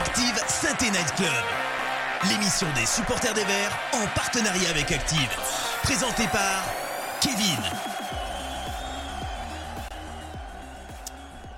Active 0.00 0.40
Saint-Night 0.48 1.14
Club. 1.14 1.28
L'émission 2.30 2.66
des 2.74 2.86
supporters 2.86 3.34
des 3.34 3.44
Verts 3.44 3.78
en 3.92 4.06
partenariat 4.14 4.70
avec 4.70 4.90
Active. 4.92 5.28
Présentée 5.82 6.26
par 6.32 6.64
Kevin. 7.20 7.60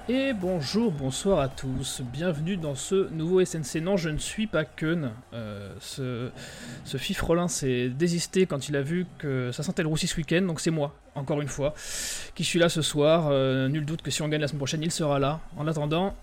Et 0.08 0.32
bonjour, 0.32 0.90
bonsoir 0.90 1.38
à 1.38 1.46
tous. 1.46 2.02
Bienvenue 2.12 2.56
dans 2.56 2.74
ce 2.74 3.08
nouveau 3.10 3.44
SNC. 3.44 3.80
Non, 3.80 3.96
je 3.96 4.08
ne 4.08 4.18
suis 4.18 4.48
pas 4.48 4.64
Keun. 4.64 5.12
Euh, 5.32 5.72
ce, 5.78 6.30
ce 6.84 6.96
fifrelin 6.96 7.46
s'est 7.46 7.90
désisté 7.90 8.46
quand 8.46 8.68
il 8.68 8.74
a 8.74 8.82
vu 8.82 9.06
que 9.18 9.52
ça 9.52 9.62
sentait 9.62 9.82
le 9.82 9.88
roussi 9.88 10.08
ce 10.08 10.16
week-end, 10.16 10.42
donc 10.42 10.58
c'est 10.58 10.72
moi, 10.72 10.96
encore 11.14 11.40
une 11.42 11.48
fois, 11.48 11.74
qui 12.34 12.42
suis 12.42 12.58
là 12.58 12.68
ce 12.68 12.82
soir. 12.82 13.28
Euh, 13.30 13.68
nul 13.68 13.84
doute 13.84 14.02
que 14.02 14.10
si 14.10 14.20
on 14.20 14.26
gagne 14.28 14.40
la 14.40 14.48
semaine 14.48 14.58
prochaine, 14.58 14.82
il 14.82 14.90
sera 14.90 15.20
là. 15.20 15.38
En 15.56 15.68
attendant, 15.68 16.16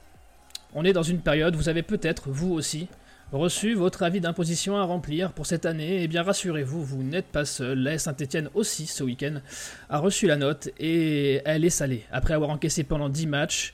on 0.73 0.83
est 0.85 0.93
dans 0.93 1.03
une 1.03 1.19
période, 1.19 1.55
vous 1.55 1.69
avez 1.69 1.83
peut-être, 1.83 2.29
vous 2.29 2.51
aussi, 2.53 2.87
reçu 3.31 3.75
votre 3.75 4.03
avis 4.03 4.21
d'imposition 4.21 4.77
à 4.77 4.83
remplir 4.83 5.33
pour 5.33 5.45
cette 5.45 5.65
année, 5.65 5.97
et 5.97 6.03
eh 6.03 6.07
bien 6.07 6.23
rassurez-vous, 6.23 6.83
vous, 6.83 7.03
n'êtes 7.03 7.27
pas 7.27 7.45
seul. 7.45 7.79
La 7.79 7.97
Saint-Etienne 7.97 8.49
aussi, 8.53 8.87
ce 8.87 9.03
week-end, 9.03 9.41
a 9.89 9.99
reçu 9.99 10.27
la 10.27 10.35
note 10.35 10.69
et 10.79 11.41
elle 11.45 11.65
est 11.65 11.69
salée. 11.69 12.05
Après 12.11 12.33
avoir 12.33 12.49
encaissé 12.49 12.83
pendant 12.83 13.09
10 13.09 13.27
matchs, 13.27 13.73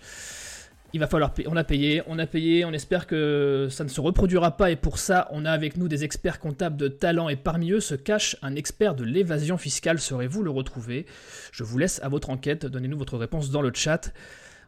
il 0.93 0.99
va 0.99 1.07
falloir 1.07 1.33
payer. 1.33 1.47
On 1.49 1.57
a 1.57 1.63
payé, 1.63 2.01
on 2.07 2.19
a 2.19 2.25
payé, 2.25 2.63
on 2.63 2.71
espère 2.71 3.07
que 3.07 3.67
ça 3.69 3.83
ne 3.83 3.89
se 3.89 3.99
reproduira 3.99 4.55
pas 4.55 4.71
et 4.71 4.77
pour 4.77 4.97
ça, 4.97 5.27
on 5.31 5.45
a 5.45 5.51
avec 5.51 5.75
nous 5.75 5.89
des 5.89 6.05
experts 6.05 6.39
comptables 6.39 6.77
de 6.77 6.87
talent 6.87 7.27
et 7.27 7.35
parmi 7.35 7.71
eux 7.71 7.81
se 7.81 7.95
cache 7.95 8.37
un 8.41 8.55
expert 8.55 8.95
de 8.95 9.03
l'évasion 9.03 9.57
fiscale. 9.57 9.99
Saurez-vous 9.99 10.43
le 10.43 10.51
retrouver? 10.51 11.05
Je 11.51 11.63
vous 11.63 11.77
laisse 11.77 12.01
à 12.01 12.07
votre 12.07 12.29
enquête, 12.29 12.65
donnez-nous 12.65 12.97
votre 12.97 13.17
réponse 13.17 13.51
dans 13.51 13.61
le 13.61 13.71
chat. 13.73 14.13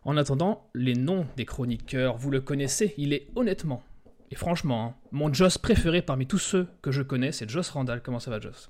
En 0.08 0.18
attendant, 0.18 0.64
les 0.74 0.96
noms 0.96 1.28
des 1.36 1.46
chroniqueurs, 1.46 2.18
vous 2.18 2.32
le 2.32 2.42
connaissez, 2.42 2.96
il 2.98 3.14
est 3.14 3.28
honnêtement 3.36 3.84
et 4.32 4.36
franchement, 4.36 4.86
hein, 4.86 4.94
mon 5.12 5.34
Joss 5.34 5.58
préféré 5.58 6.02
parmi 6.02 6.28
tous 6.28 6.38
ceux 6.38 6.68
que 6.82 6.92
je 6.92 7.02
connais, 7.02 7.32
c'est 7.32 7.50
Joss 7.50 7.70
Randall. 7.70 8.02
Comment 8.02 8.20
ça 8.20 8.32
va, 8.32 8.40
Joss? 8.40 8.70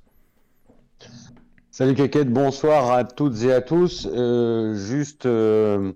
Salut 1.72 1.96
Keket, 1.96 2.26
bonsoir 2.26 2.92
à 2.92 3.04
toutes 3.04 3.42
et 3.44 3.54
à 3.54 3.62
tous. 3.62 4.08
Euh, 4.12 4.76
juste 4.76 5.26
euh, 5.26 5.94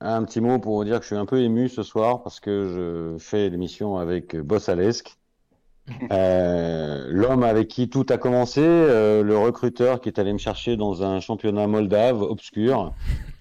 un 0.00 0.24
petit 0.24 0.40
mot 0.40 0.58
pour 0.58 0.76
vous 0.76 0.84
dire 0.84 0.96
que 0.96 1.02
je 1.02 1.08
suis 1.08 1.16
un 1.16 1.26
peu 1.26 1.40
ému 1.40 1.68
ce 1.68 1.82
soir 1.82 2.22
parce 2.22 2.40
que 2.40 3.16
je 3.18 3.24
fais 3.24 3.48
l'émission 3.50 3.98
avec 3.98 4.36
Boss 4.36 4.68
Alesque. 4.68 5.16
Euh, 6.10 7.08
l'homme 7.10 7.42
avec 7.42 7.68
qui 7.68 7.90
tout 7.90 8.06
a 8.08 8.16
commencé, 8.16 8.62
le 8.62 9.36
recruteur 9.36 10.00
qui 10.00 10.08
est 10.08 10.18
allé 10.18 10.32
me 10.32 10.38
chercher 10.38 10.78
dans 10.78 11.02
un 11.02 11.20
championnat 11.20 11.66
moldave 11.66 12.22
obscur 12.22 12.94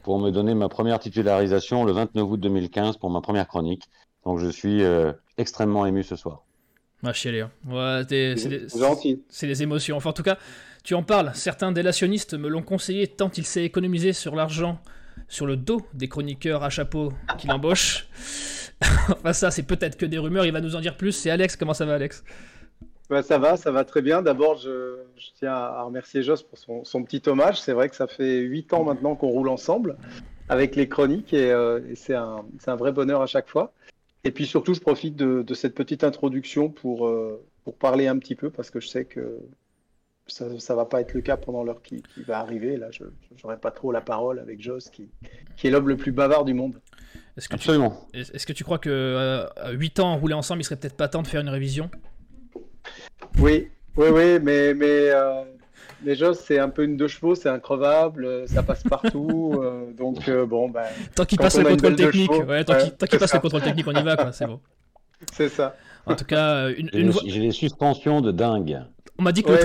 pour 0.04 0.20
me 0.20 0.32
donner 0.32 0.54
ma 0.54 0.70
première 0.70 1.00
titularisation 1.00 1.86
le 1.86 1.94
29 1.94 2.24
août 2.30 2.40
2015 2.40 2.98
pour 2.98 3.10
ma 3.10 3.22
première 3.22 3.48
chronique. 3.48 3.84
Donc 4.26 4.40
je 4.40 4.50
suis 4.50 4.84
extrêmement 5.38 5.86
ému 5.86 6.04
ce 6.04 6.16
soir. 6.16 6.44
Ah, 7.06 7.12
chialer. 7.12 7.42
Hein. 7.42 7.52
Ouais, 7.68 8.02
c'est 8.08 9.48
des 9.48 9.64
émotions. 9.64 9.98
Enfin, 9.98 10.12
en 10.12 10.14
tout 10.14 10.24
cas, 10.24 10.38
tu 10.84 10.96
en 10.96 11.04
parles. 11.04 11.32
Certains 11.34 11.72
délationnistes 11.74 12.34
me 12.34 12.48
l'ont 12.48 12.62
conseillé 12.62 13.08
tant 13.08 13.30
il 13.36 13.46
s'est 13.46 13.66
économisé 13.66 14.14
sur 14.14 14.36
l'argent 14.36 14.80
sur 15.28 15.46
le 15.46 15.58
dos 15.58 15.82
des 15.94 16.08
chroniqueurs 16.08 16.64
à 16.64 16.70
chapeau 16.70 17.12
qu'il 17.38 17.52
embauche. 17.52 18.08
enfin, 19.10 19.34
ça, 19.34 19.52
c'est 19.52 19.64
peut-être 19.64 19.98
que 19.98 20.06
des 20.06 20.18
rumeurs. 20.18 20.46
Il 20.46 20.54
va 20.54 20.62
nous 20.62 20.76
en 20.76 20.82
dire 20.82 20.96
plus. 20.96 21.12
C'est 21.12 21.30
Alex. 21.30 21.58
Comment 21.58 21.74
ça 21.74 21.86
va, 21.86 21.96
Alex? 21.96 22.24
Bah, 23.10 23.24
Ça 23.24 23.38
va, 23.38 23.58
ça 23.58 23.72
va 23.72 23.84
très 23.86 24.02
bien. 24.02 24.22
D'abord, 24.22 24.58
je, 24.58 24.98
tiens 25.36 25.54
à 25.54 25.84
remercier 25.84 26.24
Joss 26.24 26.44
pour 26.44 26.58
son, 26.58 27.04
petit 27.04 27.22
hommage. 27.28 27.62
C'est 27.62 27.74
vrai 27.74 27.90
que 27.90 27.96
ça 27.96 28.08
fait 28.08 28.40
8 28.40 28.74
ans 28.74 28.84
maintenant 28.84 29.16
qu'on 29.16 29.30
roule 29.30 29.50
ensemble 29.50 29.98
avec 30.50 30.76
les 30.76 30.90
chroniques 30.90 31.34
et, 31.34 31.52
euh, 31.52 31.80
et 31.90 31.96
c'est 31.96 32.16
un, 32.16 32.44
un, 32.68 32.76
vrai 32.76 32.92
bonheur 32.92 33.22
à 33.22 33.28
chaque 33.28 33.48
fois. 33.48 33.74
Et 34.24 34.32
puis 34.32 34.46
surtout, 34.46 34.74
je 34.74 34.80
profite 34.80 35.16
de, 35.16 35.54
cette 35.54 35.76
petite 35.76 36.04
introduction 36.04 36.70
pour, 36.70 37.08
euh, 37.08 37.44
pour 37.64 37.76
parler 37.76 38.08
un 38.08 38.18
petit 38.18 38.36
peu, 38.36 38.50
parce 38.50 38.70
que 38.70 38.80
je 38.80 38.88
sais 38.88 39.06
que 39.06 39.40
ça 40.28 40.46
ne 40.48 40.76
va 40.76 40.86
pas 40.86 41.02
être 41.02 41.14
le 41.14 41.22
cas 41.22 41.36
pendant 41.36 41.64
l'heure 41.64 41.82
qui, 41.82 42.04
va 42.26 42.40
arriver. 42.40 42.78
Là, 42.78 42.88
je 42.92 43.04
n'aurai 43.44 43.58
pas 43.58 43.72
trop 43.72 43.92
la 43.92 44.02
parole 44.02 44.40
avec 44.40 44.62
Joss, 44.62 44.90
qui, 44.90 45.10
qui 45.58 45.68
est 45.68 45.72
l'homme 45.72 45.90
le 45.90 45.98
plus 45.98 46.14
bavard 46.14 46.46
du 46.46 46.54
monde. 46.54 46.80
Est-ce 47.36 47.50
que 47.50 47.56
Absolument. 47.56 48.08
Est-ce 48.14 48.46
que 48.46 48.54
tu 48.54 48.64
crois 48.64 48.78
que 48.78 48.90
euh, 48.90 49.72
8 49.72 50.00
ans 50.00 50.18
rouler 50.18 50.36
ensemble, 50.36 50.62
il 50.62 50.64
serait 50.64 50.78
peut-être 50.78 50.96
pas 50.96 51.10
temps 51.10 51.22
de 51.22 51.28
faire 51.28 51.42
une 51.42 51.50
révision? 51.50 51.90
Oui, 53.40 53.68
oui, 53.98 54.08
oui, 54.10 54.40
mais, 54.42 54.74
mais 54.74 55.10
euh, 55.10 55.44
Déjà, 56.04 56.34
c'est 56.34 56.60
un 56.60 56.70
peu 56.70 56.84
une 56.84 56.98
deux 56.98 57.08
chevaux, 57.08 57.34
c'est 57.34 57.50
increvable, 57.50 58.26
euh, 58.26 58.48
ça 58.48 58.64
passe 58.64 58.84
partout. 58.84 59.52
Euh, 59.64 59.92
donc, 59.94 60.28
euh, 60.28 60.46
bon, 60.46 60.70
ben. 60.70 60.84
Tant 61.16 61.26
qu'il 61.26 61.38
passe 61.38 61.58
le 61.58 61.64
contrôle 61.64 61.96
technique, 61.96 62.32
ouais, 62.32 62.64
tant 62.64 62.76
qu'il 62.76 63.20
passe 63.20 63.34
le 63.34 63.40
contrôle 63.40 63.62
technique, 63.62 63.88
on 63.88 63.94
y 63.94 64.04
va, 64.04 64.16
quoi, 64.16 64.32
c'est 64.32 64.46
bon. 64.46 64.60
C'est 65.34 65.48
ça. 65.48 65.76
En 66.06 66.16
tout 66.16 66.26
cas, 66.26 66.70
une, 66.70 67.14
J'ai 67.26 67.40
des 67.40 67.52
suspensions 67.52 68.20
de 68.20 68.32
dingue. 68.32 68.82
On 69.18 69.24
m'a 69.24 69.32
dit, 69.32 69.44
que 69.44 69.52
le 69.52 69.60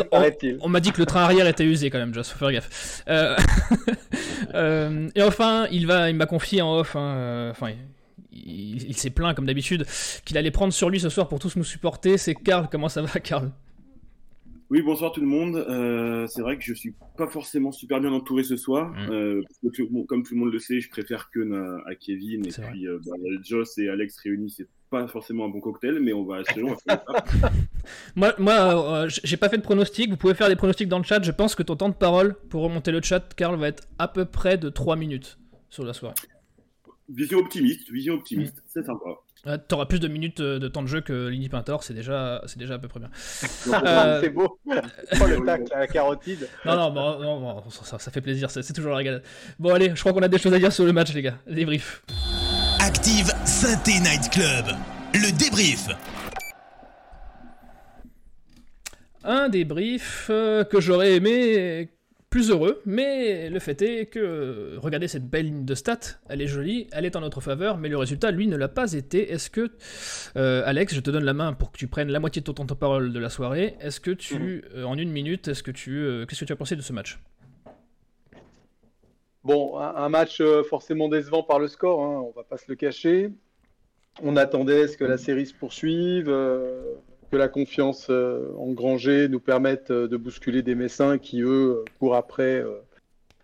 on, 0.61 0.69
m'a 0.69 0.81
dit 0.81 0.93
que 0.93 1.01
le 1.01 1.07
train 1.07 1.23
arrière 1.23 1.47
était 1.47 1.65
usé 1.65 1.91
quand 1.91 1.99
même, 1.99 2.15
Joss, 2.15 2.31
faut 2.31 2.39
faire 2.39 2.53
gaffe. 2.53 3.03
et 5.15 5.23
enfin, 5.23 5.67
il 5.73 5.87
va, 5.87 6.11
il 6.11 6.17
m'a 6.17 6.27
confié 6.27 6.63
en 6.63 6.79
off, 6.79 6.95
hein, 6.95 7.49
enfin, 7.51 7.73
il, 8.49 8.83
il 8.89 8.97
s'est 8.97 9.11
plaint 9.11 9.35
comme 9.35 9.47
d'habitude 9.47 9.87
qu'il 10.25 10.39
allait 10.39 10.51
prendre 10.51 10.73
sur 10.73 10.91
lui 10.91 11.01
ce 11.01 11.09
soir 11.09 11.29
pour 11.29 11.39
tous 11.39 11.57
nous 11.57 11.65
supporter. 11.65 12.19
C'est 12.19 12.35
Karl, 12.35 12.69
comment 12.71 12.89
ça 12.89 13.03
va, 13.03 13.21
Karl? 13.21 13.53
Oui, 14.71 14.83
bonsoir 14.83 15.13
tout 15.13 15.23
le 15.23 15.27
monde. 15.27 15.57
Euh, 15.57 16.27
c'est 16.27 16.43
vrai 16.43 16.59
que 16.59 16.65
je 16.65 16.75
suis 16.75 16.95
pas 17.17 17.27
forcément 17.27 17.73
super 17.73 18.01
bien 18.01 18.13
entouré 18.13 18.43
ce 18.43 18.57
soir. 18.57 18.91
Mm. 18.91 19.11
Euh, 19.11 19.43
parce 19.63 19.77
que, 19.77 20.05
comme 20.05 20.23
tout 20.23 20.35
le 20.35 20.41
monde 20.41 20.53
le 20.53 20.59
sait, 20.59 20.81
je 20.81 20.91
préfère 20.91 21.31
que 21.31 21.41
à, 21.89 21.95
Kevin. 21.95 22.47
Et 22.47 22.51
puis, 22.51 22.87
euh, 22.87 22.99
bah, 23.07 23.15
Joss 23.43 23.79
et 23.79 23.89
Alex 23.89 24.19
réunis, 24.19 24.51
c'est 24.51 24.69
pas 24.91 25.09
forcément 25.09 25.47
un 25.47 25.49
bon 25.49 25.61
cocktail, 25.61 26.01
mais 26.01 26.13
on 26.13 26.25
va 26.25 26.43
essayer. 26.43 26.63
moi, 28.17 28.35
moi 28.39 29.07
j'ai 29.09 29.37
pas 29.39 29.49
fait 29.49 29.57
de 29.57 29.63
pronostic. 29.63 30.11
Vous 30.11 30.17
pouvez 30.19 30.35
faire 30.35 30.49
des 30.49 30.57
pronostics 30.57 30.89
dans 30.89 30.99
le 30.99 31.05
chat. 31.05 31.23
Je 31.23 31.33
pense 31.33 31.55
que 31.55 31.63
ton 31.63 31.77
temps 31.77 31.89
de 31.89 31.95
parole 31.95 32.35
pour 32.51 32.63
remonter 32.63 32.93
le 32.93 33.01
chat, 33.01 33.35
Karl, 33.35 33.59
va 33.59 33.69
être 33.69 33.89
à 33.99 34.09
peu 34.09 34.27
près 34.27 34.59
de 34.59 34.69
3 34.69 34.97
minutes 34.97 35.39
sur 35.71 35.85
la 35.85 35.95
soirée. 35.95 36.15
Vision 37.09 37.39
optimiste, 37.39 37.91
vision 37.91 38.15
optimiste, 38.15 38.57
mm. 38.57 38.63
c'est 38.67 38.85
sympa. 38.85 39.59
T'auras 39.69 39.87
plus 39.87 40.01
de 40.01 40.09
minutes 40.09 40.41
euh, 40.41 40.59
de 40.59 40.69
temps 40.69 40.83
de 40.83 40.89
jeu 40.89 41.01
que 41.01 41.29
Lini 41.29 41.49
Pintor, 41.49 41.83
c'est 41.83 41.95
déjà, 41.95 42.43
c'est 42.47 42.59
déjà 42.59 42.75
à 42.75 42.79
peu 42.79 42.89
près 42.89 43.01
bien. 43.01 43.11
Euh, 43.73 44.21
c'est 44.21 44.31
beau. 44.31 44.59
Oh, 45.21 45.27
le 45.27 45.45
tac, 45.47 45.63
la 45.71 45.87
carotide. 45.87 46.49
Non, 46.67 46.93
non, 46.93 47.21
non, 47.21 47.71
ça, 47.71 47.99
fait 47.99 48.21
plaisir, 48.21 48.51
c'est 48.51 48.73
toujours 48.73 48.91
la 48.91 48.99
regarde. 48.99 49.23
Bon, 49.59 49.73
allez, 49.73 49.93
je 49.95 50.01
crois 50.01 50.13
qu'on 50.13 50.23
a 50.23 50.29
des 50.29 50.39
choses 50.39 50.53
à 50.53 50.59
dire 50.59 50.73
sur 50.73 50.85
le 50.85 50.93
match, 50.93 51.15
les 51.15 51.23
gars. 51.23 51.39
Débrief. 51.47 52.03
Active 52.81 53.33
Synthé 53.45 54.01
Night 54.01 54.31
Club, 54.31 54.67
le 55.15 55.37
débrief. 55.39 55.89
Un 59.25 59.49
débrief 59.49 60.27
euh, 60.31 60.65
que 60.65 60.81
j'aurais 60.81 61.15
aimé 61.15 61.91
plus 62.31 62.51
heureux, 62.51 62.83
mais 62.85 63.49
le 63.49 63.59
fait 63.59 63.81
est 63.81 64.07
que, 64.07 64.77
regardez 64.77 65.09
cette 65.09 65.29
belle 65.29 65.47
ligne 65.47 65.65
de 65.65 65.75
stats, 65.75 66.19
elle 66.29 66.43
est 66.43 66.47
jolie, 66.47 66.87
elle 66.93 67.07
est 67.07 67.17
en 67.17 67.21
notre 67.21 67.41
faveur, 67.41 67.79
mais 67.79 67.89
le 67.89 67.97
résultat, 67.97 68.31
lui, 68.31 68.47
ne 68.47 68.57
l'a 68.57 68.69
pas 68.69 68.93
été. 68.93 69.31
Est-ce 69.31 69.49
que, 69.49 69.71
euh, 70.37 70.63
Alex, 70.67 70.95
je 70.95 71.01
te 71.01 71.11
donne 71.11 71.25
la 71.25 71.33
main 71.33 71.55
pour 71.55 71.73
que 71.73 71.79
tu 71.79 71.87
prennes 71.87 72.11
la 72.11 72.21
moitié 72.21 72.41
de 72.41 72.45
ton 72.45 72.53
temps 72.53 72.67
de 72.67 72.75
parole 72.75 73.13
de 73.13 73.19
la 73.19 73.31
soirée, 73.31 73.77
est-ce 73.81 74.01
que 74.01 74.11
tu, 74.11 74.35
mhm. 74.35 74.63
euh, 74.75 74.85
en 74.85 74.99
une 74.99 75.11
minute, 75.11 75.49
est-ce 75.49 75.63
que 75.63 75.71
tu, 75.71 75.99
euh, 75.99 76.27
qu'est-ce 76.27 76.41
que 76.41 76.45
tu 76.45 76.53
as 76.53 76.57
pensé 76.57 76.77
de 76.77 76.83
ce 76.83 76.93
match? 76.93 77.19
Bon, 79.45 79.79
un, 79.79 80.09
match 80.11 80.43
forcément 80.69 81.09
décevant 81.09 81.43
par 81.43 81.59
le 81.59 81.69
score, 81.69 82.03
hein, 82.03 82.23
on 82.27 82.33
va 82.37 82.45
pas 82.45 82.59
se 82.59 82.67
le 82.69 82.75
cacher. 82.75 83.31
On 84.23 84.37
attendait 84.37 84.89
ce 84.89 84.99
que 84.99 85.05
la 85.05 85.17
série 85.17 85.47
se 85.47 85.55
poursuive 85.55 86.29
que 87.31 87.37
la 87.37 87.49
confiance 87.49 88.09
euh, 88.11 88.53
engrangée 88.59 89.29
nous 89.29 89.41
permette 89.41 89.91
euh, 89.91 90.09
de 90.09 90.17
bousculer 90.17 90.63
des 90.63 90.75
Messins 90.75 91.19
qui, 91.19 91.43
eux, 91.43 91.85
courent 91.99 92.17
après, 92.17 92.61
euh, 92.61 92.81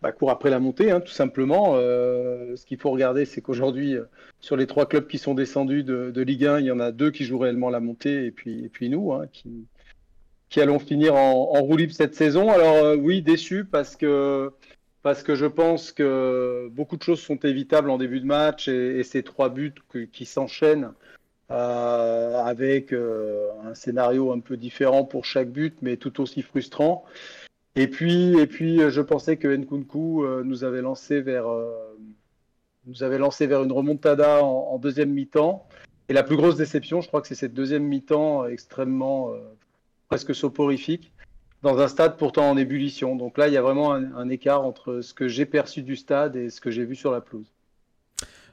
bah, 0.02 0.12
après 0.28 0.50
la 0.50 0.58
montée, 0.58 0.90
hein, 0.90 1.00
tout 1.00 1.12
simplement. 1.12 1.74
ce 1.76 2.64
qu'il 2.66 2.78
faut 2.78 2.90
regarder, 2.90 3.24
c'est 3.24 3.40
qu'aujourd'hui, 3.40 3.96
sur 4.40 4.56
les 4.56 4.66
trois 4.66 4.86
clubs 4.86 5.06
qui 5.06 5.18
sont 5.18 5.34
descendus 5.34 5.82
de, 5.82 6.20
Ligue 6.20 6.46
1, 6.46 6.60
il 6.60 6.66
y 6.66 6.70
en 6.70 6.80
a 6.80 6.92
deux 6.92 7.10
qui 7.10 7.24
jouent 7.24 7.38
réellement 7.38 7.70
la 7.70 7.80
montée, 7.80 8.26
et 8.26 8.30
puis, 8.30 8.88
nous, 8.88 9.12
hein, 9.12 9.26
qui, 9.32 9.66
allons 10.60 10.78
finir 10.78 11.16
en, 11.16 11.56
en 11.56 11.62
roue 11.62 11.76
libre 11.76 11.92
cette 11.92 12.14
saison. 12.14 12.48
Alors 12.50 12.96
oui, 12.96 13.22
déçu 13.22 13.64
parce 13.64 13.96
que 13.96 14.52
parce 15.02 15.22
que 15.22 15.34
je 15.34 15.46
pense 15.46 15.92
que 15.92 16.68
beaucoup 16.70 16.96
de 16.96 17.02
choses 17.02 17.20
sont 17.20 17.36
évitables 17.36 17.90
en 17.90 17.98
début 17.98 18.20
de 18.20 18.26
match 18.26 18.68
et, 18.68 19.02
ces 19.02 19.22
trois 19.22 19.50
buts 19.50 19.74
qui 20.12 20.24
s'enchaînent 20.24 20.92
avec 21.48 22.92
euh, 22.92 23.48
un 23.64 23.74
scénario 23.74 24.32
un 24.32 24.40
peu 24.40 24.56
différent 24.56 25.04
pour 25.04 25.24
chaque 25.24 25.50
but, 25.50 25.76
mais 25.82 25.96
tout 25.96 26.20
aussi 26.20 26.42
frustrant. 26.42 27.04
Et 27.76 27.88
puis, 27.88 28.38
et 28.38 28.46
puis 28.46 28.78
je 28.88 29.00
pensais 29.00 29.36
que 29.36 29.48
Nkunku 29.48 30.24
euh, 30.24 30.42
nous 30.44 30.64
avait 30.64 30.82
lancé 30.82 31.20
vers 31.20 31.46
nous 32.86 33.02
avait 33.02 33.18
lancé 33.18 33.46
vers 33.46 33.62
une 33.62 33.72
remontada 33.72 34.44
en, 34.44 34.78
deuxième 34.78 35.10
mi-temps. 35.10 35.66
Et 36.10 36.12
la 36.12 36.22
plus 36.22 36.36
grosse 36.36 36.56
déception, 36.56 37.00
je 37.00 37.08
crois 37.08 37.22
que 37.22 37.28
c'est 37.28 37.34
cette 37.34 37.54
deuxième 37.54 37.84
mi-temps 37.84 38.46
extrêmement 38.46 39.32
presque 40.08 40.34
soporifique 40.34 41.10
dans 41.62 41.78
un 41.78 41.88
stade 41.88 42.18
pourtant 42.18 42.50
en 42.50 42.58
ébullition. 42.58 43.16
Donc 43.16 43.38
là, 43.38 43.48
il 43.48 43.54
y 43.54 43.56
a 43.56 43.62
vraiment 43.62 43.94
un 43.94 44.28
écart 44.28 44.66
entre 44.66 45.00
ce 45.00 45.14
que 45.14 45.28
j'ai 45.28 45.46
perçu 45.46 45.82
du 45.82 45.96
stade 45.96 46.36
et 46.36 46.50
ce 46.50 46.60
que 46.60 46.70
j'ai 46.70 46.84
vu 46.84 46.94
sur 46.94 47.10
la 47.10 47.22
pelouse. 47.22 47.53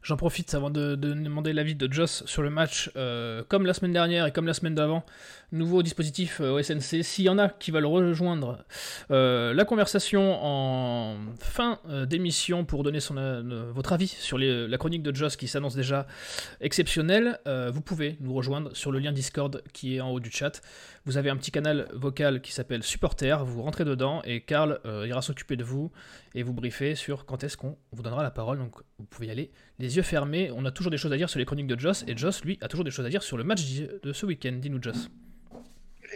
J'en 0.03 0.18
profite 0.18 0.53
avant 0.56 0.71
de, 0.71 0.95
demander 0.95 1.53
l'avis 1.53 1.75
de 1.75 1.92
Joss 1.92 2.24
sur 2.25 2.42
le 2.42 2.50
match. 2.50 2.92
Euh, 2.95 3.44
comme 3.48 3.65
la 3.65 3.74
semaine 3.74 3.94
dernière 3.94 4.25
et 4.25 4.31
comme 4.31 4.48
la 4.48 4.53
semaine 4.53 4.74
d'avant, 4.74 5.06
nouveau 5.51 5.83
dispositif 5.83 6.42
euh, 6.42 6.51
au 6.51 6.62
SNC. 6.62 7.03
S'il 7.03 7.25
y 7.25 7.30
en 7.30 7.38
a 7.38 7.50
qui 7.50 7.71
veulent 7.71 7.86
rejoindre 7.86 8.65
euh, 9.12 9.53
la 9.53 9.65
conversation 9.65 10.39
en 10.42 11.18
fin 11.39 11.80
d'émission 12.07 12.65
pour 12.65 12.83
donner 12.83 13.00
votre 13.74 13.94
avis 13.94 14.07
sur 14.07 14.38
la 14.38 14.77
chronique 14.77 15.03
de 15.03 15.15
Joss 15.15 15.36
qui 15.36 15.48
s'annonce 15.48 15.75
déjà 15.75 16.07
exceptionnelle, 16.59 17.39
vous 17.45 17.81
pouvez 17.81 18.18
nous 18.19 18.33
rejoindre 18.33 18.75
sur 18.75 18.92
le 18.92 19.00
lien 19.00 19.12
Discord 19.12 19.63
qui 19.74 19.95
est 19.95 20.01
en 20.01 20.09
haut 20.09 20.19
du 20.19 20.31
chat. 20.31 20.62
Vous 21.06 21.18
avez 21.18 21.30
un 21.30 21.38
petit 21.38 21.51
canal 21.51 21.88
vocal 21.94 22.42
qui 22.42 22.51
s'appelle 22.51 22.83
Supporter. 22.83 23.44
Vous 23.44 23.62
rentrez 23.62 23.86
dedans 23.86 24.21
et 24.24 24.42
Karl 24.42 24.80
ira 24.86 25.21
s'occuper 25.21 25.56
de 25.56 25.63
vous 25.63 25.92
et 26.36 26.44
vous 26.44 26.54
briefer 26.54 26.95
sur 26.95 27.25
quand 27.25 27.44
est-ce 27.44 27.57
qu'on 27.57 27.77
vous 27.92 28.04
donnera 28.04 28.24
la 28.24 28.31
parole. 28.31 28.57
Donc 28.57 28.75
vous 29.00 29.06
pouvez 29.06 29.27
y 29.27 29.31
aller 29.31 29.51
les 29.80 29.97
yeux 29.97 30.04
fermés. 30.04 30.51
On 30.56 30.65
a 30.65 30.71
toujours 30.71 30.92
des 30.92 30.97
choses 30.97 31.13
à 31.13 31.18
dire 31.18 31.30
sur 31.30 31.39
les 31.39 31.45
chroniques 31.45 31.68
de 31.68 31.80
Joss, 31.80 32.04
et 32.07 32.15
Joss, 32.15 32.44
lui, 32.44 32.57
a 32.62 32.68
toujours 32.68 32.86
des 32.86 32.92
choses 32.92 33.06
à 33.06 33.09
dire 33.09 33.24
sur 33.24 33.38
le 33.38 33.44
match 33.44 33.62
de 34.04 34.13
ce 34.13 34.25
week-end. 34.25 34.54
Dis-nous, 34.62 34.81
Joss. 34.81 35.09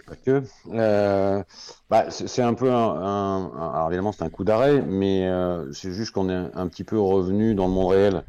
Pas 0.03 0.15
que. 0.15 0.43
Euh, 0.71 1.43
bah, 1.89 2.05
c'est 2.09 2.41
un 2.41 2.53
peu 2.53 2.71
un, 2.71 3.87
évidemment, 3.87 4.11
c'est 4.11 4.23
un 4.23 4.29
coup 4.29 4.43
d'arrêt, 4.43 4.81
mais 4.81 5.27
euh, 5.27 5.71
c'est 5.71 5.91
juste 5.91 6.11
qu'on 6.11 6.29
est 6.29 6.51
un 6.53 6.67
petit 6.67 6.83
peu 6.83 6.99
revenu 6.99 7.55
dans 7.55 7.67
le 7.67 7.73
monde 7.73 7.91
réel. 7.91 8.23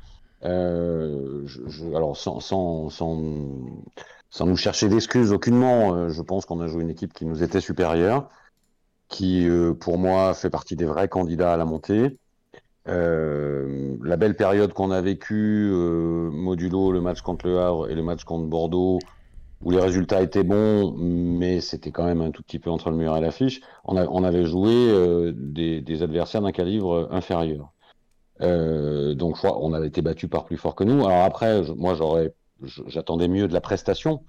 Euh, 0.44 1.46
alors, 1.94 2.16
sans, 2.16 2.40
sans, 2.40 2.88
sans, 2.90 4.46
nous 4.46 4.56
chercher 4.56 4.88
d'excuses 4.88 5.32
aucunement, 5.32 6.08
je 6.08 6.22
pense 6.22 6.46
qu'on 6.46 6.60
a 6.60 6.68
joué 6.68 6.82
une 6.82 6.90
équipe 6.90 7.12
qui 7.12 7.26
nous 7.26 7.42
était 7.42 7.60
supérieure, 7.60 8.28
qui, 9.08 9.48
pour 9.80 9.98
moi, 9.98 10.34
fait 10.34 10.50
partie 10.50 10.76
des 10.76 10.84
vrais 10.84 11.08
candidats 11.08 11.52
à 11.52 11.56
la 11.56 11.64
montée. 11.64 12.16
La 12.86 14.16
belle 14.16 14.36
période 14.36 14.72
qu'on 14.72 14.92
a 14.92 15.00
vécue, 15.00 15.70
modulo 15.72 16.92
le 16.92 17.00
match 17.00 17.22
contre 17.22 17.48
Le 17.48 17.58
Havre 17.58 17.90
et 17.90 17.94
le 17.94 18.02
match 18.02 18.24
contre 18.24 18.46
Bordeaux, 18.46 19.00
où 19.62 19.70
les 19.70 19.80
résultats 19.80 20.22
étaient 20.22 20.44
bons, 20.44 20.94
mais 20.96 21.60
c'était 21.60 21.90
quand 21.90 22.04
même 22.04 22.20
un 22.20 22.30
tout 22.30 22.42
petit 22.42 22.58
peu 22.58 22.70
entre 22.70 22.90
le 22.90 22.96
mur 22.96 23.16
et 23.16 23.20
l'affiche, 23.20 23.60
on, 23.84 23.96
on 23.96 24.24
avait 24.24 24.44
joué 24.44 24.70
euh, 24.70 25.32
des, 25.34 25.80
des, 25.80 26.02
adversaires 26.02 26.42
d'un 26.42 26.52
calibre 26.52 27.08
inférieur. 27.10 27.72
Euh, 28.42 29.14
donc 29.14 29.38
on 29.44 29.72
avait 29.72 29.86
été 29.88 30.02
battu 30.02 30.28
par 30.28 30.44
plus 30.44 30.56
fort 30.56 30.74
que 30.74 30.84
nous. 30.84 31.06
Alors 31.06 31.24
après, 31.24 31.62
moi 31.76 31.94
j'aurais, 31.94 32.34
j'attendais 32.86 33.28
mieux 33.28 33.48
de 33.48 33.54
la 33.54 33.60
prestation. 33.60 34.22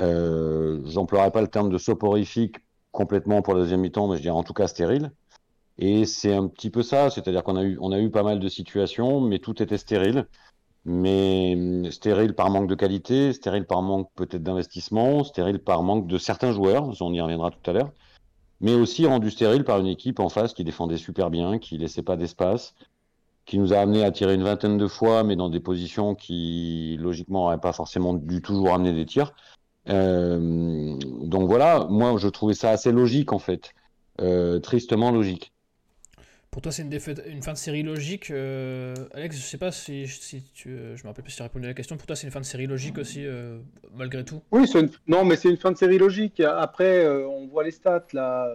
Euh, 0.00 0.80
J'emploierais 0.86 1.32
pas 1.32 1.40
le 1.42 1.48
terme 1.48 1.70
de 1.70 1.78
soporifique 1.78 2.56
complètement 2.92 3.42
pour 3.42 3.54
la 3.54 3.60
deuxième 3.60 3.80
mi-temps, 3.80 4.08
mais 4.08 4.16
je 4.16 4.22
dirais 4.22 4.36
en 4.36 4.44
tout 4.44 4.54
cas 4.54 4.68
stérile. 4.68 5.12
Et 5.78 6.06
c'est 6.06 6.34
un 6.34 6.48
petit 6.48 6.70
peu 6.70 6.82
ça, 6.82 7.10
c'est-à-dire 7.10 7.44
qu'on 7.44 7.56
a 7.56 7.62
eu, 7.62 7.78
on 7.80 7.92
a 7.92 7.98
eu 8.00 8.10
pas 8.10 8.24
mal 8.24 8.40
de 8.40 8.48
situations, 8.48 9.20
mais 9.20 9.38
tout 9.38 9.62
était 9.62 9.78
stérile. 9.78 10.26
Mais 10.90 11.52
hum, 11.54 11.90
stérile 11.90 12.34
par 12.34 12.48
manque 12.48 12.66
de 12.66 12.74
qualité, 12.74 13.34
stérile 13.34 13.66
par 13.66 13.82
manque 13.82 14.10
peut-être 14.14 14.42
d'investissement, 14.42 15.22
stérile 15.22 15.58
par 15.58 15.82
manque 15.82 16.06
de 16.06 16.16
certains 16.16 16.52
joueurs, 16.52 16.90
on 17.02 17.12
y 17.12 17.20
reviendra 17.20 17.50
tout 17.50 17.70
à 17.70 17.74
l'heure, 17.74 17.92
mais 18.62 18.74
aussi 18.74 19.04
rendu 19.06 19.30
stérile 19.30 19.64
par 19.64 19.80
une 19.80 19.86
équipe 19.86 20.18
en 20.18 20.30
face 20.30 20.54
qui 20.54 20.64
défendait 20.64 20.96
super 20.96 21.28
bien, 21.28 21.58
qui 21.58 21.76
laissait 21.76 22.02
pas 22.02 22.16
d'espace, 22.16 22.74
qui 23.44 23.58
nous 23.58 23.74
a 23.74 23.78
amené 23.78 24.02
à 24.02 24.10
tirer 24.12 24.34
une 24.34 24.44
vingtaine 24.44 24.78
de 24.78 24.86
fois, 24.86 25.24
mais 25.24 25.36
dans 25.36 25.50
des 25.50 25.60
positions 25.60 26.14
qui 26.14 26.96
logiquement 26.98 27.42
n'auraient 27.44 27.60
pas 27.60 27.74
forcément 27.74 28.14
dû 28.14 28.40
toujours 28.40 28.72
amener 28.72 28.94
des 28.94 29.04
tirs. 29.04 29.34
Euh, 29.90 30.96
donc 31.22 31.48
voilà, 31.48 31.86
moi 31.90 32.16
je 32.16 32.28
trouvais 32.28 32.54
ça 32.54 32.70
assez 32.70 32.92
logique 32.92 33.34
en 33.34 33.38
fait, 33.38 33.72
euh, 34.22 34.58
tristement 34.58 35.10
logique. 35.10 35.52
Pour 36.58 36.62
toi, 36.62 36.72
c'est 36.72 36.82
une, 36.82 36.92
une 37.32 37.40
fin 37.44 37.52
de 37.52 37.56
série 37.56 37.84
logique. 37.84 38.32
Euh, 38.32 38.92
Alex, 39.14 39.36
je 39.36 39.42
sais 39.42 39.58
pas 39.58 39.70
si, 39.70 40.06
tu, 40.52 40.70
euh, 40.70 40.96
je 40.96 41.04
me 41.04 41.06
rappelle 41.06 41.22
plus 41.22 41.30
si 41.30 41.36
tu 41.36 41.42
as 41.42 41.44
répondu 41.44 41.66
à 41.66 41.68
la 41.68 41.74
question. 41.74 41.96
Pour 41.96 42.08
toi, 42.08 42.16
c'est 42.16 42.26
une 42.26 42.32
fin 42.32 42.40
de 42.40 42.44
série 42.44 42.66
logique 42.66 42.98
aussi, 42.98 43.24
euh, 43.24 43.58
malgré 43.94 44.24
tout? 44.24 44.42
Oui, 44.50 44.68
non, 45.06 45.24
mais 45.24 45.36
c'est 45.36 45.50
une 45.50 45.56
fin 45.56 45.70
de 45.70 45.76
série 45.76 45.98
logique. 45.98 46.40
Après, 46.40 47.06
on 47.06 47.46
voit 47.46 47.62
les 47.62 47.70
stats 47.70 48.06
là. 48.12 48.52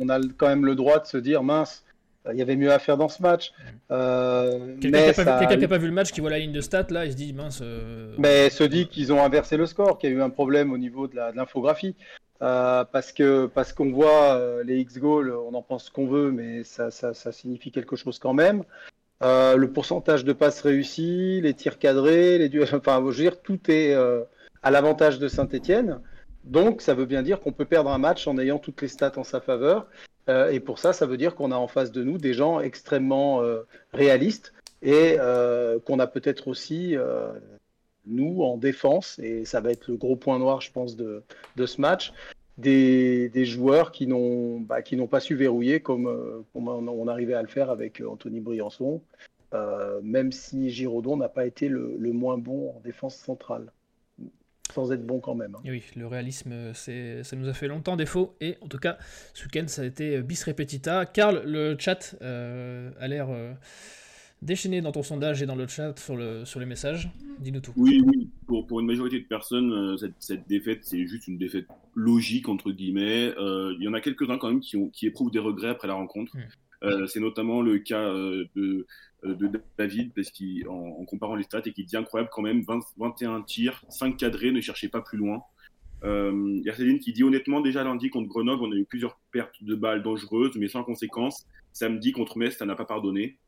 On 0.00 0.08
a 0.08 0.18
quand 0.38 0.48
même 0.48 0.64
le 0.64 0.74
droit 0.74 1.00
de 1.00 1.06
se 1.06 1.18
dire 1.18 1.42
mince, 1.42 1.84
il 2.32 2.38
y 2.38 2.40
avait 2.40 2.56
mieux 2.56 2.72
à 2.72 2.78
faire 2.78 2.96
dans 2.96 3.10
ce 3.10 3.20
match. 3.20 3.52
Quelqu'un 3.90 4.78
qui 4.80 4.90
n'a 4.90 5.68
pas, 5.68 5.76
vu 5.76 5.88
le 5.88 5.92
match, 5.92 6.12
qui 6.12 6.22
voit 6.22 6.30
la 6.30 6.38
ligne 6.38 6.52
de 6.52 6.62
stats 6.62 6.86
là, 6.88 7.04
il 7.04 7.12
se 7.12 7.16
dit 7.18 7.34
mince. 7.34 7.62
Mais 8.16 8.48
se 8.48 8.64
dit 8.64 8.88
qu'ils 8.88 9.12
ont 9.12 9.22
inversé 9.22 9.58
le 9.58 9.66
score, 9.66 9.98
qu'il 9.98 10.08
y 10.08 10.14
a 10.14 10.16
eu 10.16 10.22
un 10.22 10.30
problème 10.30 10.72
au 10.72 10.78
niveau 10.78 11.08
de 11.08 11.16
l'infographie. 11.34 11.94
Euh, 12.44 12.84
parce 12.84 13.10
que 13.12 13.46
parce 13.46 13.72
qu'on 13.72 13.90
voit 13.90 14.34
euh, 14.34 14.62
les 14.64 14.78
X 14.80 14.98
goals, 14.98 15.32
on 15.32 15.54
en 15.54 15.62
pense 15.62 15.88
qu'on 15.88 16.06
veut, 16.06 16.30
mais 16.30 16.62
ça, 16.62 16.90
ça, 16.90 17.32
signifie 17.32 17.70
quelque 17.70 17.96
chose 17.96 18.18
quand 18.18 18.34
même. 18.34 18.64
Euh, 19.22 19.56
le 19.56 19.72
pourcentage 19.72 20.24
de 20.24 20.34
passes 20.34 20.60
réussies, 20.60 21.40
les 21.40 21.54
tirs 21.54 21.78
cadrés, 21.78 22.36
les 22.36 22.50
duels, 22.50 22.68
enfin, 22.74 23.00
je 23.00 23.06
veux 23.06 23.14
dire, 23.14 23.40
tout 23.40 23.58
est 23.70 23.94
à 24.62 24.70
l'avantage 24.70 25.18
de 25.18 25.28
Saint-Etienne. 25.28 26.00
Donc, 26.44 26.82
ça 26.82 26.92
veut 26.92 27.06
bien 27.06 27.22
dire 27.22 27.40
qu'on 27.40 27.52
peut 27.52 27.64
perdre 27.64 27.90
un 27.90 27.98
match 27.98 28.26
en 28.26 28.36
ayant 28.36 28.58
toutes 28.58 28.82
les 28.82 28.88
stats 28.88 29.12
en 29.16 29.24
sa 29.24 29.40
faveur. 29.40 29.86
et 30.28 30.60
pour 30.60 30.78
ça, 30.78 30.92
ça 30.92 31.06
veut 31.06 31.16
dire 31.16 31.34
qu'on 31.34 31.50
a 31.50 31.56
en 31.56 31.68
face 31.68 31.92
de 31.92 32.02
nous 32.02 32.18
des 32.18 32.34
gens 32.34 32.60
extrêmement 32.60 33.42
réalistes 33.94 34.52
et 34.82 35.16
qu'on 35.86 35.98
a 35.98 36.06
peut-être 36.06 36.48
aussi 36.48 36.96
nous, 38.06 38.42
en 38.42 38.56
défense, 38.56 39.18
et 39.18 39.44
ça 39.44 39.60
va 39.60 39.70
être 39.70 39.88
le 39.88 39.96
gros 39.96 40.16
point 40.16 40.38
noir, 40.38 40.60
je 40.60 40.70
pense, 40.70 40.96
de, 40.96 41.22
de 41.56 41.66
ce 41.66 41.80
match, 41.80 42.12
des, 42.58 43.28
des 43.30 43.44
joueurs 43.44 43.92
qui 43.92 44.06
n'ont 44.06 44.60
bah, 44.60 44.78
pas 45.10 45.20
su 45.20 45.34
verrouiller 45.34 45.80
comme, 45.80 46.06
euh, 46.06 46.42
on, 46.54 47.08
arrivait 47.08 47.34
à 47.34 47.42
le 47.42 47.48
faire 47.48 47.70
avec 47.70 48.00
euh, 48.00 48.08
Anthony 48.08 48.40
Briançon, 48.40 49.02
euh, 49.54 50.00
même 50.02 50.32
si 50.32 50.70
Giraudon 50.70 51.16
n'a 51.16 51.28
pas 51.28 51.46
été 51.46 51.68
le, 51.68 51.96
le, 51.98 52.12
moins 52.12 52.38
bon 52.38 52.70
en 52.76 52.80
défense 52.80 53.16
centrale. 53.16 53.72
Sans 54.72 54.92
être 54.92 55.06
bon 55.06 55.20
quand 55.20 55.34
même. 55.34 55.54
Hein. 55.54 55.62
oui, 55.66 55.84
le 55.94 56.06
réalisme, 56.06 56.72
ça 56.74 57.36
nous 57.36 57.48
a 57.48 57.52
fait 57.52 57.68
longtemps 57.68 57.96
défaut. 57.96 58.34
Et 58.40 58.56
en 58.60 58.66
tout 58.66 58.78
cas, 58.78 58.98
ce 59.32 59.44
week-end, 59.44 59.68
ça 59.68 59.82
a 59.82 59.84
été 59.84 60.20
bis 60.22 60.42
repetita. 60.42 61.06
Karl, 61.06 61.42
le 61.44 61.76
chat 61.78 62.16
a 62.20 63.06
l'air 63.06 63.28
déchaîné 64.44 64.80
dans 64.80 64.92
ton 64.92 65.02
sondage 65.02 65.42
et 65.42 65.46
dans 65.46 65.56
le 65.56 65.66
chat 65.66 65.98
sur, 65.98 66.16
le, 66.16 66.44
sur 66.44 66.60
les 66.60 66.66
messages. 66.66 67.10
Dis-nous 67.40 67.60
tout. 67.60 67.72
Oui, 67.76 68.02
oui. 68.04 68.28
Pour, 68.46 68.66
pour, 68.66 68.80
une 68.80 68.86
majorité 68.86 69.18
de 69.18 69.24
personnes, 69.24 69.72
euh, 69.72 69.96
cette, 69.96 70.14
cette 70.20 70.46
défaite, 70.46 70.80
c'est 70.82 71.06
juste 71.06 71.26
une 71.26 71.38
défaite 71.38 71.66
logique, 71.94 72.48
entre 72.48 72.70
guillemets. 72.70 73.32
Euh, 73.38 73.74
il 73.78 73.84
y 73.84 73.88
en 73.88 73.94
a 73.94 74.00
quelques-uns 74.00 74.38
quand 74.38 74.48
même 74.48 74.60
qui, 74.60 74.76
ont, 74.76 74.88
qui 74.90 75.06
éprouvent 75.06 75.30
des 75.30 75.38
regrets 75.38 75.70
après 75.70 75.88
la 75.88 75.94
rencontre. 75.94 76.32
Euh, 76.82 77.06
c'est 77.06 77.20
notamment 77.20 77.62
le 77.62 77.78
cas 77.78 78.12
de, 78.12 78.86
de 79.24 79.50
David, 79.78 80.12
parce 80.14 80.30
qu'il, 80.30 80.68
en, 80.68 81.04
comparant 81.06 81.34
les 81.34 81.44
stats, 81.44 81.62
et 81.64 81.72
qui 81.72 81.84
dit 81.84 81.96
incroyable 81.96 82.28
quand 82.30 82.42
même 82.42 82.62
21 82.98 83.40
tirs, 83.42 83.82
5 83.88 84.18
cadrés, 84.18 84.52
ne 84.52 84.60
cherchez 84.60 84.88
pas 84.88 85.00
plus 85.00 85.16
loin. 85.16 85.42
Il 86.04 86.62
y 86.62 86.68
a 86.68 86.74
Céline 86.74 86.98
qui 86.98 87.14
dit 87.14 87.24
honnêtement, 87.24 87.62
déjà 87.62 87.82
lundi 87.82 88.10
contre 88.10 88.28
Grenoble, 88.28 88.62
on 88.62 88.72
a 88.72 88.76
eu 88.76 88.84
plusieurs 88.84 89.18
pertes 89.32 89.64
de 89.64 89.74
balles 89.74 90.02
dangereuses, 90.02 90.54
mais 90.56 90.68
sans 90.68 90.84
conséquence. 90.84 91.46
Samedi 91.72 92.12
contre 92.12 92.36
Metz, 92.36 92.58
ça 92.58 92.66
n'a 92.66 92.76
pas 92.76 92.84
pardonné. 92.84 93.38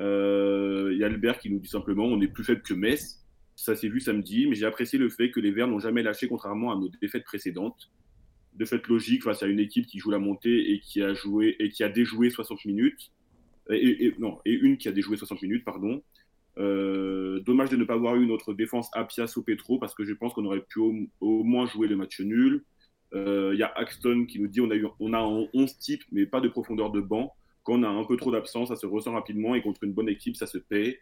Euh, 0.00 0.90
il 0.92 0.98
y 0.98 1.04
a 1.04 1.06
Albert 1.06 1.38
qui 1.38 1.50
nous 1.50 1.60
dit 1.60 1.68
simplement 1.68 2.04
on 2.04 2.20
est 2.20 2.28
plus 2.28 2.44
faible 2.44 2.62
que 2.62 2.74
Metz. 2.74 3.20
Ça 3.56 3.76
s'est 3.76 3.88
vu 3.88 4.00
samedi, 4.00 4.46
mais 4.48 4.56
j'ai 4.56 4.66
apprécié 4.66 4.98
le 4.98 5.08
fait 5.08 5.30
que 5.30 5.38
les 5.38 5.52
Verts 5.52 5.68
n'ont 5.68 5.78
jamais 5.78 6.02
lâché, 6.02 6.26
contrairement 6.26 6.72
à 6.72 6.76
nos 6.76 6.88
défaites 7.00 7.24
précédentes. 7.24 7.90
De 8.54 8.64
fait 8.64 8.86
logique 8.88 9.24
face 9.24 9.42
à 9.42 9.46
une 9.46 9.60
équipe 9.60 9.86
qui 9.86 9.98
joue 9.98 10.10
la 10.10 10.18
montée 10.18 10.72
et 10.72 10.80
qui 10.80 11.02
a 11.02 11.14
joué 11.14 11.56
et 11.58 11.70
qui 11.70 11.82
a 11.82 11.88
déjoué 11.88 12.30
60 12.30 12.64
minutes. 12.64 13.12
Et, 13.70 14.14
non, 14.18 14.38
et 14.44 14.52
une 14.52 14.76
qui 14.76 14.88
a 14.88 14.92
déjoué 14.92 15.16
60 15.16 15.42
minutes, 15.42 15.64
pardon. 15.64 16.02
Euh, 16.58 17.40
dommage 17.40 17.70
de 17.70 17.76
ne 17.76 17.84
pas 17.84 17.94
avoir 17.94 18.14
eu 18.14 18.26
notre 18.26 18.54
défense 18.54 18.88
Apia 18.92 19.26
Petro 19.44 19.78
parce 19.78 19.92
que 19.92 20.04
je 20.04 20.12
pense 20.12 20.34
qu'on 20.34 20.44
aurait 20.44 20.62
pu 20.62 20.78
au, 20.78 21.42
moins 21.42 21.66
jouer 21.66 21.88
le 21.88 21.96
match 21.96 22.20
nul. 22.20 22.64
Euh, 23.14 23.50
il 23.54 23.58
y 23.58 23.62
a 23.62 23.72
Axton 23.76 24.26
qui 24.26 24.40
nous 24.40 24.48
dit 24.48 24.60
on 24.60 24.70
a, 24.70 24.76
eu, 24.76 24.86
on 25.00 25.14
a 25.14 25.20
11 25.20 25.78
types, 25.78 26.02
mais 26.12 26.26
pas 26.26 26.40
de 26.40 26.48
profondeur 26.48 26.90
de 26.90 27.00
banc. 27.00 27.34
Quand 27.64 27.74
on 27.74 27.82
a 27.82 27.88
un 27.88 28.04
peu 28.04 28.16
trop 28.16 28.30
d'absence, 28.30 28.68
ça 28.68 28.76
se 28.76 28.86
ressent 28.86 29.12
rapidement 29.12 29.54
et 29.54 29.62
contre 29.62 29.82
une 29.84 29.92
bonne 29.92 30.08
équipe, 30.08 30.36
ça 30.36 30.46
se 30.46 30.58
paie. 30.58 31.00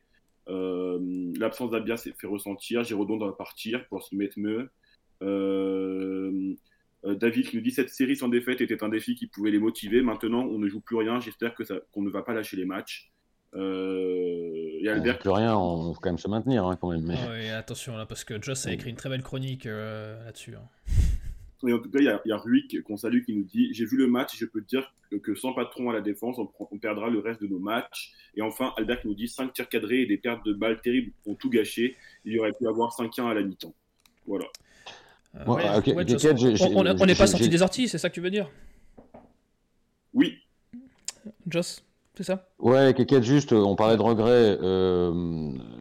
Euh, 0.49 1.33
l'absence 1.39 1.71
d'Abia 1.71 1.97
s'est 1.97 2.15
fait 2.19 2.27
ressentir. 2.27 2.85
Girodon 2.85 3.17
doit 3.17 3.37
partir 3.37 3.87
pour 3.89 4.03
se 4.03 4.15
mettre 4.15 4.39
mieux. 4.39 4.71
Euh, 5.23 6.55
euh, 7.05 7.15
David 7.15 7.49
qui 7.49 7.57
nous 7.57 7.63
dit 7.63 7.71
cette 7.71 7.91
série 7.91 8.17
sans 8.17 8.29
défaite 8.29 8.61
était 8.61 8.83
un 8.83 8.89
défi 8.89 9.15
qui 9.15 9.27
pouvait 9.27 9.51
les 9.51 9.59
motiver. 9.59 10.03
Maintenant, 10.03 10.45
on 10.45 10.59
ne 10.59 10.69
joue 10.69 10.81
plus 10.81 10.97
rien. 10.97 11.21
J'espère 11.21 11.55
que 11.55 11.63
qu'on 11.93 12.03
ne 12.03 12.11
va 12.11 12.23
pas 12.23 12.33
lâcher 12.33 12.57
les 12.57 12.65
matchs. 12.65 13.11
et 13.55 14.89
Albert... 14.89 15.19
plus 15.19 15.31
rien, 15.31 15.57
on 15.57 15.93
va 15.93 15.99
quand 16.01 16.11
même 16.11 16.19
se 16.19 16.29
maintenir 16.29 16.67
hein, 16.67 16.77
quand 16.81 16.91
même. 16.91 17.05
Mais... 17.05 17.51
attention 17.51 17.97
là, 17.97 18.07
parce 18.07 18.25
que 18.25 18.41
Joss 18.41 18.67
a 18.67 18.73
écrit 18.73 18.91
une 18.91 18.97
très 18.97 19.09
belle 19.09 19.23
chronique 19.23 19.65
là-dessus. 19.65 20.55
Hein. 20.57 20.69
Et 21.67 21.73
en 21.73 21.79
tout 21.79 21.91
cas, 21.91 21.99
il 22.01 22.05
y 22.05 22.09
a, 22.09 22.21
y 22.25 22.33
a 22.33 22.37
Ruick 22.37 22.83
qu'on 22.83 22.97
salue 22.97 23.23
qui 23.25 23.35
nous 23.35 23.45
dit 23.45 23.73
J'ai 23.73 23.85
vu 23.85 23.97
le 23.97 24.07
match 24.07 24.35
et 24.35 24.39
je 24.39 24.47
peux 24.47 24.61
te 24.61 24.67
dire 24.67 24.93
que, 25.23 25.35
sans 25.35 25.53
patron 25.53 25.91
à 25.91 25.93
la 25.93 26.01
défense, 26.01 26.39
on, 26.39 26.79
perdra 26.79 27.11
le 27.11 27.19
reste 27.19 27.43
de 27.43 27.47
nos 27.47 27.59
matchs. 27.59 28.13
Et 28.35 28.43
enfin, 28.43 28.73
Albert 28.77 29.03
qui 29.03 29.09
nous 29.09 29.15
dit 29.15 29.29
5 29.29 29.53
tirs 29.53 29.69
cadrés 29.69 30.03
et 30.03 30.07
des 30.07 30.17
pertes 30.17 30.45
de 30.45 30.53
balles 30.53 30.81
terribles 30.81 31.13
ont 31.27 31.35
tout 31.35 31.51
gâché. 31.51 31.97
Il 32.25 32.33
y 32.33 32.39
aurait 32.39 32.53
pu 32.53 32.67
avoir 32.67 32.91
5-1 32.91 33.31
à 33.31 33.35
la 33.35 33.43
mi-temps. 33.43 33.75
Voilà. 34.27 34.47
on 35.47 35.57
n'est 37.07 37.15
pas 37.15 37.27
sorti 37.27 37.49
des 37.49 37.63
orties, 37.63 37.89
c'est 37.89 37.99
ça 37.99 38.09
que 38.09 38.15
tu 38.15 38.21
veux 38.21 38.31
dire? 38.31 38.51
Oui. 40.15 40.39
Joss 41.47 41.85
c'est 42.15 42.25
ça? 42.25 42.47
Ouais, 42.59 42.93
Keket, 42.93 43.23
juste, 43.23 43.55
on 43.55 43.75
parlait 43.75 43.97
de 43.97 44.03
regret. 44.03 44.59
Euh, 44.61 45.11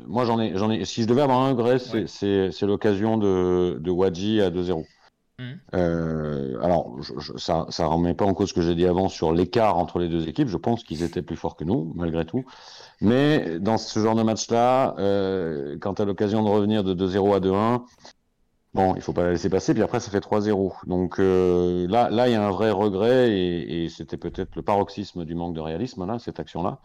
moi, 0.07 0.23
j'en 0.23 0.39
ai, 0.39 0.53
j'en 0.55 0.71
ai. 0.71 0.85
Si 0.85 1.01
je 1.01 1.07
devais 1.07 1.23
avoir 1.23 1.41
un 1.41 1.49
regret, 1.49 1.77
c'est, 1.77 2.61
l'occasion 2.61 3.17
de, 3.17 3.77
de 3.81 3.91
Wadji 3.91 4.39
à 4.39 4.49
2-0. 4.49 4.85
Mmh. 5.41 5.59
Euh, 5.73 6.61
alors, 6.61 6.95
ça, 7.37 7.65
ça 7.69 7.87
remet 7.87 8.13
pas 8.13 8.25
en 8.25 8.33
cause 8.33 8.49
ce 8.49 8.53
que 8.53 8.61
j'ai 8.61 8.75
dit 8.75 8.85
avant 8.85 9.09
sur 9.09 9.33
l'écart 9.33 9.77
entre 9.77 9.97
les 9.97 10.07
deux 10.07 10.27
équipes. 10.27 10.47
Je 10.47 10.57
pense 10.57 10.83
qu'ils 10.83 11.01
étaient 11.01 11.23
plus 11.23 11.35
forts 11.35 11.55
que 11.55 11.63
nous, 11.63 11.91
malgré 11.95 12.25
tout. 12.25 12.45
Mais 13.01 13.59
dans 13.59 13.77
ce 13.77 13.99
genre 13.99 14.15
de 14.15 14.23
match-là, 14.23 14.95
euh, 14.99 15.77
quand 15.81 15.95
tu 15.95 16.01
as 16.03 16.05
l'occasion 16.05 16.43
de 16.43 16.49
revenir 16.49 16.83
de 16.83 16.93
2-0 16.93 17.35
à 17.35 17.39
2-1, 17.39 17.85
Bon, 18.73 18.95
il 18.95 19.01
faut 19.01 19.11
pas 19.11 19.23
la 19.23 19.31
laisser 19.31 19.49
passer, 19.49 19.73
puis 19.73 19.83
après 19.83 19.99
ça 19.99 20.11
fait 20.11 20.21
3-0. 20.21 20.87
Donc 20.87 21.19
euh, 21.19 21.85
là, 21.89 22.07
il 22.29 22.31
y 22.31 22.35
a 22.35 22.41
un 22.41 22.51
vrai 22.51 22.71
regret, 22.71 23.29
et, 23.29 23.89
c'était 23.89 24.15
peut-être 24.15 24.55
le 24.55 24.61
paroxysme 24.61 25.25
du 25.25 25.35
manque 25.35 25.53
de 25.53 25.59
réalisme, 25.59 26.05
là, 26.05 26.19
cette 26.19 26.39
action-là. 26.39 26.79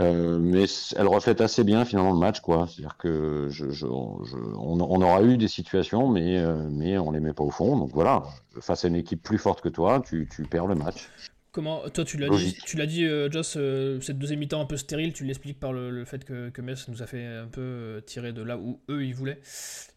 Euh, 0.00 0.38
mais 0.40 0.64
elle 0.96 1.06
reflète 1.06 1.40
assez 1.40 1.62
bien 1.62 1.84
finalement 1.84 2.12
le 2.12 2.18
match, 2.18 2.40
quoi. 2.40 2.66
C'est-à-dire 2.66 2.96
que 2.96 3.48
je, 3.50 3.70
je, 3.70 3.86
on, 3.86 4.80
aura 4.80 5.22
eu 5.22 5.36
des 5.36 5.48
situations, 5.48 6.08
mais, 6.08 6.38
euh, 6.38 6.68
mais 6.70 6.98
on 6.98 7.12
les 7.12 7.20
met 7.20 7.32
pas 7.32 7.44
au 7.44 7.50
fond. 7.50 7.76
Donc 7.76 7.90
voilà, 7.92 8.24
face 8.60 8.84
à 8.84 8.88
une 8.88 8.96
équipe 8.96 9.22
plus 9.22 9.38
forte 9.38 9.60
que 9.60 9.68
toi, 9.68 10.02
tu, 10.04 10.28
tu 10.34 10.42
perds 10.42 10.66
le 10.66 10.74
match. 10.74 11.08
Comment 11.52 11.88
toi 11.88 12.04
tu 12.04 12.16
l'as 12.16 12.28
dit, 12.30 12.58
tu 12.66 12.76
l'as 12.76 12.86
dit 12.86 13.04
euh, 13.04 13.30
Joss, 13.30 13.54
euh, 13.56 14.00
cette 14.00 14.18
deuxième 14.18 14.40
mi-temps 14.40 14.60
un 14.60 14.64
peu 14.64 14.76
stérile, 14.76 15.12
tu 15.12 15.24
l'expliques 15.24 15.60
par 15.60 15.72
le, 15.72 16.04
fait 16.04 16.24
que, 16.24 16.48
que, 16.48 16.60
Metz 16.60 16.88
nous 16.88 17.00
a 17.00 17.06
fait 17.06 17.24
un 17.24 17.46
peu 17.46 18.02
tirer 18.04 18.32
de 18.32 18.42
là 18.42 18.58
où 18.58 18.80
eux 18.90 19.04
ils 19.04 19.14
voulaient. 19.14 19.38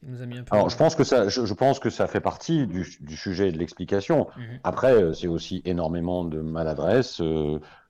Il 0.03 0.11
nous 0.11 0.21
a 0.21 0.27
mis 0.27 0.37
un 0.37 0.43
peu. 0.43 0.55
Alors 0.55 0.69
je 0.69 0.77
pense 0.77 0.93
que 0.93 1.03
ça, 1.03 1.29
je, 1.29 1.53
pense 1.55 1.79
que 1.79 1.89
ça 1.89 2.05
fait 2.05 2.21
partie 2.21 2.67
du, 2.67 2.85
sujet 3.15 3.49
et 3.49 3.51
de 3.51 3.57
l'explication. 3.57 4.27
Mhm. 4.37 4.59
Après 4.63 5.15
c'est 5.15 5.25
aussi 5.25 5.63
énormément 5.65 6.25
de 6.25 6.41
maladresse, 6.41 7.23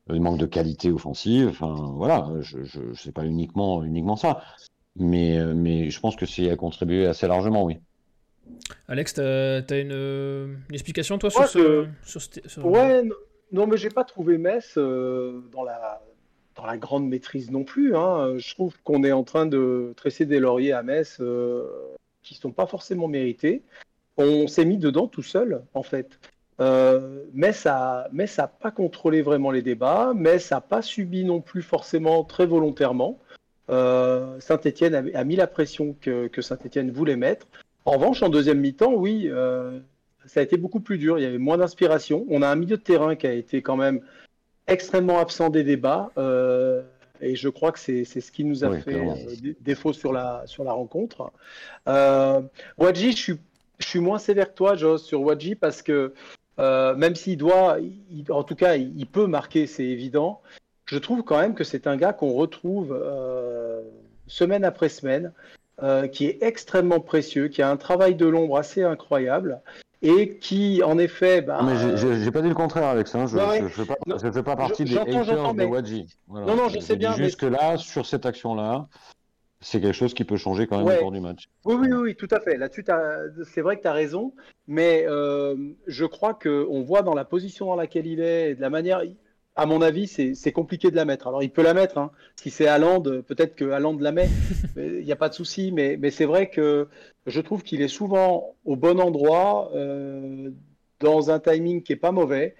de 0.09 0.19
manque 0.19 0.39
de 0.39 0.45
qualité 0.45 0.91
offensive. 0.91 1.47
Enfin 1.49 1.91
voilà, 1.95 2.29
je, 2.41 2.63
je, 2.63 2.93
sais 2.93 3.11
pas 3.11 3.25
uniquement 3.25 3.83
uniquement 3.83 4.15
ça, 4.15 4.41
mais 4.95 5.37
mais 5.53 5.89
je 5.89 5.99
pense 5.99 6.15
que 6.15 6.25
c'est 6.25 6.49
à 6.49 6.55
contribuer 6.55 7.05
assez 7.05 7.27
largement, 7.27 7.63
oui. 7.63 7.77
Alex, 8.87 9.15
tu 9.15 9.21
as, 9.21 9.79
une, 9.79 10.57
explication 10.71 11.17
toi 11.17 11.29
sur, 11.29 11.47
ce, 11.47 11.87
sur, 12.03 12.65
Ouais, 12.65 13.03
non, 13.51 13.67
mais 13.67 13.77
j'ai 13.77 13.89
pas 13.89 14.03
trouvé 14.03 14.37
Metz 14.37 14.73
euh, 14.77 15.41
dans, 15.51 15.63
la, 15.63 16.01
dans 16.55 16.65
la 16.65 16.77
grande 16.77 17.07
maîtrise 17.07 17.51
non 17.51 17.63
plus. 17.63 17.95
Hein. 17.95 18.37
Je 18.37 18.53
trouve 18.53 18.75
qu'on 18.83 19.03
est 19.03 19.11
en 19.11 19.23
train 19.23 19.45
de 19.45 19.93
tresser 19.95 20.25
des 20.25 20.39
lauriers 20.39 20.73
à 20.73 20.83
Metz 20.83 21.17
euh, 21.21 21.65
qui 22.23 22.35
ne 22.35 22.39
sont 22.39 22.51
pas 22.51 22.67
forcément 22.67 23.07
mérités. 23.07 23.63
On 24.17 24.47
s'est 24.47 24.65
mis 24.65 24.77
dedans 24.77 25.07
tout 25.07 25.21
seul, 25.21 25.63
en 25.73 25.83
fait. 25.83 26.19
Euh, 26.59 27.23
Metz 27.33 27.65
n'a 27.65 28.47
pas 28.47 28.71
contrôlé 28.71 29.21
vraiment 29.21 29.51
les 29.51 29.61
débats. 29.61 30.13
Metz 30.15 30.51
n'a 30.51 30.61
pas 30.61 30.81
subi 30.81 31.23
non 31.23 31.41
plus 31.41 31.61
forcément 31.61 32.23
très 32.23 32.45
volontairement. 32.45 33.19
Euh, 33.69 34.39
Saint-Etienne 34.39 35.11
a, 35.13 35.23
mis 35.23 35.35
la 35.35 35.47
pression 35.47 35.95
que, 35.99 36.27
que 36.27 36.41
Saint-Etienne 36.41 36.91
voulait 36.91 37.15
mettre. 37.17 37.47
En 37.85 37.91
revanche, 37.91 38.23
en 38.23 38.29
deuxième 38.29 38.59
mi-temps, 38.59 38.93
oui, 38.93 39.29
ça 40.25 40.41
a 40.41 40.43
été 40.43 40.57
beaucoup 40.57 40.79
plus 40.79 40.97
dur. 40.97 41.19
Il 41.19 41.23
y 41.23 41.25
avait 41.25 41.37
moins 41.37 41.57
d'inspiration. 41.57 42.25
On 42.29 42.41
a 42.41 42.49
un 42.49 42.55
milieu 42.55 42.77
de 42.77 42.81
terrain 42.81 43.15
qui 43.15 43.27
a 43.27 43.33
été 43.33 43.61
quand 43.61 43.77
même 43.77 44.01
extrêmement 44.67 45.19
absent 45.19 45.49
des 45.49 45.63
débats. 45.63 46.11
Euh, 46.17 46.83
et 47.21 47.35
je 47.35 47.49
crois 47.49 47.71
que 47.71 47.79
c'est 47.79 48.05
ce 48.05 48.31
qui 48.31 48.43
nous 48.43 48.63
a 48.63 48.77
fait 48.77 48.93
euh, 48.93 49.53
défaut 49.61 49.93
sur 49.93 50.13
la, 50.13 50.43
sur 50.45 50.63
la 50.63 50.73
rencontre. 50.73 51.31
Euh, 51.87 52.41
Wadji, 52.77 53.13
je 53.13 53.17
suis, 53.17 53.39
je 53.79 53.87
suis 53.87 53.99
moins 53.99 54.19
sévère 54.19 54.49
que 54.49 54.55
toi, 54.55 54.75
Joss, 54.75 55.03
sur 55.03 55.21
Wadji, 55.21 55.55
parce 55.55 55.81
que 55.81 56.13
euh, 56.59 56.95
même 56.95 57.15
s'il 57.15 57.37
doit, 57.37 57.77
en 58.29 58.43
tout 58.43 58.55
cas, 58.55 58.75
il, 58.75 59.05
peut 59.05 59.27
marquer, 59.27 59.67
c'est 59.67 59.85
évident. 59.85 60.41
Je 60.85 60.97
trouve 60.97 61.23
quand 61.23 61.39
même 61.39 61.53
que 61.53 61.63
c'est 61.63 61.87
un 61.87 61.97
gars 61.97 62.13
qu'on 62.13 62.33
retrouve 62.33 62.97
semaine 64.27 64.63
après 64.63 64.89
semaine, 64.89 65.31
qui 66.11 66.25
est 66.25 66.41
extrêmement 66.41 66.99
précieux, 66.99 67.47
qui 67.47 67.61
a 67.61 67.69
un 67.69 67.77
travail 67.77 68.15
de 68.15 68.25
l'ombre 68.25 68.57
assez 68.57 68.83
incroyable 68.83 69.61
et 70.01 70.37
qui, 70.37 70.81
en 70.83 70.97
effet. 70.97 71.41
Bah, 71.41 71.61
mais 71.63 71.97
j'ai 71.97 72.31
pas 72.31 72.41
dit 72.41 72.49
le 72.49 72.55
contraire, 72.55 72.87
avec 72.87 73.07
ça. 73.07 73.25
Je 73.25 73.37
ne 73.37 73.67
fais, 73.67 74.31
fais, 74.31 74.43
pas 74.43 74.55
partie 74.55 74.83
des 74.83 74.97
haters 74.97 75.53
de 75.53 75.63
Wadji. 75.63 76.05
Non, 76.27 76.55
non, 76.55 76.69
je 76.69 76.79
sais 76.79 76.95
bien. 76.95 77.13
Jusque-là, 77.13 77.77
sur 77.77 78.05
cette 78.05 78.25
action-là, 78.25 78.87
c'est 79.67 79.81
quelque 79.81 79.93
chose 79.93 80.13
qui 80.13 80.23
peut 80.23 80.37
changer 80.37 80.65
quand 80.65 80.77
même 80.77 80.95
au 80.95 80.99
cours 80.99 81.11
du 81.11 81.19
match. 81.19 81.49
Oui, 81.65 81.75
oui, 81.75 81.91
oui, 81.91 82.15
tout 82.15 82.29
à 82.31 82.39
fait. 82.39 82.55
Là-dessus, 82.55 82.85
c'est 83.43 83.61
vrai 83.61 83.75
que 83.75 83.81
tu 83.81 83.87
as 83.87 83.93
raison, 83.93 84.33
mais 84.65 85.03
euh, 85.07 85.57
je 85.87 86.05
crois 86.05 86.33
qu'on 86.33 86.81
voit 86.83 87.01
dans 87.01 87.13
la 87.13 87.25
position 87.25 87.65
dans 87.65 87.75
laquelle 87.75 88.07
il 88.07 88.21
est 88.21 88.51
et 88.51 88.55
de 88.55 88.61
la 88.61 88.69
manière 88.69 89.01
à 89.57 89.65
mon 89.65 89.81
avis, 89.81 90.07
c'est 90.07 90.51
compliqué 90.51 90.89
de 90.91 90.95
la 90.95 91.03
mettre. 91.03 91.27
Alors, 91.27 91.41
il 91.41 91.49
peut 91.49 91.63
la 91.63 91.73
mettre. 91.73 91.97
Hein. 91.97 92.11
Si 92.35 92.51
c'est 92.51 92.67
Haaland, 92.67 93.01
peut-être 93.01 93.55
que 93.55 93.71
Haaland 93.71 93.97
la 93.99 94.11
met. 94.11 94.29
Il 94.77 95.03
n'y 95.03 95.11
a 95.11 95.15
pas 95.15 95.29
de 95.29 95.33
souci. 95.33 95.71
Mais, 95.71 95.97
mais 95.97 96.11
c'est 96.11 96.25
vrai 96.25 96.51
que 96.51 96.87
je 97.25 97.41
trouve 97.41 97.63
qu'il 97.63 97.81
est 97.81 97.87
souvent 97.87 98.55
au 98.65 98.75
bon 98.75 99.01
endroit, 99.01 99.71
euh, 99.73 100.51
dans 100.99 101.31
un 101.31 101.39
timing 101.39 101.81
qui 101.81 101.91
est 101.93 101.95
pas 101.95 102.11
mauvais. 102.11 102.55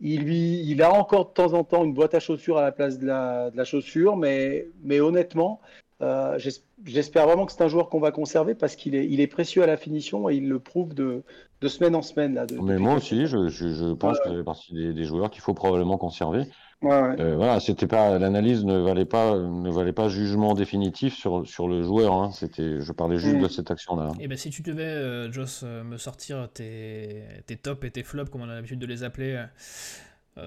Il, 0.00 0.22
lui, 0.22 0.62
il 0.64 0.80
a 0.82 0.90
encore 0.90 1.28
de 1.28 1.34
temps 1.34 1.52
en 1.52 1.62
temps 1.62 1.84
une 1.84 1.92
boîte 1.92 2.14
à 2.14 2.20
chaussures 2.20 2.56
à 2.56 2.62
la 2.62 2.72
place 2.72 2.98
de 2.98 3.06
la, 3.06 3.50
de 3.50 3.56
la 3.58 3.64
chaussure. 3.64 4.16
Mais, 4.16 4.66
mais 4.82 4.98
honnêtement, 4.98 5.60
euh, 6.02 6.38
j'espère 6.84 7.26
vraiment 7.26 7.44
que 7.44 7.52
c'est 7.52 7.62
un 7.62 7.68
joueur 7.68 7.90
qu'on 7.90 8.00
va 8.00 8.10
conserver 8.10 8.54
parce 8.54 8.74
qu'il 8.74 8.94
est, 8.94 9.06
il 9.06 9.20
est 9.20 9.26
précieux 9.26 9.62
à 9.62 9.66
la 9.66 9.76
finition 9.76 10.30
et 10.30 10.36
il 10.36 10.48
le 10.48 10.58
prouve 10.58 10.94
de, 10.94 11.22
de 11.60 11.68
semaine 11.68 11.94
en 11.94 12.02
semaine. 12.02 12.34
Là, 12.34 12.46
Mais 12.62 12.78
moi 12.78 12.94
aussi, 12.94 13.26
je, 13.26 13.48
je, 13.48 13.92
pense 13.92 14.18
que 14.20 14.38
c'est 14.38 14.44
partie 14.44 14.94
des, 14.94 15.04
joueurs 15.04 15.30
qu'il 15.30 15.42
faut 15.42 15.52
probablement 15.52 15.98
conserver. 15.98 16.44
Euh, 16.82 17.36
voilà, 17.36 17.60
c'était 17.60 17.86
pas 17.86 18.18
l'analyse 18.18 18.64
ne 18.64 18.78
valait 18.78 19.04
pas 19.04 19.36
ne 19.36 19.70
valait 19.70 19.92
pas 19.92 20.08
jugement 20.08 20.54
définitif 20.54 21.14
sur 21.14 21.46
sur 21.46 21.68
le 21.68 21.82
joueur. 21.82 22.14
Hein. 22.14 22.30
C'était, 22.32 22.80
je 22.80 22.92
parlais 22.92 23.18
juste 23.18 23.36
mm. 23.36 23.42
de 23.42 23.48
cette 23.48 23.70
action-là. 23.70 24.12
Et 24.18 24.24
eh 24.24 24.28
ben 24.28 24.38
si 24.38 24.48
tu 24.48 24.62
devais, 24.62 24.84
euh, 24.84 25.30
Joss, 25.30 25.62
me 25.62 25.98
sortir 25.98 26.48
tes, 26.54 27.24
tes 27.44 27.56
tops 27.56 27.84
et 27.84 27.90
tes 27.90 28.02
flops, 28.02 28.30
comme 28.30 28.40
on 28.40 28.48
a 28.48 28.54
l'habitude 28.54 28.78
de 28.78 28.86
les 28.86 29.04
appeler, 29.04 29.44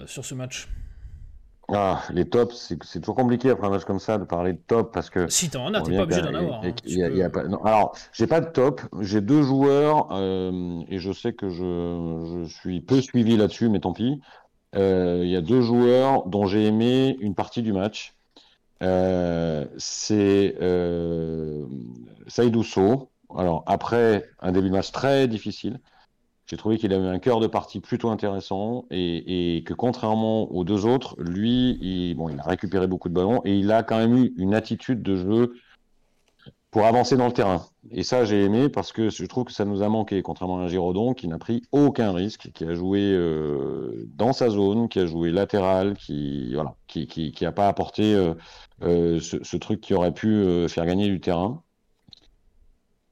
sur 0.07 0.25
ce 0.25 0.33
match. 0.33 0.67
Ah, 1.69 2.03
les 2.11 2.27
tops, 2.27 2.73
c'est 2.81 2.99
toujours 2.99 3.15
compliqué 3.15 3.49
après 3.49 3.67
un 3.67 3.69
match 3.69 3.85
comme 3.85 3.99
ça 3.99 4.17
de 4.17 4.25
parler 4.25 4.53
de 4.53 4.59
top 4.67 4.93
parce 4.93 5.09
que. 5.09 5.27
Si 5.29 5.49
t'en 5.49 5.73
as, 5.73 5.81
t'es 5.81 5.95
pas 5.95 6.03
obligé 6.03 6.21
d'en 6.21 6.33
avoir. 6.33 6.61
Hein, 6.63 7.59
alors, 7.63 7.95
j'ai 8.11 8.27
pas 8.27 8.41
de 8.41 8.49
top. 8.49 8.81
J'ai 8.99 9.21
deux 9.21 9.43
joueurs 9.43 10.09
euh, 10.11 10.81
et 10.89 10.99
je 10.99 11.11
sais 11.13 11.33
que 11.33 11.49
je, 11.49 12.43
je 12.43 12.53
suis 12.53 12.81
peu 12.81 12.99
suivi 13.01 13.37
là-dessus, 13.37 13.69
mais 13.69 13.79
tant 13.79 13.93
pis. 13.93 14.19
Euh, 14.75 15.21
il 15.23 15.29
y 15.29 15.35
a 15.35 15.41
deux 15.41 15.61
joueurs 15.61 16.25
dont 16.25 16.45
j'ai 16.45 16.65
aimé 16.65 17.15
une 17.19 17.35
partie 17.35 17.61
du 17.61 17.73
match. 17.73 18.15
Euh, 18.81 19.65
c'est 19.77 20.55
euh, 20.61 21.65
Saïdou 22.27 22.63
Alors 23.37 23.63
après 23.65 24.25
un 24.41 24.51
début 24.51 24.67
de 24.67 24.73
match 24.73 24.91
très 24.91 25.27
difficile, 25.27 25.79
j'ai 26.53 26.57
trouvé 26.57 26.77
qu'il 26.77 26.93
avait 26.93 27.07
un 27.07 27.17
cœur 27.17 27.39
de 27.39 27.47
partie 27.47 27.79
plutôt 27.79 28.11
intéressant 28.11 28.85
et, 28.91 29.63
que 29.65 29.73
contrairement 29.73 30.51
aux 30.51 30.63
deux 30.63 30.85
autres, 30.85 31.15
lui, 31.17 31.79
il, 31.81 32.13
bon, 32.13 32.29
il 32.29 32.39
a 32.39 32.43
récupéré 32.43 32.85
beaucoup 32.85 33.09
de 33.09 33.15
ballons 33.15 33.41
et 33.43 33.57
il 33.57 33.71
a 33.71 33.81
quand 33.81 33.97
même 33.97 34.15
eu 34.15 34.35
une 34.37 34.53
attitude 34.53 35.01
de 35.01 35.15
jeu 35.15 35.55
pour 36.69 36.85
avancer 36.85 37.17
dans 37.17 37.25
le 37.25 37.31
terrain. 37.31 37.65
Et 37.89 38.03
ça, 38.03 38.23
j'ai 38.23 38.43
aimé 38.43 38.69
parce 38.69 38.91
que 38.91 39.09
je 39.09 39.25
trouve 39.25 39.45
que 39.45 39.51
ça 39.51 39.65
nous 39.65 39.81
a 39.81 39.89
manqué, 39.89 40.21
contrairement 40.21 40.59
à 40.59 40.67
Giraudon 40.67 41.15
qui 41.15 41.27
n'a 41.27 41.39
pris 41.39 41.63
aucun 41.71 42.11
risque, 42.11 42.51
qui 42.53 42.65
a 42.65 42.75
joué 42.75 43.01
euh, 43.01 44.05
dans 44.15 44.31
sa 44.31 44.51
zone, 44.51 44.89
qui 44.89 44.99
a 44.99 45.07
joué 45.07 45.31
latéral, 45.31 45.95
qui 45.95 46.53
voilà, 46.53 46.75
qui, 46.85 47.07
qui, 47.07 47.31
qui 47.31 47.45
pas 47.47 47.67
apporté 47.67 48.13
euh, 48.13 48.35
euh, 48.83 49.19
ce, 49.19 49.57
truc 49.57 49.81
qui 49.81 49.95
aurait 49.95 50.13
pu 50.13 50.67
faire 50.69 50.85
gagner 50.85 51.07
du 51.07 51.19
terrain. 51.19 51.62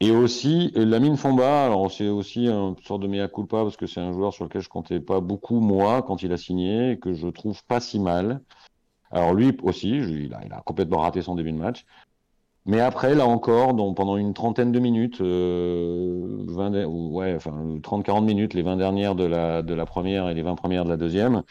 Et 0.04 0.10
aussi, 0.10 0.72
Lamine 0.74 1.16
Fomba, 1.16 1.66
alors 1.66 1.92
c'est 1.92 2.10
aussi 2.10 2.48
une 2.48 2.76
sorte 2.84 3.04
de 3.04 3.08
mea 3.08 3.28
culpa 3.28 3.62
parce 3.62 3.78
que 3.78 3.86
c'est 3.86 4.02
un 4.02 4.12
joueur 4.12 4.34
sur 4.34 4.46
lequel 4.46 4.64
je 4.64 4.68
comptais 4.68 5.00
pas 5.00 5.20
beaucoup, 5.20 5.60
moi, 5.60 6.02
quand 6.02 6.24
il 6.24 6.34
a 6.34 6.38
signé, 6.38 6.98
que 7.00 7.14
je 7.14 7.28
trouve 7.28 7.64
pas 7.66 7.80
si 7.80 8.00
mal. 8.00 8.42
Alors 9.12 9.36
lui 9.36 9.56
aussi, 9.62 9.90
il 9.92 10.34
a, 10.34 10.62
complètement 10.66 10.98
raté 11.02 11.22
son 11.22 11.36
début 11.36 11.52
de 11.52 11.58
match. 11.58 11.86
Mais 12.66 12.80
après, 12.80 13.14
là 13.14 13.28
encore, 13.28 13.76
pendant 13.94 14.18
une 14.18 14.34
trentaine 14.34 14.72
de 14.72 14.80
minutes, 14.80 15.22
euh, 15.22 16.46
20, 16.48 16.86
ouais, 16.86 17.36
enfin 17.36 17.52
30-40 17.84 18.26
minutes, 18.26 18.56
les 18.56 18.64
20 18.64 18.78
dernières 18.78 19.14
de 19.14 19.26
la, 19.26 19.62
de 19.62 19.74
la 19.76 19.86
première 19.86 20.30
et 20.30 20.34
les 20.34 20.42
20 20.42 20.56
premières 20.56 20.84
de 20.84 20.90
la 20.90 20.98
deuxième, 20.98 21.44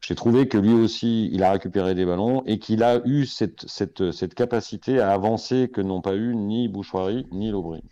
j'ai 0.00 0.14
trouvé 0.14 0.48
que 0.48 0.58
lui 0.58 0.72
aussi, 0.72 1.28
il 1.32 1.42
a 1.42 1.52
récupéré 1.52 1.94
des 1.94 2.06
ballons 2.06 2.42
et 2.46 2.58
qu'il 2.58 2.82
a 2.82 3.00
eu 3.04 3.26
cette, 3.26 3.68
cette, 3.68 4.12
cette, 4.12 4.34
capacité 4.34 5.00
à 5.00 5.12
avancer 5.12 5.68
que 5.68 5.80
n'ont 5.80 6.00
pas 6.00 6.14
eu 6.14 6.36
ni 6.36 6.68
Bouchoirie 6.68 7.26
ni 7.32 7.50
Lobry. 7.50 7.82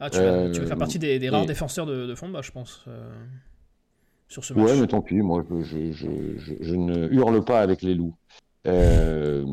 Ah, 0.00 0.10
tu, 0.10 0.18
vas, 0.18 0.50
tu 0.50 0.60
faire 0.66 0.76
partie 0.76 0.98
des, 0.98 1.18
des 1.18 1.30
rares 1.30 1.46
défenseurs 1.46 1.86
de, 1.86 2.06
de 2.06 2.14
Fomba, 2.14 2.42
je 2.42 2.50
pense, 2.50 2.84
euh, 2.88 3.10
sur 4.28 4.44
ce 4.44 4.52
match. 4.52 4.64
Ouais, 4.64 4.80
mais 4.80 4.86
tant 4.86 5.00
pis, 5.00 5.16
moi, 5.16 5.44
je, 5.62 5.92
je, 5.92 5.92
je, 6.36 6.54
je 6.60 6.74
ne 6.74 7.08
hurle 7.08 7.42
pas 7.44 7.60
avec 7.60 7.82
les 7.82 7.94
loups. 7.94 8.14
Euh, 8.66 9.44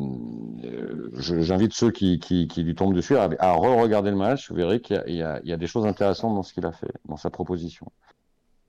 J'invite 1.18 1.74
ceux 1.74 1.90
qui, 1.90 2.18
qui, 2.18 2.48
qui, 2.48 2.62
lui 2.62 2.74
tombent 2.74 2.94
dessus 2.94 3.16
à, 3.16 3.28
à 3.38 3.52
re-regarder 3.52 4.10
le 4.10 4.16
match. 4.16 4.50
Vous 4.50 4.56
verrez 4.56 4.80
qu'il 4.80 5.02
y, 5.06 5.12
y, 5.12 5.48
y, 5.48 5.52
a 5.52 5.56
des 5.56 5.66
choses 5.66 5.86
intéressantes 5.86 6.34
dans 6.34 6.42
ce 6.42 6.52
qu'il 6.54 6.64
a 6.66 6.72
fait, 6.72 6.92
dans 7.08 7.16
sa 7.16 7.30
proposition. 7.30 7.86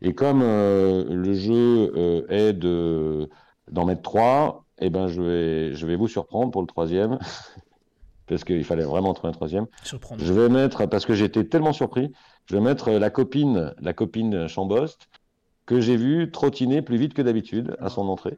Et 0.04 0.14
comme 0.14 0.42
euh, 0.44 1.06
le 1.10 1.34
jeu 1.34 1.92
euh, 1.96 2.26
est 2.30 2.54
de 2.54 3.30
d'en 3.72 3.86
mettre 3.86 4.02
trois, 4.02 4.66
eh 4.80 4.90
ben, 4.90 5.08
je 5.08 5.22
vais, 5.22 5.74
je 5.74 5.88
vais 5.88 5.96
vous 5.96 6.10
surprendre 6.10 6.52
pour 6.52 6.62
le 6.62 6.68
troisième. 6.68 7.18
parce 8.28 8.44
qu'il 8.44 8.64
fallait 8.64 8.84
vraiment 8.84 9.14
trouver 9.14 9.30
un 9.30 9.34
troisième. 9.34 9.68
Surprendre. 9.84 10.24
Je 10.24 10.34
vais 10.34 10.50
mettre, 10.50 10.86
parce 10.88 11.06
que 11.06 11.14
j'étais 11.14 11.46
tellement 11.46 11.74
surpris, 11.74 12.12
je 12.46 12.56
vais 12.56 12.62
mettre 12.62 12.92
la 12.92 13.10
copine, 13.10 13.74
la 13.80 13.94
copine 13.94 14.48
Chambost, 14.48 15.08
que 15.66 15.80
j'ai 15.80 15.98
vue 15.98 16.32
trottiner 16.32 16.82
plus 16.82 16.98
vite 16.98 17.14
que 17.14 17.22
d'habitude 17.22 17.76
à 17.80 17.90
son 17.90 18.08
entrée. 18.08 18.38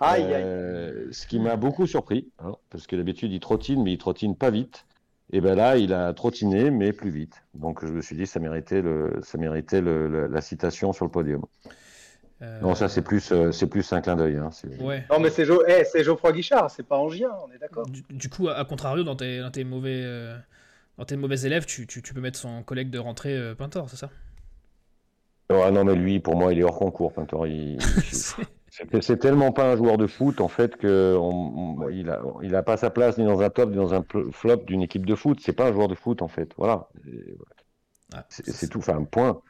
Aïe, 0.00 0.26
Euh, 0.30 1.08
ce 1.10 1.26
qui 1.26 1.40
m'a 1.40 1.56
beaucoup 1.56 1.86
surpris, 1.86 2.28
hein, 2.38 2.52
parce 2.70 2.86
que 2.86 2.96
d'habitude 2.96 3.32
il 3.32 3.40
trottine, 3.40 3.82
mais 3.82 3.92
il 3.92 3.98
trottine 3.98 4.36
pas 4.36 4.50
vite. 4.50 4.86
Et 5.30 5.40
ben 5.40 5.54
là, 5.54 5.76
il 5.76 5.92
a 5.92 6.12
trottiné, 6.14 6.70
mais 6.70 6.92
plus 6.92 7.10
vite. 7.10 7.42
Donc 7.54 7.84
je 7.84 7.92
me 7.92 8.00
suis 8.00 8.16
dit, 8.16 8.26
ça 8.26 8.40
méritait, 8.40 8.80
le, 8.80 9.20
ça 9.22 9.36
méritait 9.38 9.80
le, 9.80 10.08
le- 10.08 10.26
la 10.26 10.40
citation 10.40 10.92
sur 10.92 11.04
le 11.04 11.10
podium. 11.10 11.44
Euh, 12.40 12.60
Non, 12.62 12.74
ça 12.74 12.88
c'est 12.88 13.02
plus, 13.02 13.30
euh, 13.32 13.52
c'est 13.52 13.66
plus 13.66 13.92
un 13.92 14.00
clin 14.00 14.16
d'œil. 14.16 14.36
Hein, 14.36 14.50
c'est- 14.52 14.80
Ouais. 14.80 15.04
Non, 15.10 15.20
mais 15.20 15.28
c'est 15.30 15.44
Jo- 15.44 15.62
eh, 15.68 15.84
c'est 15.84 16.02
Geoffroy 16.04 16.32
Guichard, 16.32 16.70
c'est 16.70 16.82
pas 16.82 16.96
Angien, 16.96 17.30
on 17.46 17.52
est 17.52 17.58
d'accord. 17.58 17.86
Du, 17.88 18.02
du 18.08 18.28
coup, 18.30 18.48
à, 18.48 18.54
à 18.56 18.64
contrario, 18.64 19.04
dans 19.04 19.16
tes, 19.16 19.40
dans 19.40 19.50
tes 19.50 19.64
mauvais, 19.64 20.00
euh, 20.02 20.38
dans 20.96 21.04
tes 21.04 21.16
mauvais 21.16 21.40
élèves, 21.42 21.66
tu, 21.66 21.86
tu, 21.86 22.00
tu 22.00 22.14
peux 22.14 22.20
mettre 22.20 22.38
son 22.38 22.62
collègue 22.62 22.90
de 22.90 22.98
rentrée 22.98 23.36
euh, 23.36 23.54
Pintor, 23.54 23.90
c'est 23.90 23.96
ça? 23.96 24.10
Ah 25.50 25.70
non, 25.70 25.84
mais 25.84 25.94
lui, 25.94 26.20
pour 26.20 26.36
moi, 26.36 26.52
il 26.52 26.58
est 26.58 26.62
hors 26.62 26.78
concours. 26.78 27.12
Pintor, 27.12 27.46
il- 27.46 27.78
C'est- 29.00 29.16
tellement 29.16 29.52
pas 29.52 29.72
un 29.72 29.76
joueur 29.76 29.98
de 29.98 30.06
foot 30.06 30.40
en 30.40 30.48
fait 30.48 30.76
que 30.76 31.16
on- 31.18 31.80
on- 31.82 31.88
il 31.88 32.10
a, 32.10 32.20
il 32.42 32.54
a 32.54 32.62
pas 32.62 32.76
sa 32.76 32.90
place 32.90 33.18
ni 33.18 33.24
dans 33.24 33.40
un 33.40 33.50
top 33.50 33.70
ni 33.70 33.76
dans 33.76 33.94
un 33.94 34.04
flop 34.32 34.58
d'une 34.66 34.82
équipe 34.82 35.06
de 35.06 35.14
foot. 35.14 35.38
C'est 35.42 35.52
pas 35.52 35.68
un 35.68 35.72
joueur 35.72 35.88
de 35.88 35.94
foot 35.94 36.22
en 36.22 36.28
fait. 36.28 36.52
Voilà. 36.56 36.88
C'est 38.28 38.68
tout, 38.68 38.78
enfin, 38.78 39.02
point. 39.04 39.40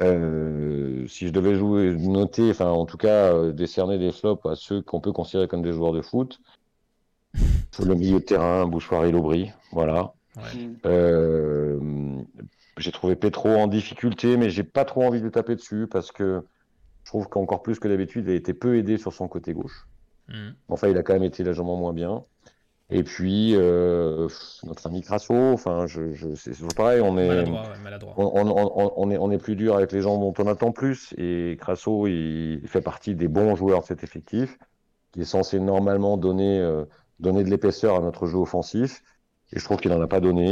Euh, 0.00 1.06
si 1.06 1.28
je 1.28 1.32
devais 1.32 1.54
jouer, 1.54 1.94
noter, 1.96 2.50
enfin, 2.50 2.70
en 2.70 2.86
tout 2.86 2.96
cas, 2.96 3.34
euh, 3.34 3.52
décerner 3.52 3.98
des 3.98 4.10
flops 4.10 4.44
à 4.46 4.54
ceux 4.54 4.82
qu'on 4.82 5.00
peut 5.00 5.12
considérer 5.12 5.48
comme 5.48 5.62
des 5.62 5.72
joueurs 5.72 5.92
de 5.92 6.00
foot, 6.02 6.40
le 7.84 7.94
milieu 7.94 8.18
de 8.18 8.24
terrain, 8.24 8.66
Bouchoir 8.66 9.04
et 9.04 9.12
Lobry, 9.12 9.50
voilà. 9.70 10.12
Ouais. 10.36 10.68
Euh, 10.86 11.78
j'ai 12.78 12.90
trouvé 12.90 13.16
Petro 13.16 13.50
en 13.50 13.66
difficulté, 13.66 14.36
mais 14.36 14.48
j'ai 14.50 14.64
pas 14.64 14.84
trop 14.84 15.04
envie 15.04 15.20
de 15.20 15.24
le 15.26 15.30
taper 15.30 15.56
dessus 15.56 15.86
parce 15.90 16.10
que 16.10 16.42
je 17.04 17.08
trouve 17.10 17.28
qu'encore 17.28 17.62
plus 17.62 17.78
que 17.78 17.88
d'habitude, 17.88 18.26
il 18.26 18.32
a 18.32 18.34
été 18.34 18.54
peu 18.54 18.76
aidé 18.76 18.98
sur 18.98 19.12
son 19.12 19.28
côté 19.28 19.52
gauche. 19.52 19.86
Mhm. 20.28 20.54
Enfin, 20.68 20.88
il 20.88 20.96
a 20.96 21.02
quand 21.02 21.14
même 21.14 21.24
été 21.24 21.42
légèrement 21.44 21.76
moins 21.76 21.92
bien. 21.92 22.24
Et 22.90 23.04
puis, 23.04 23.54
euh, 23.56 24.28
notre 24.64 24.86
ami 24.86 25.00
Crasso, 25.00 25.34
enfin, 25.34 25.86
je, 25.86 26.12
je, 26.12 26.34
c'est 26.34 26.52
toujours 26.52 26.74
pareil, 26.74 27.00
on 27.00 27.16
est, 27.16 27.28
Maladroit, 27.28 27.62
ouais, 27.70 27.78
maladroit. 27.82 28.14
on, 28.18 28.26
on- 28.26 28.72
on- 28.84 28.92
on 28.96 29.10
est, 29.10 29.16
on 29.16 29.30
est 29.30 29.38
plus 29.38 29.56
dur 29.56 29.76
avec 29.76 29.92
les 29.92 30.02
gens 30.02 30.18
dont 30.18 30.34
on 30.38 30.46
attend 30.46 30.72
plus. 30.72 31.14
Et 31.16 31.56
Crasso, 31.58 32.06
il 32.06 32.60
fait 32.66 32.82
partie 32.82 33.14
des 33.14 33.28
bons 33.28 33.56
joueurs 33.56 33.80
de 33.80 33.86
cet 33.86 34.04
effectif, 34.04 34.58
qui 35.12 35.22
est 35.22 35.24
censé 35.24 35.58
normalement 35.58 36.18
donner, 36.18 36.58
euh, 36.60 36.84
donner 37.18 37.44
de 37.44 37.48
l'épaisseur 37.50 37.96
à 37.96 38.00
notre 38.00 38.26
jeu 38.26 38.36
offensif. 38.36 39.02
Et 39.54 39.58
je 39.58 39.64
trouve 39.64 39.76
qu'il 39.78 39.90
n'en 39.90 40.00
a 40.00 40.06
pas 40.06 40.20
donné. 40.20 40.48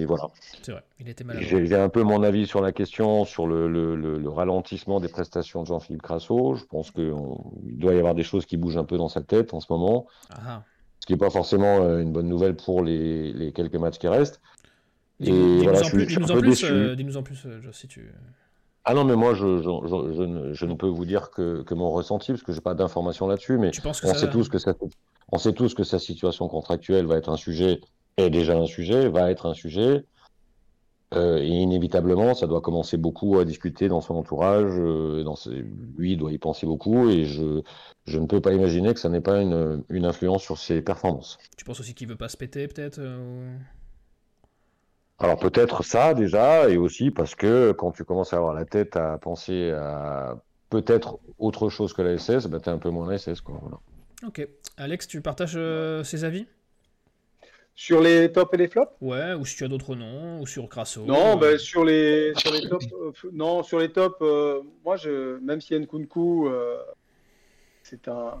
Et 0.00 0.06
voilà. 0.06 0.28
C'est 0.62 0.72
vrai, 0.72 0.82
il 0.98 1.08
était 1.08 1.24
maladroit. 1.24 1.48
J'ai 1.48 1.66
j'ai 1.66 1.76
un 1.76 1.88
peu 1.88 2.02
mon 2.02 2.22
avis 2.22 2.46
sur 2.46 2.60
la 2.62 2.72
question, 2.72 3.24
sur 3.24 3.46
le, 3.46 3.68
le- 3.68 3.96
le- 3.96 4.18
le 4.18 4.28
ralentissement 4.30 4.98
des 5.00 5.08
prestations 5.08 5.62
de 5.62 5.66
Jean-Philippe 5.66 6.02
Crasso. 6.02 6.54
Je 6.54 6.64
pense 6.64 6.90
qu'il 6.90 7.12
doit 7.78 7.94
y 7.94 7.98
avoir 7.98 8.14
des 8.14 8.22
choses 8.22 8.46
qui 8.46 8.56
bougent 8.56 8.78
un 8.78 8.84
peu 8.84 8.96
dans 8.96 9.08
sa 9.08 9.20
tête 9.22 9.52
en 9.52 9.60
ce 9.60 9.66
moment, 9.70 10.06
Ah, 10.30 10.34
ah. 10.46 10.62
ce 11.00 11.06
qui 11.06 11.12
n'est 11.12 11.18
pas 11.18 11.30
forcément 11.30 11.82
euh, 11.82 12.00
une 12.00 12.12
bonne 12.12 12.28
nouvelle 12.28 12.56
pour 12.56 12.82
les, 12.82 13.32
les 13.32 13.52
quelques 13.52 13.76
matchs 13.76 13.98
qui 13.98 14.08
restent. 14.08 14.40
Dis-nous 15.20 15.36
Et 15.36 15.38
dis-nous 15.40 15.62
voilà, 15.64 15.78
en 15.80 15.82
je 15.82 16.04
suis- 16.06 16.16
un 16.22 16.26
peu 16.26 16.42
déçu. 16.42 16.64
euh, 16.66 16.94
dis-nous 16.96 17.16
en 17.18 17.22
plus, 17.22 17.44
euh, 17.46 17.60
si 17.72 17.86
tu. 17.88 18.10
Ah 18.86 18.92
non, 18.94 19.04
mais 19.04 19.16
moi, 19.16 19.32
je, 19.34 19.58
je, 19.58 19.62
je- 19.62 20.12
je 20.14 20.22
ne, 20.22 20.52
je 20.52 20.66
ne 20.66 20.74
peux 20.74 20.88
vous 20.88 21.04
dire 21.06 21.30
que, 21.30 21.62
que 21.62 21.74
mon 21.74 21.90
ressenti, 21.90 22.32
parce 22.32 22.42
que 22.42 22.52
j'ai 22.52 22.60
pas 22.60 22.74
d'informations 22.74 23.26
là-dessus, 23.26 23.56
mais 23.58 23.70
on 23.84 23.92
sait 24.14 24.28
tous 24.30 24.48
que 24.48 24.58
ça, 24.58 24.74
on 25.32 25.38
sait 25.38 25.52
tous 25.54 25.72
que 25.74 25.84
sa 25.84 25.98
situation 25.98 26.48
contractuelle 26.48 27.06
va 27.06 27.16
être 27.16 27.30
un 27.30 27.36
sujet, 27.38 27.80
est 28.16 28.30
déjà 28.30 28.56
un 28.56 28.66
sujet, 28.66 29.08
va 29.08 29.30
être 29.30 29.46
un 29.46 29.54
sujet. 29.54 30.04
Euh, 31.14 31.38
et 31.38 31.46
inévitablement, 31.46 32.34
ça 32.34 32.46
doit 32.48 32.60
commencer 32.60 32.96
beaucoup 32.96 33.38
à 33.38 33.44
discuter 33.44 33.88
dans 33.88 34.00
son 34.00 34.14
entourage. 34.16 34.72
euh, 34.78 35.22
dans 35.22 35.36
ses- 35.36 35.64
lui, 35.96 36.12
il 36.12 36.16
doit 36.18 36.32
y 36.32 36.38
penser 36.38 36.66
beaucoup, 36.66 37.08
et 37.08 37.24
je, 37.24 37.62
je 38.06 38.18
ne 38.18 38.26
peux 38.26 38.40
pas 38.40 38.52
imaginer 38.52 38.92
que 38.94 38.98
ça 39.00 39.08
n'ait 39.08 39.20
pas 39.20 39.40
une, 39.40 39.84
une 39.90 40.06
influence 40.06 40.42
sur 40.42 40.58
ses 40.58 40.82
performances. 40.82 41.38
Tu 41.56 41.64
penses 41.64 41.78
aussi 41.78 41.94
qu'il 41.94 42.08
veut 42.08 42.16
pas 42.16 42.28
se 42.28 42.36
péter, 42.36 42.66
peut-être 42.66 42.98
euh, 42.98 43.56
Alors 45.18 45.38
peut-être 45.38 45.84
ça 45.84 46.14
déjà, 46.14 46.68
et 46.68 46.76
aussi 46.76 47.12
parce 47.12 47.36
que 47.36 47.70
quand 47.72 47.92
tu 47.92 48.04
commences 48.04 48.32
à 48.32 48.38
avoir 48.38 48.54
la 48.54 48.64
tête 48.64 48.96
à 48.96 49.16
penser 49.18 49.70
à 49.70 50.36
peut-être 50.70 51.20
autre 51.38 51.68
chose 51.68 51.92
que 51.92 52.02
la 52.02 52.14
SS, 52.18 52.46
bah, 52.46 52.58
tu 52.58 52.68
es 52.70 52.72
un 52.72 52.78
peu 52.78 52.90
moins 52.90 53.08
la 53.08 53.14
SS. 53.18 53.40
Quoi, 53.40 53.56
voilà. 53.62 53.78
Ok. 54.26 54.46
Alex, 54.76 55.06
tu 55.06 55.20
partages 55.20 55.58
ses 56.02 56.24
avis? 56.24 56.46
Sur 57.74 58.00
les 58.00 58.30
tops 58.30 58.54
et 58.54 58.56
les 58.56 58.68
flops 58.68 58.92
Ouais, 59.00 59.34
ou 59.34 59.44
si 59.44 59.56
tu 59.56 59.64
as 59.64 59.68
d'autres 59.68 59.96
noms, 59.96 60.40
ou 60.40 60.46
sur 60.46 60.68
Crasso. 60.68 61.04
Non, 61.04 61.32
euh, 61.32 61.36
bah, 61.36 61.58
sur 61.58 61.84
les 61.84 62.32
sur 62.36 62.52
les 62.52 62.68
tops, 62.68 62.86
euh, 62.92 63.10
non, 63.32 63.62
sur 63.62 63.78
les 63.80 63.90
tops, 63.90 64.16
euh, 64.22 64.60
moi, 64.84 64.96
je, 64.96 65.38
même 65.40 65.60
si 65.60 65.74
Nkunku, 65.78 66.48
euh, 66.48 66.76
c'est 67.82 68.06
un, 68.08 68.32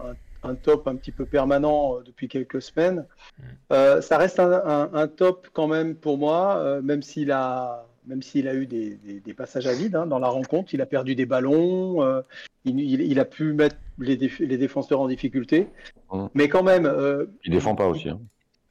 un, 0.42 0.48
un 0.50 0.54
top 0.54 0.86
un 0.86 0.94
petit 0.96 1.10
peu 1.12 1.26
permanent 1.26 1.96
euh, 1.96 2.02
depuis 2.04 2.28
quelques 2.28 2.62
semaines, 2.62 3.06
Mm. 3.36 3.42
euh, 3.72 4.00
ça 4.00 4.16
reste 4.18 4.38
un, 4.38 4.52
un- 4.52 4.90
un 4.94 5.08
top 5.08 5.48
quand 5.52 5.66
même 5.66 5.96
pour 5.96 6.16
moi, 6.18 6.56
euh, 6.58 6.80
même 6.82 7.02
s'il 7.02 7.32
a 7.32 7.84
même 8.06 8.22
s'il 8.22 8.46
a 8.46 8.54
eu 8.54 8.66
des, 8.66 8.96
des- 8.96 9.18
des 9.18 9.34
passages 9.34 9.66
à 9.66 9.72
vide 9.72 9.96
hein, 9.96 10.06
dans 10.06 10.18
la 10.20 10.28
rencontre, 10.28 10.74
il 10.74 10.80
a 10.82 10.86
perdu 10.86 11.14
des 11.16 11.24
ballons, 11.26 12.02
euh, 12.04 12.20
il, 12.66 12.78
il- 12.78 13.00
il 13.00 13.18
a 13.18 13.24
pu 13.24 13.54
mettre 13.54 13.76
les, 13.98 14.16
déf- 14.16 14.44
les 14.44 14.58
défenseurs 14.58 15.00
en 15.00 15.08
difficulté, 15.08 15.66
Mm. 16.12 16.26
mais 16.34 16.48
quand 16.48 16.62
même, 16.62 16.86
euh, 16.86 17.24
Il 17.44 17.50
défend 17.50 17.74
pas 17.74 17.88
aussi. 17.88 18.08
hein. 18.10 18.20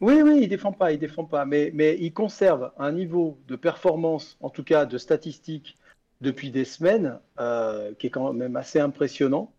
Oui, 0.03 0.21
oui, 0.21 0.39
il 0.41 0.49
défend 0.49 0.73
pas, 0.73 0.91
il 0.91 0.99
défend 0.99 1.23
pas, 1.23 1.45
mais, 1.45 1.71
mais 1.73 1.97
il 1.97 2.11
conserve 2.11 2.71
un 2.77 2.91
niveau 2.91 3.39
de 3.47 3.55
performance, 3.55 4.37
en 4.41 4.49
tout 4.49 4.63
cas 4.65 4.85
de 4.85 4.97
statistiques, 4.97 5.77
depuis 6.19 6.51
des 6.51 6.65
semaines, 6.65 7.19
euh, 7.39 7.93
qui 7.97 8.07
est 8.07 8.09
quand 8.09 8.33
même 8.33 8.57
assez 8.57 8.81
impressionnant. 8.81 9.53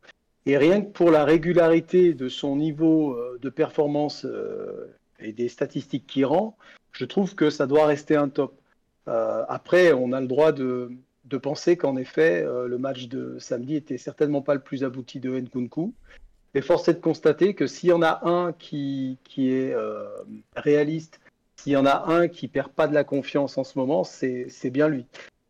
Et 0.44 0.58
rien 0.58 0.82
que 0.82 0.90
pour 0.90 1.10
la 1.10 1.24
régularité 1.24 2.12
de 2.12 2.28
son 2.28 2.56
niveau 2.56 3.14
euh, 3.14 3.38
de 3.40 3.48
performance 3.48 4.26
euh, 4.26 4.94
et 5.18 5.32
des 5.32 5.48
statistiques 5.48 6.06
qu'il 6.06 6.26
rend, 6.26 6.58
je 6.92 7.06
trouve 7.06 7.34
que 7.34 7.48
ça 7.48 7.66
doit 7.66 7.86
rester 7.86 8.16
un 8.16 8.28
top. 8.28 8.60
Après, 9.06 9.92
on 9.92 10.12
a 10.12 10.20
le 10.20 10.26
droit 10.26 10.52
de, 10.52 10.90
de 11.24 11.36
penser 11.36 11.76
qu'en 11.76 11.96
effet, 11.96 12.42
le 12.42 12.78
match 12.78 13.08
de 13.08 13.38
samedi 13.38 13.76
était 13.76 13.98
certainement 13.98 14.40
pas 14.40 14.54
le 14.54 14.60
plus 14.60 14.82
abouti 14.82 15.20
de 15.20 15.38
Nkunku. 15.38 15.92
Et 16.54 16.60
force 16.62 16.88
est 16.88 16.94
de 16.94 17.00
constater 17.00 17.54
que 17.54 17.66
s'il 17.66 17.90
y 17.90 17.92
en 17.92 18.02
a 18.02 18.20
un 18.28 18.52
qui, 18.52 19.18
qui 19.24 19.50
est 19.52 19.72
euh, 19.74 20.06
réaliste, 20.56 21.20
s'il 21.56 21.72
y 21.72 21.76
en 21.76 21.86
a 21.86 22.04
un 22.12 22.28
qui 22.28 22.48
perd 22.48 22.68
pas 22.70 22.86
de 22.88 22.94
la 22.94 23.04
confiance 23.04 23.58
en 23.58 23.64
ce 23.64 23.78
moment, 23.78 24.04
c'est 24.04 24.46
c'est 24.48 24.70
bien 24.70 24.88
lui. 24.88 25.06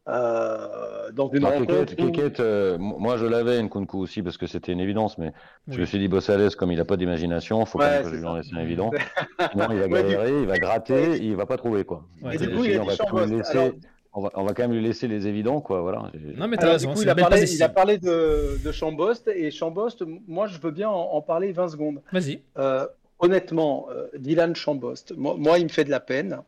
Euh, 0.07 1.11
dans 1.13 1.29
une 1.31 1.45
Ah, 1.47 1.51
rencontre 1.59 1.95
Keket, 1.95 2.39
euh, 2.41 2.77
moi 2.79 3.17
je 3.17 3.25
l'avais 3.25 3.63
Nkunku 3.63 3.99
aussi 3.99 4.23
parce 4.23 4.37
que 4.37 4.47
c'était 4.47 4.73
une 4.73 4.81
évidence, 4.81 5.17
mais 5.17 5.33
je 5.69 5.75
oui. 5.75 5.81
me 5.81 5.87
suis 5.87 5.99
dit 5.99 6.09
Bossales, 6.09 6.55
comme 6.57 6.71
il 6.73 6.77
n'a 6.77 6.85
pas 6.85 6.97
d'imagination, 6.99 7.65
faut 7.65 7.79
Ouais, 7.79 7.85
quand 7.87 7.91
même 7.91 8.03
que 8.05 8.11
je 8.11 8.17
lui 8.17 8.27
en 8.27 8.37
laisse 8.37 8.53
un 8.53 8.61
évident. 8.61 8.91
Sinon 9.51 9.67
il 9.71 9.79
va 9.79 9.87
Ouais, 9.87 9.87
du- 9.89 9.95
galérer, 9.95 10.41
il 10.43 10.47
va 10.47 10.59
gratter, 10.59 11.17
il 11.25 11.37
va 11.37 11.47
pas 11.47 11.57
trouver 11.57 11.85
quoi. 11.85 12.05
Ouais, 12.23 12.35
Et 12.35 12.39
du 12.39 12.45
Je 12.45 12.51
coup, 12.51 12.65
il 12.65 12.79
va 12.79 12.95
Chambost. 12.97 13.33
laisser- 13.33 13.51
Alors, 13.59 13.73
on 14.15 14.21
va, 14.23 14.31
on 14.35 14.45
va 14.45 14.55
quand 14.55 14.63
même 14.63 14.73
lui 14.73 14.83
laisser 14.83 15.09
les 15.09 15.27
évidents 15.27 15.61
quoi. 15.61 15.81
Voilà. 15.83 16.11
Non, 16.37 16.49
mais 16.49 16.57
t'as 16.57 16.71
raison, 16.73 16.91
du 16.91 16.95
coup, 16.97 17.03
il 17.03 17.09
a, 17.09 17.15
parlé, 17.15 17.41
passe 17.41 17.51
il 17.51 17.55
ici. 17.55 17.63
a 17.63 17.69
parlé 17.69 17.99
de, 17.99 18.59
de 18.65 18.73
Chambost, 18.73 19.29
et 19.29 19.51
Chambost, 19.51 20.05
moi 20.27 20.47
je 20.47 20.59
veux 20.59 20.71
bien 20.71 20.89
en, 20.89 21.13
en 21.13 21.21
parler 21.23 21.53
20 21.53 21.69
secondes. 21.69 22.01
Vas-y. 22.13 22.41
Euh, 22.59 22.87
honnêtement, 23.19 23.89
euh, 23.91 24.07
Dylan 24.19 24.55
Chambost, 24.55 25.15
moi, 25.17 25.35
moi, 25.39 25.59
il 25.59 25.65
me 25.65 25.69
fait 25.71 25.85
de 25.85 25.91
la 25.91 26.01
peine. 26.01 26.41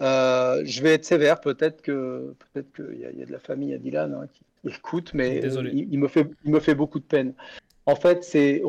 Euh, 0.00 0.62
je 0.64 0.82
vais 0.82 0.94
être 0.94 1.04
sévère, 1.04 1.40
peut-être 1.40 1.80
que 1.80 2.34
peut-être 2.52 2.72
qu'il 2.74 2.98
y, 2.98 3.18
y 3.18 3.22
a 3.22 3.26
de 3.26 3.32
la 3.32 3.38
famille 3.38 3.72
à 3.74 3.78
Dylan 3.78 4.12
hein, 4.12 4.26
qui 4.32 4.42
écoute, 4.74 5.12
mais 5.14 5.40
Désolé. 5.40 5.70
euh, 5.70 5.74
il, 5.74 5.92
il 5.92 5.98
me 5.98 6.08
fait, 6.08 6.26
il 6.44 6.50
me 6.50 6.58
fait 6.60 6.74
beaucoup 6.74 6.98
de 6.98 7.04
peine. 7.04 7.32
En 7.86 7.96
fait, 7.96 8.24
c'est, 8.24 8.62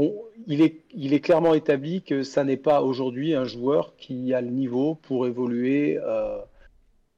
il, 0.46 0.62
est, 0.62 0.82
il 0.94 1.14
est 1.14 1.22
clairement 1.22 1.54
établi 1.54 2.02
que 2.04 2.22
ça 2.24 2.44
n'est 2.44 2.58
pas 2.58 2.82
aujourd'hui 2.82 3.34
un 3.34 3.46
joueur 3.46 3.96
qui 3.98 4.34
a 4.34 4.42
le 4.42 4.50
niveau 4.50 4.96
pour 4.96 5.26
évoluer 5.26 5.98
euh, 6.04 6.38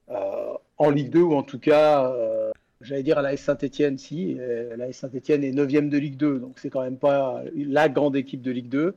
euh, 0.10 0.54
en 0.78 0.90
Ligue 0.90 1.10
2 1.10 1.22
ou 1.22 1.34
en 1.36 1.44
tout 1.44 1.60
cas, 1.60 2.12
euh, 2.12 2.52
j'allais 2.82 3.04
dire 3.04 3.18
à 3.18 3.22
la 3.22 3.36
Saint-Etienne, 3.38 3.98
si. 3.98 4.38
La 4.78 4.92
Saint-Etienne 4.94 5.44
est 5.44 5.52
9 5.52 5.90
de 5.90 5.98
Ligue 5.98 6.18
2, 6.18 6.40
donc 6.40 6.60
c'est 6.60 6.70
quand 6.70 6.82
même 6.84 6.98
pas 6.98 7.42
la 7.56 7.90
grande 7.90 8.16
équipe 8.16 8.42
de 8.42 8.52
Ligue 8.52 8.70
2. 8.70 8.96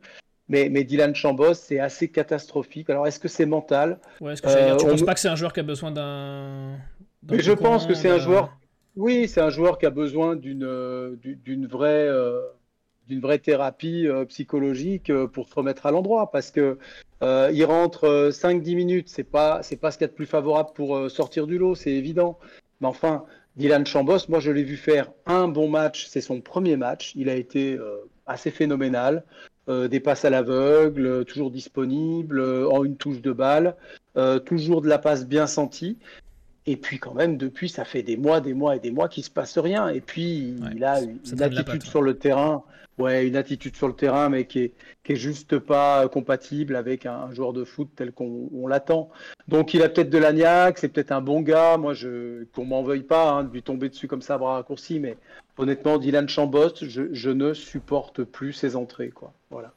Mais, 0.48 0.68
mais 0.68 0.82
Dylan 0.82 1.14
Chambos, 1.14 1.54
c'est 1.54 1.78
assez 1.78 2.08
catastrophique. 2.08 2.90
Alors, 2.90 3.06
est-ce 3.06 3.20
que 3.20 3.28
c'est 3.28 3.46
mental? 3.46 4.00
Ouais, 4.20 4.32
est-ce 4.32 4.42
que 4.42 4.48
dire, 4.48 4.76
tu 4.76 4.84
Euh, 4.84 4.88
on 4.88 4.90
penses 4.92 5.02
pas 5.04 5.14
que 5.14 5.20
c'est 5.20 5.28
un 5.28 5.36
joueur 5.36 5.52
qui 5.52 5.60
a 5.60 5.62
besoin 5.62 5.92
d'un. 5.92 6.76
Mais 7.30 7.38
je 7.38 7.52
pense 7.52 7.86
que 7.86 7.94
c'est 7.94 8.10
un 8.10 8.18
joueur- 8.18 8.56
Oui, 8.96 9.28
c'est 9.28 9.40
un 9.40 9.50
joueur 9.50 9.78
qui 9.78 9.86
a 9.86 9.90
besoin 9.90 10.34
d'une 10.34 10.64
euh, 10.64 11.14
d'une 11.22 11.66
vraie, 11.68 12.08
euh, 12.08 12.40
d'une 13.06 13.20
vraie 13.20 13.38
thérapie 13.38 14.08
psychologique 14.28 15.12
pour 15.32 15.46
se 15.48 15.54
remettre 15.54 15.86
à 15.86 15.92
l'endroit. 15.92 16.32
Parce 16.32 16.50
que 16.50 16.78
euh, 17.22 17.50
il 17.52 17.64
rentre 17.64 18.04
euh, 18.04 18.30
5-10 18.30 18.76
minutes, 18.76 19.09
c'est 19.09 19.24
pas, 19.24 19.62
c'est 19.62 19.76
pas 19.76 19.90
ce 19.90 19.98
qu'il 19.98 20.04
y 20.04 20.09
a 20.09 20.09
de 20.09 20.14
plus 20.14 20.26
favorable 20.26 20.70
pour 20.74 20.96
euh, 20.96 21.09
sortir 21.09 21.46
du 21.46 21.59
lot, 21.59 21.74
c'est 21.74 21.90
évident. 21.90 22.38
Mais 22.80 22.87
enfin, 22.87 23.24
Dylan 23.56 23.85
Chambos, 23.85 24.28
moi 24.28 24.40
je 24.40 24.50
l'ai 24.50 24.62
vu 24.62 24.76
faire 24.76 25.12
un 25.26 25.48
bon 25.48 25.68
match, 25.68 26.06
c'est 26.06 26.22
son 26.22 26.40
premier 26.40 26.76
match. 26.76 27.12
Il 27.16 27.28
a 27.28 27.35
été 27.35 27.74
euh, 27.74 28.09
assez 28.26 28.50
phénoménal. 28.50 29.24
des 29.68 30.00
passes 30.00 30.24
à 30.24 30.30
l'aveugle, 30.30 31.24
toujours 31.26 31.52
disponible, 31.52 32.40
en 32.40 32.83
une 32.85 32.96
touche 32.96 33.20
de 33.20 33.30
balle, 33.30 33.76
toujours 34.44 34.83
de 34.83 34.88
la 34.88 34.98
passe 34.98 35.28
bien 35.28 35.46
sentie. 35.46 35.96
Et 36.66 36.77
puis 36.77 36.99
quand 36.99 37.14
même, 37.14 37.37
depuis, 37.37 37.68
ça 37.68 37.85
fait 37.85 38.03
des 38.03 38.16
mois, 38.16 38.40
des 38.40 38.55
mois 38.55 38.77
et 38.77 38.81
des 38.81 38.90
mois 38.90 39.09
qu'il 39.09 39.25
se 39.25 39.31
passe 39.31 39.57
rien. 39.59 39.88
Et 39.88 40.01
puis, 40.01 40.57
il 40.75 40.85
a 40.85 41.01
une, 41.01 41.42
attitude 41.42 41.83
sur 41.83 42.03
le 42.03 42.18
terrain, 42.18 42.62
ouais, 42.99 43.27
une 43.27 43.37
attitude 43.37 43.75
sur 43.77 43.88
le 43.88 43.94
terrain, 43.94 44.29
mais 44.29 44.46
qui 44.46 44.61
est, 44.61 44.73
qui 45.03 45.12
est 45.12 45.16
juste 45.16 45.59
pas 45.59 46.07
compatible 46.09 46.77
avec 46.77 47.07
un, 47.07 47.33
joueur 47.33 47.55
de 47.55 47.64
foot 47.64 47.88
tel 47.96 48.12
qu'on 48.12 48.66
l'attend. 48.66 49.11
Donc, 49.49 49.73
il 49.73 49.83
a 49.83 49.88
peut-être 49.88 50.11
de 50.11 50.18
l'agnac, 50.18 50.79
c'est 50.79 50.88
peut-être 50.88 51.12
un 51.12 51.23
bon 51.23 51.40
gars. 51.40 51.79
Moi, 51.79 51.94
je, 51.94 52.44
qu'on 52.55 52.66
m'en 52.66 52.83
veuille 52.83 53.05
pas 53.05 53.31
hein, 53.31 53.44
de 53.44 53.53
lui 53.53 53.62
tomber 53.62 53.88
dessus 53.88 54.07
comme 54.07 54.23
ça 54.23 54.35
à 54.35 54.38
bras 54.38 54.55
raccourcis, 54.55 55.01
mais 55.01 55.16
honnêtement, 55.57 55.99
Dylan 55.99 56.29
Chambos, 56.29 56.77
je, 56.83 57.12
je 57.12 57.31
ne 57.31 57.55
supporte 57.55 58.23
plus 58.23 58.53
ses 58.53 58.77
entrées, 58.77 59.11
quoi. 59.11 59.33
Voilà. 59.51 59.73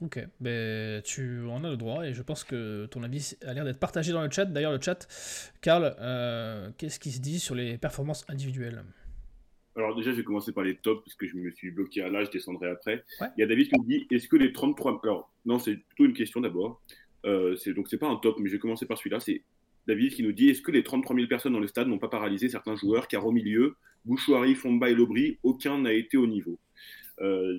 Ok, 0.00 0.24
ben, 0.40 1.02
tu 1.02 1.44
en 1.46 1.64
as 1.64 1.70
le 1.70 1.76
droit 1.76 2.06
et 2.06 2.14
je 2.14 2.22
pense 2.22 2.44
que 2.44 2.86
ton 2.86 3.02
avis 3.02 3.34
a 3.44 3.52
l'air 3.52 3.64
d'être 3.64 3.80
partagé 3.80 4.12
dans 4.12 4.22
le 4.22 4.30
chat. 4.30 4.44
D'ailleurs, 4.44 4.70
le 4.70 4.80
chat, 4.80 5.08
Karl, 5.60 5.96
euh, 5.98 6.70
qu'est-ce 6.78 7.00
qui 7.00 7.10
se 7.10 7.20
dit 7.20 7.40
sur 7.40 7.56
les 7.56 7.78
performances 7.78 8.24
individuelles? 8.28 8.84
Alors 9.74 9.96
déjà, 9.96 10.12
je 10.12 10.16
vais 10.16 10.24
commencer 10.24 10.52
par 10.52 10.62
les 10.62 10.76
tops, 10.76 11.02
parce 11.04 11.16
que 11.16 11.26
je 11.26 11.36
me 11.36 11.50
suis 11.50 11.72
bloqué 11.72 12.02
à 12.02 12.10
là, 12.10 12.22
je 12.24 12.30
descendrai 12.30 12.70
après. 12.70 13.04
Il 13.36 13.40
y 13.40 13.42
a 13.42 13.46
David 13.46 13.68
qui 13.68 13.80
me 13.80 13.86
dit, 13.86 14.06
est-ce 14.10 14.28
que 14.28 14.36
les 14.36 14.52
33... 14.52 15.00
Alors, 15.02 15.32
non, 15.44 15.58
c'est 15.58 15.76
plutôt 15.76 16.04
une 16.04 16.14
question 16.14 16.40
d'abord. 16.40 16.80
Euh, 17.26 17.56
donc, 17.74 17.88
c'est 17.88 17.98
pas 17.98 18.08
un 18.08 18.16
top, 18.16 18.38
mais 18.38 18.48
je 18.48 18.54
vais 18.54 18.60
commencer 18.60 18.86
par 18.86 18.98
celui-là. 18.98 19.18
C'est 19.18 19.42
David 19.88 20.14
qui 20.14 20.22
nous 20.22 20.32
dit, 20.32 20.48
est-ce 20.48 20.62
que 20.62 20.70
les 20.70 20.84
33 20.84 21.16
000 21.16 21.28
personnes 21.28 21.54
dans 21.54 21.60
le 21.60 21.66
stade 21.66 21.88
n'ont 21.88 21.98
pas 21.98 22.08
paralysé 22.08 22.48
certains 22.48 22.76
joueurs, 22.76 23.08
car 23.08 23.26
au 23.26 23.32
milieu, 23.32 23.74
Bouchouari, 24.04 24.54
Fomba 24.54 24.90
et 24.90 24.94
Lobry, 24.94 25.38
aucun 25.42 25.78
n'a 25.80 25.92
été 25.92 26.16
au 26.16 26.26
niveau 26.28 26.58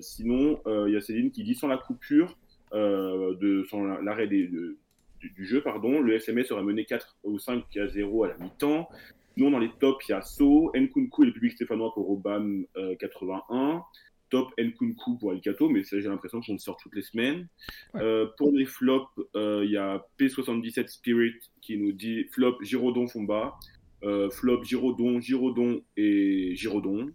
sinon, 0.00 0.60
euh, 0.66 0.88
il 0.88 0.94
y 0.94 0.96
a 0.96 1.00
Céline 1.00 1.30
qui 1.30 1.44
dit 1.44 1.54
sans 1.54 1.68
la 1.68 1.78
coupure, 1.78 2.36
euh, 2.72 3.34
de, 3.36 3.64
sans 3.68 3.84
l'arrêt 3.84 4.26
du, 4.26 4.76
jeu, 5.38 5.60
pardon, 5.60 6.00
le 6.00 6.14
SMS 6.14 6.50
aurait 6.50 6.62
mené 6.62 6.84
4 6.84 7.16
ou 7.24 7.38
5 7.38 7.64
à 7.76 7.88
0 7.88 8.24
à 8.24 8.28
la 8.28 8.38
mi-temps. 8.38 8.88
Sinon, 9.34 9.50
dans 9.50 9.58
les 9.58 9.70
tops, 9.78 10.08
il 10.08 10.12
y 10.12 10.14
a 10.14 10.22
So, 10.22 10.72
Nkunku 10.74 11.22
et 11.22 11.26
le 11.26 11.32
public 11.32 11.52
stéphanois 11.52 11.92
pour 11.94 12.10
Obama 12.10 12.64
81 12.98 13.82
top 14.28 14.52
Nkunku 14.58 15.18
pour 15.18 15.32
Alcato, 15.32 15.68
mais 15.68 15.82
ça 15.82 15.98
j'ai 15.98 16.08
l'impression 16.08 16.40
qu'on 16.40 16.52
le 16.52 16.58
sort 16.58 16.76
toutes 16.76 16.94
les 16.94 17.02
semaines. 17.02 17.48
pour 18.38 18.52
les 18.52 18.64
flops, 18.64 19.10
il 19.34 19.70
y 19.70 19.76
a 19.76 20.04
P77 20.18 20.88
Spirit 20.88 21.34
qui 21.60 21.76
nous 21.76 21.90
dit 21.90 22.24
flop 22.30 22.58
Girodon 22.62 23.08
Fomba, 23.08 23.56
flop 24.30 24.62
Girodon, 24.62 25.20
Girodon 25.20 25.82
et 25.96 26.54
Girodon. 26.54 27.10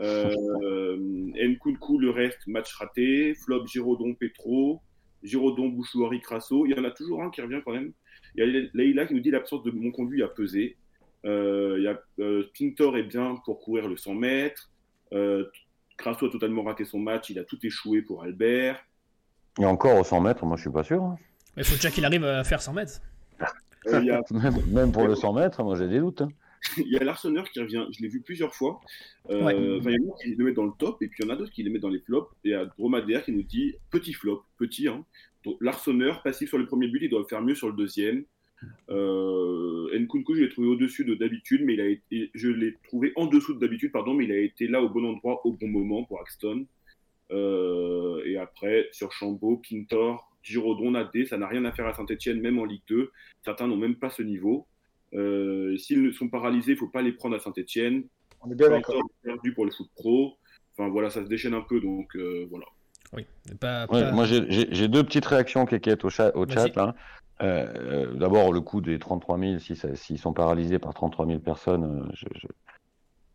Euh, 0.00 0.96
Nkunku, 0.96 1.98
le 1.98 2.10
reste, 2.10 2.46
match 2.46 2.72
raté. 2.74 3.34
Flop, 3.34 3.66
Girodon, 3.66 4.14
Petro. 4.14 4.80
Girodon, 5.22 5.68
Bouchouari, 5.68 6.20
Crasso. 6.20 6.66
Il 6.66 6.72
y 6.72 6.78
en 6.78 6.84
a 6.84 6.90
toujours 6.90 7.22
un 7.22 7.30
qui 7.30 7.42
revient 7.42 7.60
quand 7.64 7.72
même. 7.72 7.92
Il 8.34 8.44
y 8.44 8.56
a 8.56 8.68
Leïla 8.74 9.06
qui 9.06 9.14
nous 9.14 9.20
dit 9.20 9.30
l'absence 9.30 9.62
de 9.62 9.70
mon 9.70 9.90
conduit 9.90 10.22
a 10.22 10.28
pesé. 10.28 10.76
Euh, 11.26 11.76
il 11.78 11.84
y 11.84 11.88
a 11.88 12.00
euh, 12.20 12.50
Pintor 12.58 12.96
est 12.96 13.02
bien 13.02 13.36
pour 13.44 13.60
courir 13.60 13.88
le 13.88 13.96
100 13.96 14.14
mètres. 14.14 14.70
Euh, 15.12 15.44
Crasso 15.98 16.26
a 16.26 16.30
totalement 16.30 16.62
raté 16.62 16.84
son 16.84 16.98
match. 16.98 17.30
Il 17.30 17.38
a 17.38 17.44
tout 17.44 17.58
échoué 17.62 18.02
pour 18.02 18.22
Albert. 18.22 18.78
Et 19.58 19.66
encore 19.66 19.98
au 19.98 20.04
100 20.04 20.20
mètres, 20.20 20.46
moi 20.46 20.56
je 20.56 20.62
suis 20.62 20.70
pas 20.70 20.84
sûr. 20.84 21.02
Hein. 21.02 21.18
Il 21.56 21.64
faut 21.64 21.74
déjà 21.74 21.90
qu'il 21.90 22.04
arrive 22.04 22.24
à 22.24 22.44
faire 22.44 22.62
100 22.62 22.72
mètres. 22.72 23.00
même, 24.70 24.92
pour 24.92 25.06
le 25.06 25.14
100 25.14 25.32
mètres, 25.32 25.62
moi 25.62 25.76
j'ai 25.76 25.88
des 25.88 25.98
doutes. 25.98 26.22
Hein. 26.22 26.28
il 26.76 26.88
y 26.88 26.96
a 26.96 27.04
Larsonneur 27.04 27.50
qui 27.50 27.60
revient, 27.60 27.86
je 27.90 28.02
l'ai 28.02 28.08
vu 28.08 28.20
plusieurs 28.20 28.54
fois. 28.54 28.80
Euh, 29.30 29.80
Il 29.84 29.90
y 29.90 29.94
a 29.94 29.98
qui 30.22 30.34
le 30.34 30.44
met 30.44 30.52
dans 30.52 30.64
le 30.64 30.72
top, 30.78 31.02
et 31.02 31.08
puis 31.08 31.18
il 31.20 31.26
y 31.26 31.30
en 31.30 31.32
a 31.32 31.36
d'autres 31.36 31.52
qui 31.52 31.62
les 31.62 31.70
mettent 31.70 31.82
dans 31.82 31.88
les 31.88 32.00
flops. 32.00 32.30
Et 32.44 32.48
il 32.48 32.52
y 32.52 32.54
a 32.54 32.66
Dromadaire 32.66 33.24
qui 33.24 33.32
nous 33.32 33.42
dit 33.42 33.74
petit 33.90 34.12
flop, 34.12 34.44
petit. 34.58 34.88
Hein. 34.88 35.04
Larsonneur, 35.60 36.22
passif 36.22 36.48
sur 36.48 36.58
le 36.58 36.66
premier 36.66 36.88
but, 36.88 37.00
il 37.02 37.10
doit 37.10 37.24
faire 37.28 37.42
mieux 37.42 37.54
sur 37.54 37.68
le 37.68 37.74
deuxième. 37.74 38.24
Euh, 38.90 39.98
Nkunku, 39.98 40.34
je 40.34 40.42
l'ai 40.42 40.48
trouvé 40.50 40.68
au-dessus 40.68 41.04
de 41.04 41.14
d'habitude, 41.14 41.62
mais 41.64 41.74
il 41.74 41.80
a 41.80 41.86
été, 41.86 42.30
je 42.34 42.48
l'ai 42.48 42.76
trouvé 42.84 43.12
en 43.16 43.26
dessous 43.26 43.54
de 43.54 43.58
d'habitude, 43.58 43.90
pardon, 43.90 44.12
mais 44.12 44.24
il 44.24 44.32
a 44.32 44.38
été 44.38 44.66
là 44.66 44.82
au 44.82 44.88
bon 44.88 45.04
endroit, 45.04 45.44
au 45.46 45.52
bon 45.52 45.68
moment 45.68 46.04
pour 46.04 46.20
Axton. 46.20 46.66
Euh, 47.32 48.22
et 48.26 48.36
après, 48.36 48.88
sur 48.92 49.12
Chambaud, 49.12 49.62
Pintor, 49.68 50.30
Girodon, 50.42 50.92
Nadé, 50.92 51.26
ça 51.26 51.38
n'a 51.38 51.46
rien 51.46 51.64
à 51.64 51.72
faire 51.72 51.86
à 51.86 51.94
Saint-Etienne, 51.94 52.40
même 52.40 52.58
en 52.58 52.64
Ligue 52.64 52.82
2. 52.88 53.10
Certains 53.44 53.66
n'ont 53.66 53.76
même 53.76 53.96
pas 53.96 54.10
ce 54.10 54.22
niveau. 54.22 54.66
Euh, 55.14 55.76
s'ils 55.76 56.14
sont 56.14 56.28
paralysés, 56.28 56.72
il 56.72 56.74
ne 56.74 56.78
faut 56.78 56.88
pas 56.88 57.02
les 57.02 57.12
prendre 57.12 57.36
à 57.36 57.38
Saint-Etienne. 57.38 58.04
On 58.40 58.50
est 58.50 58.54
bien 58.54 58.70
d'accord. 58.70 59.02
perdu 59.22 59.52
pour 59.52 59.64
le 59.64 59.70
foot 59.70 59.88
pro. 59.94 60.36
Enfin 60.76 60.88
voilà, 60.88 61.10
ça 61.10 61.22
se 61.22 61.28
déchaîne 61.28 61.54
un 61.54 61.62
peu, 61.62 61.80
donc 61.80 62.14
euh, 62.16 62.46
voilà. 62.50 62.66
Oui, 63.12 63.26
moi 64.12 64.24
j'ai 64.24 64.88
deux 64.88 65.02
petites 65.02 65.26
réactions, 65.26 65.66
Kékette, 65.66 66.04
au 66.04 66.10
chat. 66.10 66.34
Au 66.36 66.48
chat 66.48 66.74
là. 66.76 66.94
Euh, 67.42 68.14
d'abord, 68.14 68.52
le 68.52 68.60
coup 68.60 68.80
des 68.80 68.98
33 68.98 69.38
000, 69.38 69.58
s'ils 69.58 69.76
si 69.96 70.18
sont 70.18 70.32
paralysés 70.32 70.78
par 70.78 70.92
33 70.92 71.26
000 71.26 71.38
personnes, 71.38 72.10
je, 72.12 72.26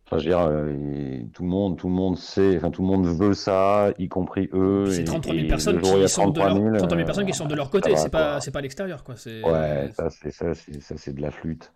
Enfin, 0.06 0.20
je 0.20 0.30
veux 0.30 0.36
dire, 0.36 1.32
tout 1.34 1.42
le 1.42 1.50
monde, 1.50 1.78
tout 1.78 1.88
le 1.88 1.94
monde 1.94 2.18
sait, 2.18 2.58
enfin 2.58 2.70
tout 2.70 2.84
le 2.84 2.88
monde 2.88 3.08
veut 3.08 3.34
ça, 3.34 3.90
y 3.98 4.08
compris 4.08 4.50
eux. 4.54 4.86
C'est 4.92 5.04
33 5.04 5.34
000 5.34 5.48
personnes 5.48 5.82
qui 5.82 6.08
sont 6.08 6.30
de 6.30 6.40
leur, 6.40 6.52
33 6.78 6.98
000 6.98 7.06
personnes 7.06 7.26
qui 7.26 7.34
sont 7.34 7.46
de 7.48 7.56
leur 7.56 7.70
côté, 7.72 7.96
c'est 7.96 8.10
pas, 8.10 8.40
c'est 8.40 8.52
pas 8.52 8.62
l'extérieur, 8.62 9.04
quoi. 9.04 9.16
Ouais, 9.26 9.90
ça 9.94 10.10
c'est 10.12 10.32
ça, 10.32 10.54
ça 10.54 10.96
c'est 10.98 11.14
de 11.14 11.22
la 11.22 11.32
flûte. 11.32 11.72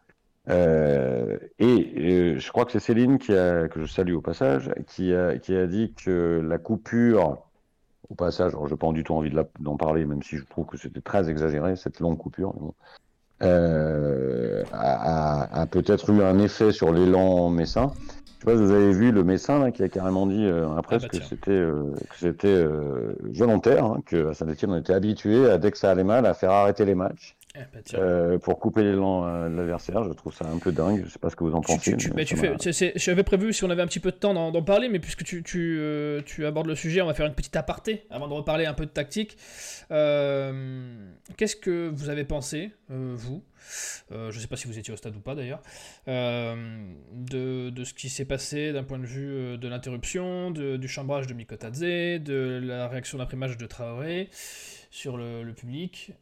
Euh, 0.50 1.38
et 1.60 1.94
euh, 1.98 2.40
je 2.40 2.52
crois 2.52 2.66
que 2.66 2.72
c'est 2.72 2.80
Céline 2.80 3.20
qui 3.20 3.34
a, 3.34 3.68
que 3.68 3.82
je 3.84 3.92
salue 3.92 4.14
au 4.14 4.22
passage, 4.22 4.72
qui 4.88 5.14
a, 5.14 5.38
qui 5.38 5.56
a 5.56 5.68
dit 5.68 5.94
que 5.94 6.42
la 6.44 6.58
coupure, 6.58 7.38
au 8.10 8.16
passage, 8.16 8.54
je 8.54 8.72
n'ai 8.72 8.78
pas 8.78 8.92
du 8.92 9.04
tout 9.04 9.14
envie 9.14 9.32
d'en 9.60 9.78
parler, 9.78 10.06
même 10.06 10.24
si 10.24 10.38
je 10.38 10.46
trouve 10.46 10.66
que 10.66 10.78
c'était 10.78 11.02
très 11.02 11.30
exagéré 11.30 11.76
cette 11.76 12.00
longue 12.00 12.18
coupure. 12.18 12.54
Bon, 12.54 12.74
euh, 13.42 14.64
a, 14.74 15.62
a 15.62 15.66
peut-être 15.68 16.10
eu 16.10 16.24
un 16.24 16.40
effet 16.40 16.72
sur 16.72 16.92
l'élan 16.92 17.50
messin. 17.50 17.94
Je 18.40 18.46
sais 18.46 18.52
pas 18.54 18.58
si 18.58 18.64
vous 18.64 18.72
avez 18.72 18.94
vu 18.94 19.12
le 19.12 19.26
médecin 19.26 19.70
qui 19.72 19.84
a 19.84 19.90
carrément 19.90 20.26
dit 20.26 20.46
euh, 20.46 20.74
après 20.78 20.96
ah 20.96 21.00
bah 21.00 21.10
que 21.10 21.22
c'était 21.22 21.52
euh, 21.52 21.94
que 22.10 22.16
c'était 22.18 22.48
euh, 22.48 23.14
volontaire, 23.22 23.84
hein, 23.84 24.02
que 24.06 24.30
à 24.30 24.34
Saint-Etienne 24.34 24.72
on 24.72 24.78
était 24.78 24.94
habitué 24.94 25.50
à 25.50 25.58
dès 25.58 25.72
que 25.72 25.78
ça 25.78 25.92
allait 25.92 26.06
mal 26.06 26.26
à 26.26 26.34
faire 26.34 26.52
arrêter 26.52 26.86
les 26.86 26.96
matchs. 26.96 27.39
Bah 27.56 27.62
euh, 27.96 28.38
pour 28.38 28.60
couper 28.60 28.84
l'élan 28.84 29.50
de 29.50 29.56
l'adversaire, 29.56 30.04
je 30.04 30.14
trouve 30.14 30.34
ça 30.34 30.46
un 30.46 30.60
peu 30.60 30.72
dingue. 30.72 31.04
Je 31.06 31.10
sais 31.10 31.20
pas 31.20 31.30
ce 31.30 31.36
que 31.36 31.44
vous 31.44 31.56
en 31.56 31.62
pensez. 31.62 31.96
J'avais 32.96 33.24
prévu 33.24 33.54
si 33.54 33.64
on 33.64 33.70
avait 33.70 33.82
un 33.82 33.88
petit 33.88 34.00
peu 34.00 34.12
de 34.12 34.18
temps 34.18 34.34
d'en 34.34 34.64
parler, 34.64 34.88
mais 34.88 35.00
puisque 35.00 35.24
tu, 35.24 35.44
tu, 35.44 36.46
abordes 36.46 36.68
le 36.68 36.76
sujet, 36.76 37.02
on 37.02 37.08
va 37.08 37.14
faire 37.14 37.26
une 37.26 37.34
petite 37.34 37.56
aparté 37.56 38.06
avant 38.12 38.28
de 38.28 38.34
reparler 38.34 38.66
un 38.66 38.74
peu 38.74 38.86
de 38.86 38.92
tactique. 38.92 39.38
Qu'est-ce 39.90 41.56
que 41.56 41.90
vous 41.90 42.10
avez 42.10 42.24
pensé, 42.24 42.72
vous, 42.88 43.44
euh, 44.12 44.32
je 44.32 44.38
ne 44.38 44.42
sais 44.42 44.48
pas 44.48 44.56
si 44.56 44.68
vous 44.68 44.78
étiez 44.78 44.94
au 44.94 44.98
stade 44.98 45.16
ou 45.16 45.20
pas 45.20 45.36
d'ailleurs, 45.36 45.62
euh, 46.08 46.86
de, 47.14 47.70
de, 47.70 47.84
ce 47.84 47.94
qui 47.94 48.10
s'est 48.10 48.26
passé 48.26 48.74
d'un 48.74 48.84
point 48.84 49.00
de 49.00 49.06
vue 49.06 49.30
euh, 49.30 49.58
de 49.58 49.68
l'interruption, 49.68 50.52
du 50.52 50.88
chambrage 50.88 51.28
de 51.28 51.34
Mikotadze, 51.34 51.80
de 51.80 52.60
la 52.64 52.88
réaction 52.88 53.18
d'après-match 53.18 53.58
de 53.58 53.66
Traoré 53.66 54.30
sur 54.90 55.18
le, 55.18 55.52
public. 55.54 56.14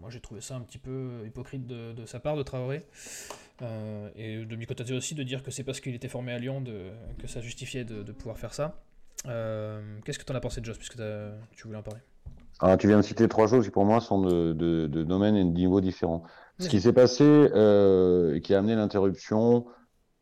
moi 0.00 0.10
j'ai 0.10 0.20
trouvé 0.20 0.40
ça 0.40 0.54
un 0.54 0.60
petit 0.60 0.78
peu 0.78 1.22
hypocrite 1.26 1.66
de, 1.66 1.92
de 1.92 2.06
sa 2.06 2.20
part 2.20 2.36
de 2.36 2.42
Traoré. 2.42 2.86
et 4.16 4.44
de 4.44 4.56
Mikotadze 4.56 4.92
aussi 4.92 5.14
de 5.14 5.22
dire 5.22 5.42
que 5.42 5.50
c'est 5.50 5.64
parce 5.64 5.80
qu'il 5.80 5.94
était 5.94 6.08
formé 6.08 6.32
à 6.32 6.38
Lyon 6.38 6.60
de, 6.60 6.90
que 7.18 7.26
ça 7.26 7.40
justifiait 7.40 7.84
de, 7.84 8.12
pouvoir 8.12 8.38
faire 8.38 8.54
ça. 8.54 8.82
Qu'est-ce 9.24 10.18
que 10.18 10.24
tu 10.24 10.32
en 10.32 10.34
as 10.34 10.40
pensé, 10.40 10.60
Joss, 10.62 10.78
puisque 10.78 10.96
tu 11.52 11.66
voulais 11.66 11.78
en 11.78 11.82
parler? 11.82 12.00
Ah, 12.60 12.76
tu 12.76 12.86
viens 12.86 12.98
de 12.98 13.02
citer 13.02 13.26
trois 13.28 13.48
choses 13.48 13.64
qui 13.64 13.70
pour 13.70 13.84
moi 13.84 14.00
sont 14.00 14.22
de, 14.22 14.52
de, 14.52 14.86
de 14.86 15.02
domaines 15.02 15.36
et 15.36 15.44
de 15.44 15.50
niveaux 15.50 15.80
différents. 15.80 16.22
Ce 16.58 16.68
qui 16.68 16.80
s'est 16.80 16.92
passé 16.92 17.24
euh, 17.24 18.34
et 18.34 18.40
qui 18.40 18.54
a 18.54 18.58
amené 18.58 18.76
l'interruption, 18.76 19.66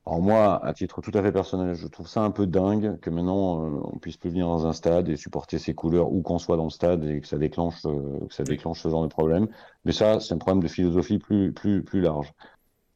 alors 0.07 0.23
moi, 0.23 0.65
à 0.65 0.73
titre 0.73 1.01
tout 1.03 1.11
à 1.15 1.23
fait 1.23 1.33
personnel, 1.33 1.75
je 1.75 1.87
trouve 1.87 2.09
ça 2.09 2.23
un 2.23 2.31
peu 2.31 2.47
dingue 2.47 2.99
que 3.01 3.11
maintenant 3.11 3.65
euh, 3.65 3.81
on 3.93 3.99
puisse 3.99 4.17
plus 4.17 4.31
venir 4.31 4.47
dans 4.47 4.67
un 4.67 4.73
stade 4.73 5.09
et 5.09 5.17
supporter 5.17 5.59
ses 5.59 5.75
couleurs 5.75 6.11
où 6.13 6.23
qu'on 6.23 6.39
soit 6.39 6.57
dans 6.57 6.65
le 6.65 6.71
stade 6.71 7.05
et 7.05 7.21
que 7.21 7.27
ça 7.27 7.39
déclenche, 7.39 7.77
euh, 7.85 8.27
que 8.27 8.35
ça 8.35 8.45
déclenche 8.45 8.83
ce 8.83 8.89
genre 8.89 9.03
de 9.03 9.09
problème. 9.09 9.49
Mais 9.85 9.93
ça, 9.93 10.19
c'est 10.21 10.35
un 10.35 10.39
problème 10.39 10.63
de 10.63 10.69
philosophie 10.69 11.19
plus, 11.19 11.53
plus, 11.53 11.83
plus 11.83 12.01
large. 12.01 12.33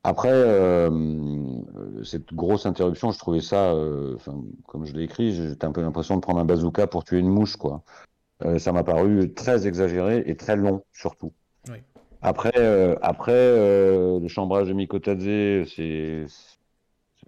Après, 0.03 0.33
euh, 0.33 0.91
cette 2.03 2.35
grosse 2.35 2.67
interruption, 2.67 3.11
je 3.11 3.19
trouvais 3.19 3.41
ça, 3.41 3.73
euh, 3.73 4.17
comme 4.67 4.85
je 4.85 4.93
l'ai 4.93 5.05
écrit, 5.05 5.33
j'étais 5.33 5.65
un 5.65 5.73
peu 5.73 5.81
l'impression 5.81 6.17
de 6.17 6.21
prendre 6.21 6.41
un 6.41 6.45
bazooka 6.45 6.87
pour 6.87 7.05
tuer 7.05 7.19
une 7.19 7.31
mouche, 7.31 7.57
quoi. 7.57 7.83
Euh, 8.45 8.59
ça 8.59 8.73
m'a 8.73 8.85
paru 8.85 9.33
très 9.33 9.67
exagéré 9.67 10.23
et 10.27 10.37
très 10.37 10.57
long, 10.57 10.85
surtout. 10.93 11.33
Après, 12.21 12.53
euh, 12.57 12.97
après 13.03 13.33
euh, 13.35 14.19
le 14.19 14.29
chambrage 14.29 14.69
de 14.69 14.73
Mikotadze, 14.73 15.69
c'est 15.75 16.25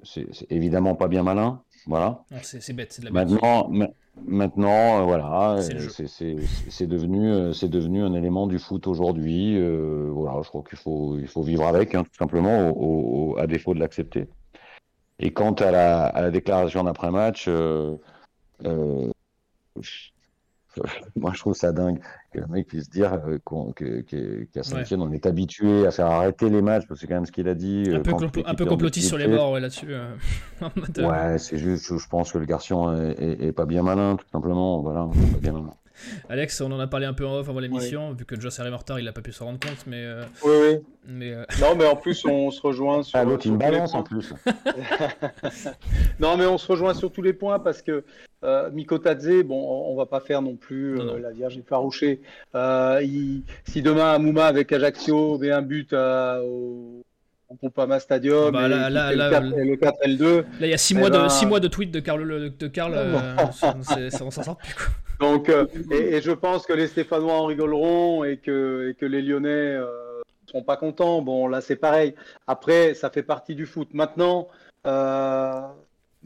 c'est 0.03 0.27
évidemment 0.51 0.95
pas 0.95 1.09
bien 1.09 1.23
malin. 1.23 1.63
Voilà. 1.87 2.25
C'est 2.43 2.73
bête, 2.73 2.93
c'est 2.93 3.03
de 3.03 3.07
la 3.07 3.13
bête. 3.13 3.31
Maintenant, 3.31 3.71
maintenant 4.25 5.05
voilà, 5.05 5.59
c'est 5.61 6.87
devenu, 6.87 7.53
c'est 7.55 7.69
devenu 7.69 8.03
un 8.03 8.15
élément 8.15 8.47
du 8.47 8.59
foot 8.59 8.87
aujourd'hui. 8.87 9.59
voilà, 10.11 10.41
je 10.43 10.49
crois 10.49 10.63
qu'il 10.69 10.79
faut, 10.79 11.19
il 11.19 11.29
faut 11.29 11.43
vivre 11.43 11.67
avec, 11.67 11.95
hein, 11.95 12.03
tout 12.03 12.17
simplement, 12.19 13.35
à 13.37 13.47
défaut 13.47 13.75
de 13.75 13.81
l'accepter. 13.81 14.27
Et 15.19 15.33
quant 15.33 15.53
à 15.53 15.71
la, 15.71 16.07
à 16.07 16.21
la 16.23 16.31
déclaration 16.31 16.85
d'après-match, 16.85 17.49
moi, 21.17 21.33
je 21.35 21.41
trouve 21.41 21.55
ça 21.55 21.73
dingue 21.73 22.01
que 22.33 22.41
le 22.41 22.47
mec 22.47 22.67
puisse 22.67 22.91
dire 22.91 23.19
euh, 23.27 23.39
qu'à 24.53 24.63
Saint-Etienne, 24.63 25.03
on 25.03 25.13
est 25.13 25.27
habitué 25.27 25.87
à 25.87 25.91
faire 25.91 26.07
arrêter 26.07 26.51
les 26.51 26.63
matchs, 26.63 26.87
parce 26.87 27.01
que 27.01 27.07
c'est 27.07 27.07
quand 27.07 27.15
même 27.15 27.27
ce 27.27 27.33
qu'il 27.33 27.49
a 27.49 27.55
dit. 27.55 27.85
Un 27.93 28.01
peu, 28.01 28.13
un 28.45 28.55
peu 28.55 28.67
complotiste 28.67 29.09
sur 29.09 29.19
les 29.19 29.29
morts 29.29 29.53
ouais, 29.53 29.61
là-dessus. 29.61 29.89
Euh, 30.99 31.09
ouais, 31.09 31.39
c'est 31.39 31.59
juste, 31.59 31.87
je, 31.87 32.09
pense 32.09 32.33
que 32.33 32.39
le 32.39 32.47
garçon 32.47 33.13
est, 33.19 33.53
pas 33.53 33.67
bien 33.67 33.83
malin, 33.83 34.17
tout 34.17 34.27
simplement. 34.33 34.81
Voilà, 34.81 35.09
pas 35.33 35.39
bien 35.39 35.53
malin. 35.53 35.75
Alex, 36.29 36.61
on 36.61 36.71
en 36.73 36.81
a 36.81 36.87
parlé 36.87 37.07
un 37.07 37.15
peu 37.15 37.27
en 37.27 37.37
off 37.37 37.49
avant 37.49 37.61
l'émission, 37.61 38.13
vu 38.13 38.25
que 38.25 38.39
Joss 38.39 38.61
arrive 38.61 38.75
en 38.75 38.79
retard, 38.79 39.01
il 39.01 39.09
a 39.09 39.13
pas 39.13 39.23
pu 39.23 39.33
se 39.33 39.43
rendre 39.43 39.59
compte, 39.59 39.87
mais. 39.87 40.05
Euh, 40.05 40.25
oui, 40.45 40.53
oui. 40.61 40.79
Mais 41.09 41.33
euh, 41.33 41.45
Non, 41.61 41.75
mais 41.77 41.87
en 41.87 41.97
plus, 41.97 42.25
on 42.25 42.51
se 42.51 42.61
rejoint 42.61 43.03
sur. 43.03 43.19
Ah, 43.19 43.25
l'autre, 43.25 43.47
une 43.47 43.59
balance 43.59 43.95
en 43.95 44.03
plus. 44.03 44.33
non, 46.21 46.37
mais 46.37 46.47
on 46.47 46.59
se 46.59 46.71
rejoint 46.71 46.95
sur 46.95 47.13
tous 47.13 47.23
les 47.23 47.33
points 47.33 47.59
parce 47.59 47.83
que 47.83 48.05
euh, 48.45 48.71
Mikotadze, 48.71 49.43
bon, 49.45 49.61
on 49.91 49.97
va 49.97 50.07
pas 50.07 50.21
faire 50.21 50.43
non 50.43 50.57
plus 50.57 50.99
euh, 50.99 51.19
la 51.19 51.31
Vierge 51.31 51.59
effarouchée. 51.59 52.21
Il... 52.55 53.43
Si 53.65 53.83
demain, 53.83 54.13
Amouma 54.13 54.47
avec 54.47 54.73
Ajaccio 54.73 55.39
met 55.39 55.51
un 55.51 55.63
but 55.63 55.93
au 55.93 57.03
au 57.49 57.55
Pompama 57.55 58.01
Stadium 58.01 58.51
bah, 58.51 58.67
là, 58.67 58.91
là, 58.91 59.15
là, 59.15 59.39
le, 59.39 59.77
4, 59.77 60.01
L2. 60.05 60.35
Là, 60.35 60.43
il 60.63 60.69
y 60.71 60.75
a 60.75 60.79
6 60.79 60.97
mois, 60.97 61.11
de, 61.11 61.29
six 61.29 61.47
mois 61.47 61.61
de 61.61 61.69
tweets 61.69 61.93
de 61.93 62.01
Karl, 62.01 62.51
de 62.51 62.67
Karl 62.67 62.93
on 64.21 64.31
s'en 64.33 64.43
sort 64.43 64.57
plus. 64.57 64.75
Quoi. 64.75 64.87
Donc, 65.21 65.49
euh, 65.49 65.67
et, 65.91 66.21
je 66.21 66.33
pense 66.33 66.67
que 66.67 66.73
les 66.73 66.89
Stéphanois 66.89 67.35
en 67.35 67.47
rigoleront 67.47 68.25
et 68.25 68.37
que, 68.37 68.91
et 68.91 68.95
que 68.95 69.07
les 69.07 69.23
Lyonnais 69.23 69.75
ne 69.75 69.81
euh, 69.81 70.23
seront 70.47 70.63
pas 70.63 70.77
contents. 70.77 71.23
Bon, 71.23 71.49
là, 71.49 71.61
c'est 71.61 71.77
pareil. 71.77 72.15
Après, 72.47 72.95
ça 72.95 73.11
fait 73.11 73.23
partie 73.23 73.55
du 73.55 73.67
foot. 73.67 73.89
Maintenant, 73.93 74.49
euh, 74.87 75.63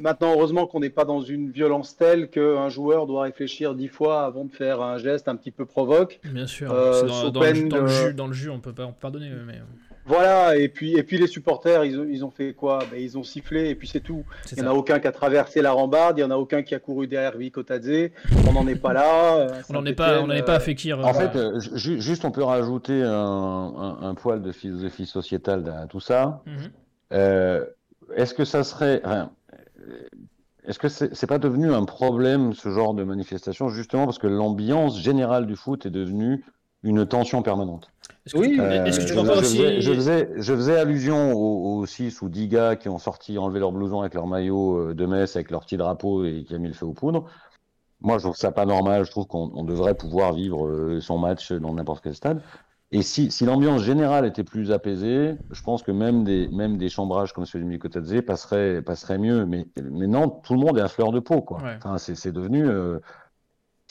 maintenant 0.01 0.33
heureusement 0.33 0.67
qu'on 0.67 0.81
n'est 0.81 0.91
pas 0.91 1.05
dans 1.05 1.21
une 1.21 1.51
violence 1.51 1.97
telle 1.97 2.29
qu'un 2.29 2.69
joueur 2.69 3.07
doit 3.07 3.23
réfléchir 3.23 3.75
dix 3.75 3.89
fois 3.89 4.25
avant 4.25 4.45
de 4.45 4.53
faire 4.53 4.83
un 4.83 4.99
geste 4.99 5.29
un 5.29 5.37
petit 5.37 5.51
peu 5.51 5.67
provoque. 5.67 6.21
Bien 6.25 6.47
sûr. 6.47 6.69
Dans, 6.69 7.31
dans, 7.31 7.41
le, 7.41 7.69
dans, 7.69 7.81
le 7.81 7.89
jus, 7.89 8.15
dans 8.15 8.27
le 8.27 8.33
jus, 8.33 8.51
on 8.51 8.61
peut 8.61 8.73
pas 8.73 8.87
pardonner. 9.01 9.31
Mais... 9.47 9.61
Voilà, 10.11 10.57
et 10.57 10.69
puis, 10.69 10.97
et 10.97 11.05
puis 11.05 11.19
les 11.19 11.29
supporters, 11.29 11.85
ils 11.85 11.99
ont, 11.99 12.05
ils 12.05 12.25
ont 12.25 12.31
fait 12.31 12.53
quoi? 12.53 12.81
Ben, 12.91 13.01
Ils 13.01 13.17
ont 13.17 13.23
sifflé, 13.23 13.69
et 13.69 13.77
puis 13.77 13.87
c'est 13.87 14.01
tout. 14.01 14.25
Il 14.51 14.61
n'y 14.61 14.69
en 14.69 14.73
a 14.73 14.75
aucun 14.75 14.99
qui 14.99 15.07
a 15.07 15.13
traversé 15.13 15.63
la 15.63 15.71
rambarde, 15.71 16.19
il 16.19 16.25
n'y 16.25 16.27
en 16.27 16.33
a 16.33 16.37
aucun 16.37 16.63
qui 16.63 16.75
a 16.75 16.81
couru 16.81 17.07
derrière 17.07 17.37
Vikotadze. 17.37 18.11
On 18.49 18.53
n'en 18.53 18.67
est 18.67 18.75
pas 18.75 18.93
là. 18.93 19.37
Euh, 19.37 19.49
on 19.71 19.75
n'en 19.75 19.85
est 19.85 19.93
pas, 19.93 20.21
on 20.21 20.27
pas 20.27 20.35
à 20.35 20.57
euh, 20.57 20.59
Fekir. 20.59 20.99
En 20.99 21.15
fait, 21.15 21.37
euh, 21.37 21.61
juste 21.61 22.25
on 22.25 22.33
peut 22.33 22.43
rajouter 22.43 23.03
un, 23.03 23.99
un, 24.03 24.15
poil 24.15 24.43
de 24.43 24.51
philosophie 24.51 25.07
sociétale 25.07 25.73
à 25.83 25.87
tout 25.87 26.01
ça. 26.01 26.43
Mhm. 26.47 27.67
Est-ce 28.17 28.35
que 28.35 28.45
ça 28.45 28.65
serait. 28.65 29.03
Est-ce 30.65 30.79
que 30.79 30.89
c'est 30.89 31.11
n'est 31.11 31.27
pas 31.27 31.39
devenu 31.39 31.73
un 31.73 31.85
problème, 31.85 32.53
ce 32.53 32.71
genre 32.71 32.95
de 32.95 33.05
manifestation, 33.05 33.69
justement 33.69 34.05
parce 34.05 34.19
que 34.19 34.27
l'ambiance 34.27 35.01
générale 35.01 35.47
du 35.47 35.57
foot 35.57 35.87
est 35.87 35.91
devenue 35.91 36.45
une 36.83 37.07
tension 37.07 37.43
permanente? 37.43 37.91
Oui, 38.35 38.59
est-ce 38.61 39.01
que 39.01 39.07
tu 39.07 39.15
je, 39.15 39.19
aussi... 39.19 39.81
je, 39.81 39.93
faisais, 39.93 40.31
je 40.37 40.55
faisais 40.55 40.79
allusion 40.79 41.33
aux, 41.33 41.85
6 41.87 42.21
ou 42.23 42.29
10 42.29 42.49
gars 42.49 42.77
qui 42.77 42.89
ont 42.89 42.99
sorti, 42.99 43.39
enlevé 43.39 43.61
leur 43.61 43.73
blouson 43.73 44.01
avec 44.01 44.15
leur 44.15 44.27
maillot 44.27 44.91
euh, 44.91 44.95
de 44.95 45.07
messe, 45.07 45.37
avec 45.37 45.51
leur 45.51 45.63
petit 45.63 45.77
drapeau 45.77 46.25
et 46.25 46.45
qui 46.45 46.55
a 46.55 46.59
mis 46.59 46.69
le 46.69 46.75
feu 46.75 46.87
aux 46.87 46.93
poudres. 46.93 47.25
Moi, 48.03 48.19
je 48.19 48.25
trouve 48.25 48.37
ça 48.37 48.53
pas 48.53 48.67
normal. 48.67 49.05
Je 49.05 49.11
trouve 49.11 49.27
qu'on 49.27 49.65
devrait 49.65 49.95
pouvoir 49.95 50.35
vivre 50.35 50.67
euh, 50.67 51.01
son 51.01 51.19
match 51.19 51.53
dans 51.53 51.75
n'importe 51.75 52.03
quel 52.03 52.15
stade. 52.15 52.43
Et 52.93 53.03
si, 53.03 53.31
si 53.31 53.45
l'ambiance 53.45 53.83
générale 53.85 54.27
était 54.27 54.43
plus 54.43 54.73
apaisée, 54.73 55.37
je 55.51 55.63
pense 55.63 55.85
que 55.85 55.93
même 55.93 56.25
des, 56.25 56.49
même 56.49 56.77
des 56.77 56.89
chambrages 56.89 57.33
comme 57.33 57.47
celui 57.47 57.65
de 57.65 57.71
Mikotadze 57.71 58.21
passeraient, 58.27 58.83
passerait 58.83 59.19
mieux. 59.19 59.47
Mais 59.47 59.67
maintenant, 59.77 60.29
tout 60.29 60.55
le 60.55 60.61
monde 60.61 60.77
est 60.77 60.83
à 60.83 60.89
fleur 60.89 61.13
de 61.13 61.21
peau. 61.21 61.41
Quoi. 61.41 61.63
Enfin, 61.77 61.99
c'est 61.99 62.33
devenu. 62.33 62.67
Euh, 62.67 62.99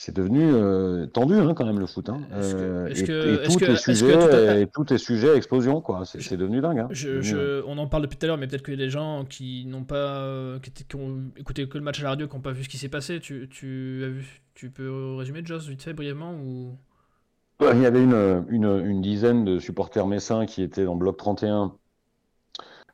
c'est 0.01 0.15
devenu 0.15 0.39
euh, 0.41 1.07
tendu 1.07 1.33
hein, 1.33 1.53
quand 1.53 1.65
même 1.65 1.77
le 1.77 1.85
foot. 1.85 2.07
Hein. 2.07 2.21
Euh, 2.31 2.87
et, 2.87 3.03
tout 3.49 3.65
est 3.65 3.75
sujet, 3.75 4.65
tout 4.73 4.93
est 4.93 4.97
sujet 4.97 5.31
à 5.31 5.35
explosion 5.35 5.81
quoi. 5.81 6.03
C'est 6.05 6.37
devenu 6.37 6.61
dingue. 6.61 6.79
Hein. 6.79 6.87
Je, 6.91 7.61
on 7.65 7.77
en 7.77 7.85
parle 7.87 8.03
depuis 8.03 8.17
tout 8.17 8.25
à 8.25 8.27
l'heure, 8.27 8.37
mais 8.37 8.47
peut-être 8.47 8.61
que 8.61 8.71
les 8.71 8.89
gens 8.89 9.25
qui 9.25 9.65
n'ont 9.65 9.83
pas, 9.83 10.21
euh, 10.21 10.59
qui, 10.59 10.95
ont 10.95 11.17
écouté 11.35 11.67
que 11.67 11.77
le 11.77 11.83
match 11.83 11.99
à 11.99 12.03
la 12.03 12.09
radio, 12.11 12.29
qui 12.29 12.35
n'ont 12.37 12.41
pas 12.41 12.53
vu 12.53 12.63
ce 12.63 12.69
qui 12.69 12.77
s'est 12.77 12.87
passé, 12.87 13.19
tu, 13.19 13.49
tu, 13.49 14.03
as 14.05 14.07
vu, 14.07 14.41
tu 14.55 14.69
peux 14.69 15.15
résumer 15.17 15.41
Joss 15.43 15.67
vite 15.67 15.83
fait 15.83 15.91
brièvement 15.91 16.33
ou? 16.33 16.77
Il 17.61 17.81
y 17.81 17.85
avait 17.85 18.01
une, 18.01 18.45
une, 18.49 18.85
une, 18.85 19.01
dizaine 19.01 19.43
de 19.43 19.59
supporters 19.59 20.07
messins 20.07 20.45
qui 20.45 20.63
étaient 20.63 20.85
dans 20.85 20.95
bloc 20.95 21.17
31 21.17 21.73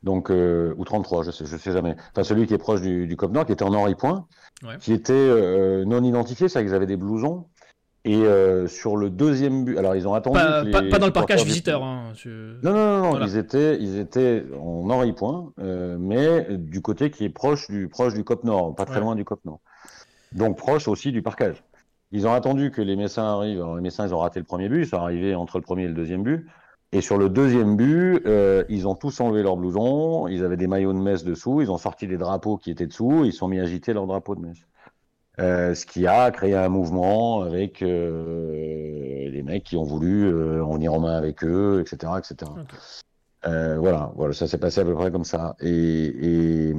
donc 0.05 0.29
euh, 0.29 0.73
ou 0.77 0.85
33, 0.85 1.23
je 1.23 1.31
sais, 1.31 1.45
je 1.45 1.57
sais 1.57 1.71
jamais. 1.71 1.95
Enfin, 2.11 2.23
celui 2.23 2.45
qui 2.45 2.53
est 2.53 2.59
proche 2.59 2.79
du, 2.79 3.07
du 3.07 3.17
Cop 3.17 3.31
Nord, 3.31 3.47
qui 3.47 3.51
était 3.51 3.63
en 3.63 3.73
Henri 3.73 3.95
Point, 3.95 4.27
qui 4.79 4.93
était 4.93 5.13
euh, 5.13 5.83
non 5.83 6.03
identifié, 6.03 6.47
c'est-à-dire 6.47 6.69
qu'ils 6.69 6.75
avaient 6.75 6.85
des 6.85 6.95
blousons. 6.95 7.47
Et 8.07 8.17
euh, 8.17 8.67
sur 8.67 8.97
le 8.97 9.09
deuxième 9.09 9.65
but, 9.65 9.79
alors 9.79 9.95
ils 9.95 10.07
ont 10.07 10.13
attendu. 10.13 10.37
Pas, 10.37 10.63
pas, 10.63 10.99
dans 10.99 11.07
le 11.07 11.11
parcage 11.11 11.43
visiteur. 11.43 11.83
Hein, 11.83 12.13
non, 12.61 12.71
non, 12.71 13.01
non, 13.01 13.19
non. 13.19 13.25
ils 13.25 13.35
étaient, 13.35 13.77
ils 13.81 13.97
étaient 13.97 14.45
en 14.61 14.87
Henri 14.91 15.11
Point, 15.11 15.51
mais 15.57 16.45
du 16.51 16.83
côté 16.83 17.09
qui 17.09 17.25
est 17.25 17.29
proche 17.29 17.67
du 17.67 17.87
proche 17.89 18.13
du 18.13 18.23
Cop 18.23 18.43
Nord, 18.43 18.75
pas 18.75 18.85
très 18.85 18.99
loin 18.99 19.15
du 19.15 19.25
Cop 19.25 19.43
Nord. 19.43 19.59
Donc 20.33 20.55
proche 20.55 20.87
aussi 20.87 21.11
du 21.11 21.23
parcage. 21.23 21.63
Ils 22.11 22.27
ont 22.27 22.33
attendu 22.33 22.71
que 22.71 22.81
les 22.81 22.95
Messins 22.95 23.23
arrivent. 23.23 23.61
Alors, 23.61 23.75
les 23.75 23.81
Messins, 23.81 24.07
ils 24.07 24.13
ont 24.13 24.19
raté 24.19 24.39
le 24.39 24.45
premier 24.45 24.69
but, 24.69 24.83
ils 24.83 24.87
sont 24.87 24.97
arrivés 24.97 25.35
entre 25.35 25.57
le 25.57 25.63
premier 25.63 25.83
et 25.83 25.87
le 25.87 25.93
deuxième 25.93 26.23
but. 26.23 26.47
Et 26.91 27.01
sur 27.01 27.17
le 27.17 27.29
deuxième 27.29 27.75
but, 27.75 28.21
euh, 28.25 28.63
ils 28.69 28.87
ont 28.87 28.95
tous 28.95 29.19
enlevé 29.19 29.43
leurs 29.43 29.57
blousons, 29.57 30.27
ils 30.27 30.45
avaient 30.45 30.55
des 30.55 30.67
maillots 30.67 30.93
de 30.93 30.99
messe 30.99 31.23
dessous, 31.23 31.61
ils 31.61 31.69
ont 31.69 31.77
sorti 31.77 32.07
des 32.07 32.17
drapeaux 32.17 32.57
qui 32.57 32.71
étaient 32.71 32.87
dessous, 32.87 33.25
ils 33.25 33.33
sont 33.33 33.47
mis 33.47 33.59
à 33.59 33.63
agiter 33.63 33.91
leurs 33.91 34.07
drapeaux 34.07 34.35
de 34.35 34.41
messe. 34.41 34.65
Euh, 35.39 35.75
ce 35.75 35.85
qui 35.85 36.07
a 36.07 36.31
créé 36.31 36.55
un 36.55 36.69
mouvement 36.69 37.41
avec 37.41 37.81
euh, 37.81 39.29
les 39.29 39.43
mecs 39.43 39.65
qui 39.65 39.75
ont 39.75 39.83
voulu 39.83 40.29
en 40.61 40.73
venir 40.73 40.93
en 40.93 41.01
main 41.01 41.17
avec 41.17 41.43
eux, 41.43 41.81
etc. 41.81 42.13
etc. 42.17 42.49
voilà, 43.43 44.13
voilà, 44.15 44.33
ça 44.33 44.47
s'est 44.47 44.57
passé 44.57 44.79
à 44.79 44.85
peu 44.85 44.93
près 44.93 45.11
comme 45.11 45.25
ça. 45.25 45.57
Et, 45.59 46.69
et, 46.69 46.73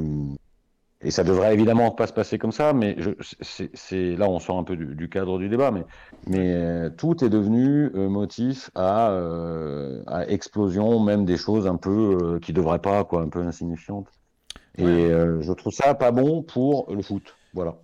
et 1.03 1.11
ça 1.11 1.25
devrait 1.25 1.53
évidemment 1.53 1.91
pas 1.91 2.07
se 2.07 2.13
passer 2.13 2.39
comme 2.39 2.53
ça, 2.53 2.73
mais 2.73 2.97
c'est 3.51 4.17
là 4.17 4.29
on 4.29 4.39
sort 4.39 4.59
un 4.59 4.65
peu 4.65 4.77
du, 4.77 5.09
cadre 5.09 5.39
du 5.39 5.49
débat, 5.49 5.71
mais, 5.71 5.85
mais 6.27 6.55
euh, 6.55 6.91
tout 6.91 7.23
est 7.23 7.29
devenu 7.29 7.91
euh, 7.95 8.09
motif 8.09 8.71
à, 8.75 9.11
euh, 9.11 10.03
à, 10.07 10.27
explosion, 10.27 10.99
même 11.01 11.27
des 11.27 11.37
choses 11.37 11.67
un 11.67 11.77
peu 11.77 12.39
qui 12.41 12.53
devraient 12.53 12.81
pas, 12.81 13.05
quoi, 13.05 13.21
un 13.21 13.29
peu 13.29 13.41
insignifiantes. 13.41 14.09
Et 14.79 14.85
je 14.85 15.53
trouve 15.53 15.73
ça 15.73 15.95
pas 15.95 16.11
bon 16.13 16.43
pour 16.43 16.93
le 16.93 17.03
foot. 17.03 17.35
Voilà. 17.55 17.77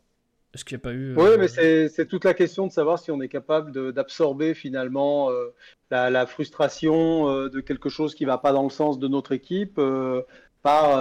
Est-ce 0.54 0.64
qu'il 0.64 0.76
n'y 0.76 0.82
a 0.82 0.84
pas 0.84 0.92
eu 0.92 1.14
Oui, 1.16 1.38
mais 1.38 1.48
c'est 1.48 2.06
toute 2.06 2.24
la 2.24 2.34
question 2.34 2.66
de 2.66 2.72
savoir 2.72 2.98
si 2.98 3.10
on 3.10 3.20
est 3.22 3.28
capable 3.28 3.92
d'absorber 3.92 4.52
finalement 4.52 5.30
la, 5.90 6.10
la, 6.10 6.26
frustration 6.26 7.48
de 7.48 7.60
quelque 7.60 7.88
chose 7.88 8.14
qui 8.14 8.26
va 8.26 8.36
pas 8.36 8.52
dans 8.52 8.62
le 8.62 8.70
sens 8.70 8.98
de 8.98 9.08
notre 9.08 9.32
équipe 9.32 9.80
par 10.62 10.98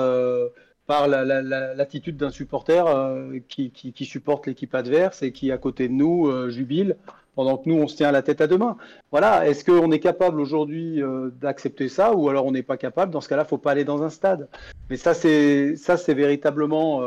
par 0.91 1.07
l'attitude 1.07 2.17
d'un 2.17 2.31
supporter 2.31 2.85
euh, 2.85 3.39
qui, 3.47 3.93
supporte 4.05 4.45
l'équipe 4.45 4.75
adverse 4.75 5.23
et 5.23 5.31
qui, 5.31 5.49
à 5.49 5.57
côté 5.57 5.87
de 5.87 5.93
nous, 5.93 6.27
euh, 6.27 6.49
jubile 6.49 6.97
pendant 7.33 7.55
que 7.55 7.69
nous, 7.69 7.77
on 7.77 7.87
se 7.87 7.95
tient 7.95 8.11
la 8.11 8.21
tête 8.21 8.41
à 8.41 8.47
deux 8.47 8.57
mains. 8.57 8.75
Voilà, 9.09 9.47
est-ce 9.47 9.63
qu'on 9.63 9.89
est 9.93 10.01
capable 10.01 10.41
aujourd'hui 10.41 11.01
euh, 11.01 11.29
d'accepter 11.39 11.87
ça 11.87 12.13
ou 12.13 12.27
alors 12.27 12.45
on 12.45 12.51
n'est 12.51 12.61
pas 12.61 12.75
capable? 12.75 13.13
Dans 13.13 13.21
ce 13.21 13.29
cas-là, 13.29 13.43
il 13.43 13.45
ne 13.45 13.49
faut 13.49 13.57
pas 13.57 13.71
aller 13.71 13.85
dans 13.85 14.03
un 14.03 14.09
stade. 14.09 14.49
Mais 14.89 14.97
ça, 14.97 15.13
c'est 15.13 16.13
véritablement 16.13 17.01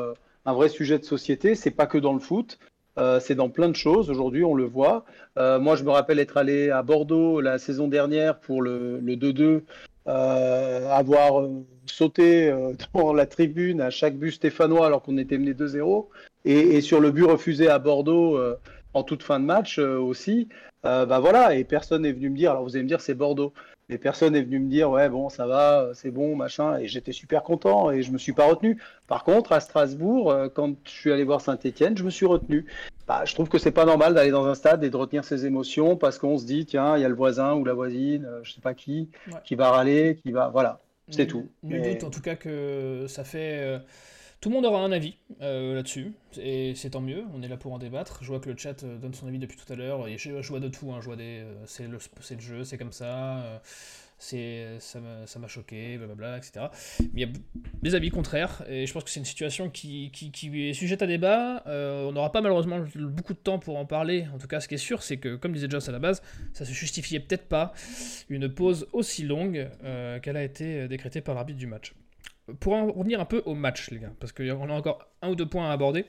un 0.46 0.52
vrai 0.54 0.70
sujet 0.70 0.98
de 0.98 1.04
société. 1.04 1.54
C'est 1.54 1.70
pas 1.70 1.84
que 1.84 1.98
dans 1.98 2.14
le 2.14 2.20
foot. 2.20 2.58
c'est 3.20 3.34
dans 3.34 3.50
plein 3.50 3.68
de 3.68 3.76
choses. 3.76 4.08
Aujourd'hui, 4.08 4.44
on 4.44 4.54
le 4.54 4.64
voit. 4.64 5.04
moi, 5.36 5.76
je 5.76 5.84
me 5.84 5.90
rappelle 5.90 6.20
être 6.20 6.38
allé 6.38 6.70
à 6.70 6.82
Bordeaux 6.82 7.42
la 7.42 7.58
saison 7.58 7.86
dernière 7.86 8.38
pour 8.38 8.62
le 8.62 8.98
2-2 9.02 9.42
euh, 9.42 9.60
avoir 10.06 11.40
euh, 11.40 11.64
sauté 11.86 12.50
euh, 12.50 12.72
dans 12.94 13.12
la 13.12 13.26
tribune 13.26 13.80
à 13.80 13.90
chaque 13.90 14.16
but 14.16 14.32
stéphanois 14.32 14.86
alors 14.86 15.02
qu'on 15.02 15.18
était 15.18 15.38
mené 15.38 15.52
2-0, 15.52 16.06
et, 16.44 16.80
sur 16.80 17.00
le 17.00 17.10
but 17.10 17.24
refusé 17.24 17.68
à 17.68 17.78
Bordeaux 17.78 18.38
en 18.92 19.02
toute 19.02 19.22
fin 19.22 19.40
de 19.40 19.46
match 19.46 19.78
aussi, 19.78 20.48
bah 20.82 21.18
voilà, 21.18 21.54
et 21.54 21.64
personne 21.64 22.02
n'est 22.02 22.12
venu 22.12 22.28
me 22.28 22.36
dire, 22.36 22.50
alors 22.50 22.64
vous 22.64 22.76
allez 22.76 22.82
me 22.82 22.88
dire 22.88 23.00
c'est 23.00 23.14
Bordeaux, 23.14 23.54
mais 23.88 23.98
personne 23.98 24.32
n'est 24.32 24.42
venu 24.42 24.60
me 24.60 24.70
dire 24.70 24.90
ouais 24.90 25.08
bon 25.08 25.28
ça 25.28 25.46
va, 25.46 25.90
c'est 25.94 26.10
bon, 26.10 26.36
machin, 26.36 26.78
et 26.78 26.88
j'étais 26.88 27.12
super 27.12 27.42
content 27.42 27.90
et 27.90 28.02
je 28.02 28.12
me 28.12 28.18
suis 28.18 28.32
pas 28.32 28.46
retenu. 28.46 28.80
Par 29.06 29.24
contre, 29.24 29.52
à 29.52 29.60
Strasbourg, 29.60 30.34
quand 30.54 30.74
je 30.84 30.90
suis 30.90 31.12
allé 31.12 31.24
voir 31.24 31.40
Saint-Etienne, 31.40 31.96
je 31.96 32.04
me 32.04 32.10
suis 32.10 32.26
retenu. 32.26 32.66
Bah, 33.06 33.24
je 33.26 33.34
trouve 33.34 33.50
que 33.50 33.58
c'est 33.58 33.70
pas 33.70 33.84
normal 33.84 34.14
d'aller 34.14 34.30
dans 34.30 34.46
un 34.46 34.54
stade 34.54 34.82
et 34.82 34.88
de 34.88 34.96
retenir 34.96 35.24
ses 35.24 35.44
émotions 35.44 35.96
parce 35.96 36.18
qu'on 36.18 36.38
se 36.38 36.46
dit 36.46 36.64
tiens 36.64 36.96
il 36.96 37.02
y 37.02 37.04
a 37.04 37.08
le 37.08 37.14
voisin 37.14 37.52
ou 37.54 37.64
la 37.64 37.74
voisine 37.74 38.24
euh, 38.24 38.40
je 38.42 38.52
sais 38.52 38.62
pas 38.62 38.72
qui 38.72 39.10
qui 39.44 39.56
va 39.56 39.70
râler 39.70 40.18
qui 40.22 40.32
va 40.32 40.48
voilà 40.48 40.80
c'est 41.10 41.26
tout 41.26 41.50
nul 41.62 41.82
doute 41.82 42.04
en 42.04 42.10
tout 42.10 42.22
cas 42.22 42.34
que 42.34 43.04
ça 43.06 43.22
fait 43.22 43.58
euh, 43.62 43.78
tout 44.44 44.50
le 44.50 44.56
monde 44.56 44.66
aura 44.66 44.80
un 44.80 44.92
avis 44.92 45.16
euh, 45.40 45.74
là-dessus 45.74 46.12
et 46.38 46.74
c'est 46.74 46.90
tant 46.90 47.00
mieux 47.00 47.24
on 47.34 47.40
est 47.40 47.48
là 47.48 47.56
pour 47.56 47.72
en 47.72 47.78
débattre 47.78 48.18
je 48.20 48.28
vois 48.28 48.40
que 48.40 48.50
le 48.50 48.56
chat 48.58 48.84
donne 48.84 49.14
son 49.14 49.26
avis 49.26 49.38
depuis 49.38 49.56
tout 49.56 49.72
à 49.72 49.74
l'heure 49.74 50.06
je, 50.18 50.48
vois 50.48 50.60
de 50.60 50.68
tout 50.68 50.92
hein. 50.92 50.98
je 51.00 51.06
vois 51.06 51.16
des 51.16 51.44
c'est 51.64 51.88
le, 51.88 51.98
jeu 52.38 52.62
c'est 52.62 52.76
comme 52.76 52.92
ça 52.92 53.62
c'est 54.18 54.66
ça 54.80 55.00
m'a 55.00 55.48
choqué, 55.48 55.96
blablabla, 55.96 56.38
etc. 56.38 56.66
Mais 57.14 57.22
il 57.22 57.28
y 57.28 57.30
a 57.30 57.32
des 57.82 57.94
avis 57.94 58.10
contraires, 58.10 58.62
et 58.68 58.86
je 58.86 58.92
pense 58.92 59.04
que 59.04 59.10
c'est 59.10 59.20
une 59.20 59.26
situation 59.26 59.68
qui, 59.68 60.10
qui, 60.12 60.68
est 60.68 60.72
sujette 60.72 61.02
à 61.02 61.06
débat. 61.06 61.62
on 61.66 62.12
n'aura 62.12 62.30
pas 62.30 62.40
malheureusement 62.40 62.82
beaucoup 62.94 63.34
de 63.34 63.38
temps 63.38 63.58
pour 63.58 63.76
en 63.76 63.84
parler. 63.84 64.26
En 64.32 64.38
tout 64.38 64.46
cas, 64.46 64.60
ce 64.60 64.68
qui 64.68 64.76
est 64.76 64.78
sûr, 64.78 65.02
c'est 65.02 65.18
que, 65.18 65.34
comme 65.36 65.52
disait 65.52 65.68
Joss 65.68 65.88
à 65.90 65.92
la 65.92 65.98
base, 65.98 66.22
ça 66.54 66.64
se 66.64 66.72
justifiait 66.72 67.20
peut-être 67.20 67.48
pas 67.48 67.74
une 68.30 68.48
pause 68.48 68.86
aussi 68.92 69.24
longue 69.24 69.68
qu'elle 70.22 70.36
a 70.36 70.44
été 70.44 70.88
décrétée 70.88 71.20
par 71.20 71.34
l'arbitre 71.34 71.58
du 71.58 71.66
match. 71.66 71.92
Pour 72.60 72.74
en 72.74 72.86
revenir 72.92 73.20
un 73.20 73.24
peu 73.24 73.42
au 73.46 73.54
match, 73.54 73.90
les 73.90 73.98
gars, 73.98 74.12
parce 74.20 74.32
qu'on 74.32 74.68
a 74.68 74.72
encore 74.72 75.06
un 75.22 75.30
ou 75.30 75.34
deux 75.34 75.46
points 75.46 75.68
à 75.68 75.72
aborder. 75.72 76.04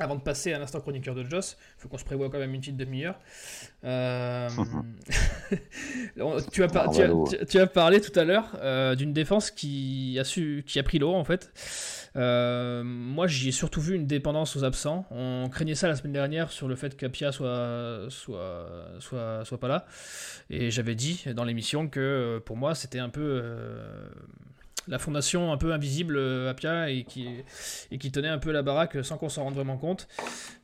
Avant 0.00 0.14
de 0.14 0.20
passer 0.20 0.52
à 0.52 0.60
l'instant 0.60 0.80
chroniqueur 0.80 1.16
de 1.16 1.24
Joss, 1.24 1.56
il 1.76 1.82
faut 1.82 1.88
qu'on 1.88 1.98
se 1.98 2.04
prévoie 2.04 2.30
quand 2.30 2.38
même 2.38 2.54
une 2.54 2.60
petite 2.60 2.76
demi-heure. 2.76 3.18
Euh, 3.82 4.48
tu, 6.52 6.62
as 6.62 7.44
tu, 7.48 7.58
as, 7.58 7.66
parlé 7.66 8.00
tout 8.00 8.16
à 8.16 8.22
l'heure 8.22 8.56
euh, 8.60 8.94
d'une 8.94 9.12
défense 9.12 9.50
qui 9.50 10.16
a, 10.20 10.22
su, 10.22 10.62
qui 10.68 10.78
a 10.78 10.84
pris 10.84 11.00
l'eau 11.00 11.14
en 11.14 11.24
fait. 11.24 11.52
Euh, 12.14 12.84
moi 12.84 13.26
j'y 13.26 13.48
ai 13.48 13.52
surtout 13.52 13.80
vu 13.80 13.96
une 13.96 14.06
dépendance 14.06 14.54
aux 14.54 14.62
absents. 14.62 15.04
On 15.10 15.48
craignait 15.50 15.74
ça 15.74 15.88
la 15.88 15.96
semaine 15.96 16.12
dernière 16.12 16.52
sur 16.52 16.68
le 16.68 16.76
fait 16.76 16.96
qu'Apia 16.96 17.32
soit, 17.32 18.06
soit, 18.08 18.68
soit, 19.00 19.44
soit 19.44 19.58
pas 19.58 19.68
là. 19.68 19.86
Et 20.48 20.70
j'avais 20.70 20.94
dit 20.94 21.24
dans 21.34 21.44
l'émission 21.44 21.88
que 21.88 22.40
pour 22.46 22.56
moi 22.56 22.76
c'était 22.76 23.00
un 23.00 23.08
peu 23.08 23.42
la 24.88 24.98
fondation 24.98 25.52
un 25.52 25.56
peu 25.56 25.72
invisible 25.72 26.16
euh, 26.16 26.50
Apia 26.50 26.90
et 26.90 27.04
qui, 27.04 27.28
et 27.90 27.98
qui 27.98 28.10
tenait 28.10 28.28
un 28.28 28.38
peu 28.38 28.50
la 28.50 28.62
baraque 28.62 29.04
sans 29.04 29.16
qu'on 29.18 29.28
s'en 29.28 29.44
rende 29.44 29.54
vraiment 29.54 29.76
compte. 29.76 30.08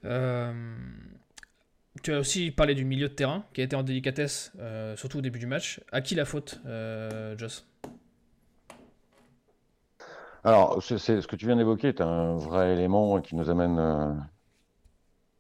Euh, 0.05 0.53
tu 2.03 2.13
as 2.13 2.19
aussi 2.19 2.51
parlé 2.51 2.75
du 2.75 2.85
milieu 2.85 3.09
de 3.09 3.15
terrain 3.15 3.45
qui 3.53 3.61
a 3.61 3.65
été 3.65 3.77
en 3.77 3.83
délicatesse, 3.83 4.53
euh, 4.59 4.97
surtout 4.97 5.19
au 5.19 5.21
début 5.21 5.39
du 5.39 5.47
match. 5.47 5.81
À 5.93 6.01
qui 6.01 6.15
la 6.15 6.25
faute, 6.25 6.61
Joss? 7.37 7.67
Alors, 10.43 10.83
ce 10.83 11.27
que 11.27 11.37
tu 11.37 11.47
viens 11.47 11.57
d'évoquer 11.57 11.89
est 11.89 12.01
un 12.01 12.37
vrai 12.37 12.73
élément 12.73 13.21
qui 13.21 13.37
nous 13.37 13.49
amène 13.49 13.79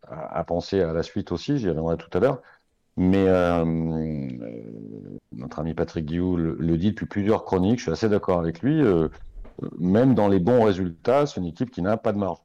à, 0.08 0.44
penser 0.44 0.80
à 0.80 0.92
la 0.92 1.02
suite 1.02 1.32
aussi, 1.32 1.58
j'y 1.58 1.68
reviendrai 1.68 1.96
tout 1.96 2.08
à 2.16 2.20
l'heure. 2.20 2.40
Mais 2.96 3.26
notre 5.36 5.58
ami 5.58 5.74
Patrick 5.74 6.06
Guillou 6.06 6.36
le, 6.36 6.76
dit 6.76 6.90
depuis 6.90 7.06
plusieurs 7.06 7.44
chroniques, 7.44 7.78
je 7.78 7.84
suis 7.84 7.92
assez 7.92 8.08
d'accord 8.08 8.38
avec 8.38 8.62
lui. 8.62 8.82
Euh, 8.82 9.08
même 9.78 10.14
dans 10.14 10.28
les 10.28 10.40
bons 10.40 10.64
résultats, 10.64 11.26
c'est 11.26 11.40
une 11.40 11.46
équipe 11.46 11.70
qui 11.70 11.82
n'a 11.82 11.96
pas 11.96 12.12
de 12.12 12.18
marge. 12.18 12.38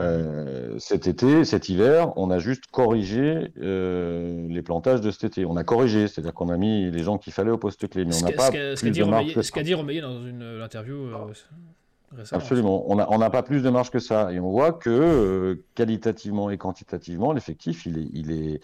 Euh, 0.00 0.78
cet 0.78 1.06
été, 1.06 1.44
cet 1.44 1.68
hiver, 1.68 2.16
on 2.16 2.30
a 2.30 2.38
juste 2.38 2.64
corrigé 2.70 3.52
euh, 3.60 4.48
les 4.48 4.62
plantages 4.62 5.00
de 5.00 5.10
cet 5.10 5.24
été. 5.24 5.44
On 5.44 5.56
a 5.56 5.64
corrigé, 5.64 6.08
c'est-à-dire 6.08 6.32
qu'on 6.32 6.48
a 6.48 6.56
mis 6.56 6.90
les 6.90 7.02
gens 7.02 7.18
qu'il 7.18 7.32
fallait 7.32 7.50
au 7.50 7.58
poste 7.58 7.86
clé, 7.88 8.04
mais 8.04 8.16
on 8.16 8.26
n'a 8.26 8.32
pas 8.32 8.50
ce 8.50 8.80
plus 8.80 8.90
de 8.90 9.04
marge 9.04 9.40
Ce 9.40 9.52
qu'a 9.52 9.62
dit 9.62 9.74
Romeyer 9.74 10.00
dans 10.00 10.24
une 10.24 10.60
interview 10.62 10.94
euh, 10.94 11.16
récemment. 11.26 12.42
Absolument, 12.42 12.90
on 12.90 12.96
n'a 12.96 13.06
on 13.10 13.18
pas 13.30 13.42
plus 13.42 13.62
de 13.62 13.70
marge 13.70 13.90
que 13.90 13.98
ça, 13.98 14.32
et 14.32 14.40
on 14.40 14.50
voit 14.50 14.72
que 14.72 15.62
qualitativement 15.74 16.50
et 16.50 16.58
quantitativement, 16.58 17.32
l'effectif, 17.32 17.86
il 17.86 17.98
est, 17.98 18.08
il 18.12 18.32
est, 18.32 18.60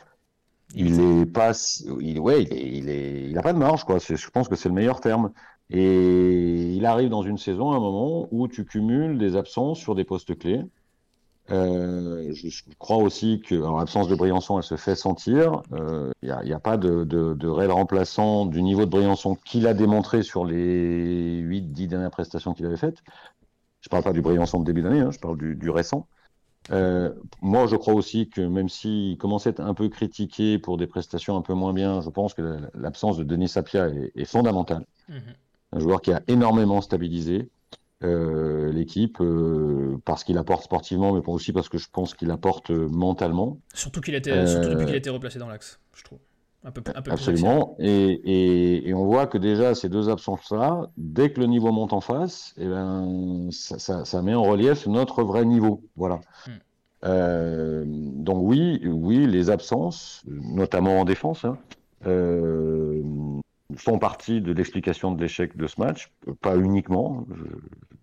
il 0.75 1.01
est 1.01 1.27
pas, 1.27 1.53
il, 2.01 2.21
ouais, 2.21 2.43
il, 2.43 2.53
est, 2.53 2.69
il, 2.69 2.89
est, 2.89 3.31
il 3.31 3.39
a 3.39 3.43
pas 3.43 3.53
de 3.53 3.59
marge, 3.59 3.85
quoi. 3.85 3.99
Je 3.99 4.31
pense 4.31 4.49
que 4.49 4.57
c'est 4.57 4.69
le 4.69 4.75
meilleur 4.75 5.01
terme. 5.01 5.33
Et 5.71 6.75
il 6.75 6.87
arrive 6.87 7.11
dans 7.11 7.23
une 7.23 7.39
saison, 7.39 7.73
à 7.73 7.77
un 7.77 7.81
moment 7.81 8.27
où 8.31 8.49
tu 8.49 8.65
cumules 8.65 9.19
des 9.19 9.37
absences 9.37 9.79
sur 9.79 9.95
des 9.95 10.05
postes 10.05 10.39
clés. 10.39 10.63
Euh, 11.51 12.31
je, 12.35 12.63
crois 12.79 12.99
aussi 12.99 13.41
que 13.41 13.55
l'absence 13.55 14.09
de 14.09 14.15
Briançon, 14.15 14.59
elle 14.59 14.65
se 14.65 14.77
fait 14.77 14.95
sentir. 14.95 15.63
Il 15.71 15.79
euh, 15.79 16.13
n'y 16.23 16.31
a, 16.31 16.57
a, 16.57 16.61
pas 16.61 16.77
de, 16.77 17.05
de, 17.05 17.49
réel 17.49 17.71
remplaçant 17.71 18.45
du 18.47 18.63
niveau 18.63 18.85
de 18.85 18.91
Briançon 18.91 19.35
qu'il 19.35 19.67
a 19.67 19.75
démontré 19.75 20.23
sur 20.23 20.45
les 20.45 21.41
8-10 21.43 21.87
dernières 21.87 22.11
prestations 22.11 22.53
qu'il 22.53 22.67
avait 22.67 22.77
faites. 22.77 23.03
Je 23.81 23.89
parle 23.89 24.03
pas 24.03 24.13
du 24.13 24.21
Briançon 24.21 24.61
de 24.61 24.65
début 24.65 24.83
d'année, 24.83 25.01
hein, 25.01 25.11
je 25.11 25.19
parle 25.19 25.39
du, 25.39 25.55
du 25.55 25.71
récent. 25.71 26.07
Euh, 26.71 27.13
moi, 27.41 27.67
je 27.67 27.77
crois 27.77 27.95
aussi 27.95 28.29
que 28.29 28.41
même 28.41 28.69
s'il 28.69 29.17
commençait 29.17 29.49
à 29.49 29.53
être 29.53 29.61
un 29.61 29.75
peu 29.75 29.89
critiqué 29.89 30.59
pour 30.59 30.77
des 30.77 30.87
prestations 30.87 31.37
un 31.37 31.43
peu 31.43 31.55
moins 31.55 31.73
bien, 31.73 32.01
je 32.01 32.11
pense 32.11 32.35
que 32.35 32.59
l'absence 32.75 33.17
de 33.17 33.25
Denis 33.25 33.49
Sapia 33.49 33.89
est, 33.89 34.25
fondamentale. 34.25 34.85
Mhm. 35.09 35.35
Un 35.73 35.79
joueur 35.81 36.01
qui 36.01 36.13
a 36.13 36.23
énormément 36.29 36.81
stabilisé 36.81 37.51
euh, 38.05 38.73
l'équipe 38.73 39.21
euh, 39.21 39.99
parce 40.05 40.25
qu'il 40.25 40.39
apporte 40.39 40.65
sportivement, 40.65 41.13
mais 41.13 41.21
aussi 41.27 41.53
parce 41.53 41.69
que 41.69 41.79
je 41.79 41.89
pense 41.91 42.15
qu'il 42.15 42.31
apporte 42.31 42.71
mentalement. 42.71 43.59
Surtout 43.75 44.01
qu'il 44.01 44.15
était, 44.15 44.47
surtout 44.47 44.71
depuis 44.71 44.87
qu'il 44.87 44.95
a 44.95 44.99
été 44.99 45.11
replacé 45.11 45.39
dans 45.39 45.49
l'axe, 45.49 45.81
je 45.95 46.05
trouve. 46.05 46.19
Un 46.65 46.73
peu, 46.73 46.83
un 46.95 47.03
peu 47.03 47.13
Absolument. 47.13 47.77
Et, 47.79 47.89
et, 47.89 48.89
et, 48.89 48.95
on 48.95 49.05
voit 49.05 49.27
que 49.27 49.39
déjà 49.39 49.75
ces 49.75 49.89
deux 49.89 50.11
absences-là, 50.11 50.91
dès 50.97 51.33
que 51.33 51.41
le 51.41 51.47
niveau 51.47 51.71
monte 51.71 51.93
en 51.93 52.01
face, 52.01 52.53
eh 52.59 52.67
ben, 52.67 53.49
ça, 53.53 53.79
ça, 53.79 54.05
ça, 54.05 54.23
met 54.23 54.35
en 54.35 54.43
relief 54.43 54.87
notre 54.87 55.23
vrai 55.23 55.45
niveau. 55.45 55.83
Voilà. 55.97 56.17
Hmm. 56.47 56.51
Euh, 57.05 57.85
donc 57.87 58.39
oui, 58.41 58.83
oui, 58.85 59.27
les 59.27 59.51
absences, 59.51 60.25
notamment 60.27 61.01
en 61.01 61.05
défense, 61.05 61.45
hein, 61.45 61.59
euh, 62.07 63.03
font 63.77 63.99
partie 64.01 64.41
de 64.41 64.53
l'explication 64.53 65.13
de 65.13 65.21
l'échec 65.21 65.57
de 65.57 65.67
ce 65.69 65.81
match. 65.81 66.11
Pas 66.41 66.57
uniquement. 66.57 67.25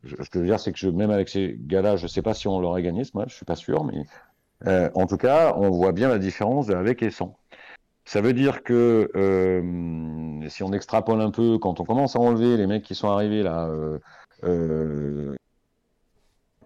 Je, 0.04 0.16
ce 0.24 0.30
que 0.30 0.40
je 0.40 0.40
veux 0.40 0.46
dire, 0.46 0.60
c'est 0.62 0.72
que 0.72 0.80
je, 0.80 0.88
même 0.88 1.12
avec 1.12 1.28
ces 1.28 1.58
gars-là, 1.60 1.98
je 1.98 2.04
ne 2.04 2.08
sais 2.08 2.22
pas 2.22 2.34
si 2.34 2.48
on 2.48 2.60
l'aurait 2.60 2.84
gagné 2.84 3.04
ce 3.04 3.18
match. 3.18 3.32
Je 3.32 3.36
suis 3.36 3.46
pas 3.46 3.56
sûr, 3.56 3.84
mais 3.84 4.06
euh, 4.68 4.90
en 4.96 5.08
tout 5.08 5.18
cas, 5.18 5.54
on 5.58 5.70
voit 5.72 5.92
bien 5.92 6.08
la 6.08 6.20
différence 6.20 6.70
avec 6.70 7.04
et 7.04 7.12
sans. 7.12 7.38
Ça 8.06 8.22
veut 8.22 8.34
dire 8.34 8.62
que 8.64 9.10
euh, 9.16 10.48
si 10.50 10.62
on 10.62 10.72
extrapole 10.74 11.22
un 11.22 11.32
peu, 11.32 11.58
quand 11.58 11.80
on 11.80 11.86
commence 11.86 12.16
à 12.16 12.20
enlever 12.20 12.56
les 12.56 12.68
mecs 12.68 12.84
qui 12.84 12.94
sont 12.94 13.10
arrivés 13.10 13.42
là 13.42 13.68
euh, 13.68 13.98
euh, 14.44 15.36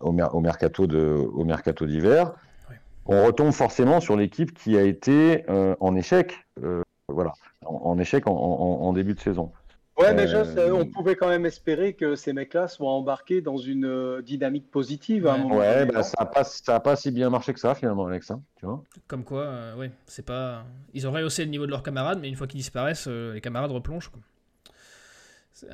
au, 0.02 0.12
mercato 0.41 0.86
de, 0.86 1.15
au 1.34 1.45
mercato 1.45 1.86
d'hiver, 1.86 2.34
on 3.06 3.25
retombe 3.25 3.54
forcément 3.54 4.02
sur 4.02 4.17
l'équipe 4.17 4.54
qui 4.54 4.78
a 4.78 4.84
été 4.84 5.45
en 5.80 5.95
échec, 5.95 6.45
voilà, 7.08 7.34
en, 7.65 7.97
échec 7.97 8.25
en, 8.28 8.93
début 8.93 9.13
de 9.13 9.19
saison. 9.19 9.52
Ouais, 9.99 10.13
mais 10.13 10.27
juste, 10.27 10.57
euh, 10.57 10.71
on 10.71 10.85
pouvait 10.85 11.15
quand 11.15 11.27
même 11.27 11.45
espérer 11.45 11.93
que 11.93 12.15
ces 12.15 12.33
mecs-là 12.33 12.67
soient 12.67 12.91
embarqués 12.91 13.41
dans 13.41 13.57
une 13.57 13.85
euh, 13.85 14.21
dynamique 14.21 14.71
positive 14.71 15.27
à 15.27 15.33
un 15.33 15.38
moment. 15.38 15.57
Ouais, 15.57 15.85
bah, 15.85 16.03
ça 16.03 16.15
n'a 16.19 16.25
pas, 16.25 16.43
ça 16.43 16.79
pas 16.79 16.95
si 16.95 17.12
bien 17.12 17.29
marché 17.29 17.53
que 17.53 17.59
ça 17.59 17.75
finalement, 17.75 18.07
Alex. 18.07 18.31
Hein, 18.31 18.41
tu 18.55 18.65
vois 18.65 18.83
Comme 19.07 19.23
quoi, 19.23 19.43
euh, 19.43 19.75
ouais, 19.75 19.91
c'est 20.05 20.25
pas. 20.25 20.63
Ils 20.93 21.07
ont 21.07 21.12
rehaussé 21.12 21.43
le 21.43 21.51
niveau 21.51 21.65
de 21.65 21.71
leurs 21.71 21.83
camarades, 21.83 22.19
mais 22.21 22.29
une 22.29 22.35
fois 22.35 22.47
qu'ils 22.47 22.59
disparaissent, 22.59 23.07
les 23.07 23.41
camarades 23.41 23.71
replongent. 23.71 24.12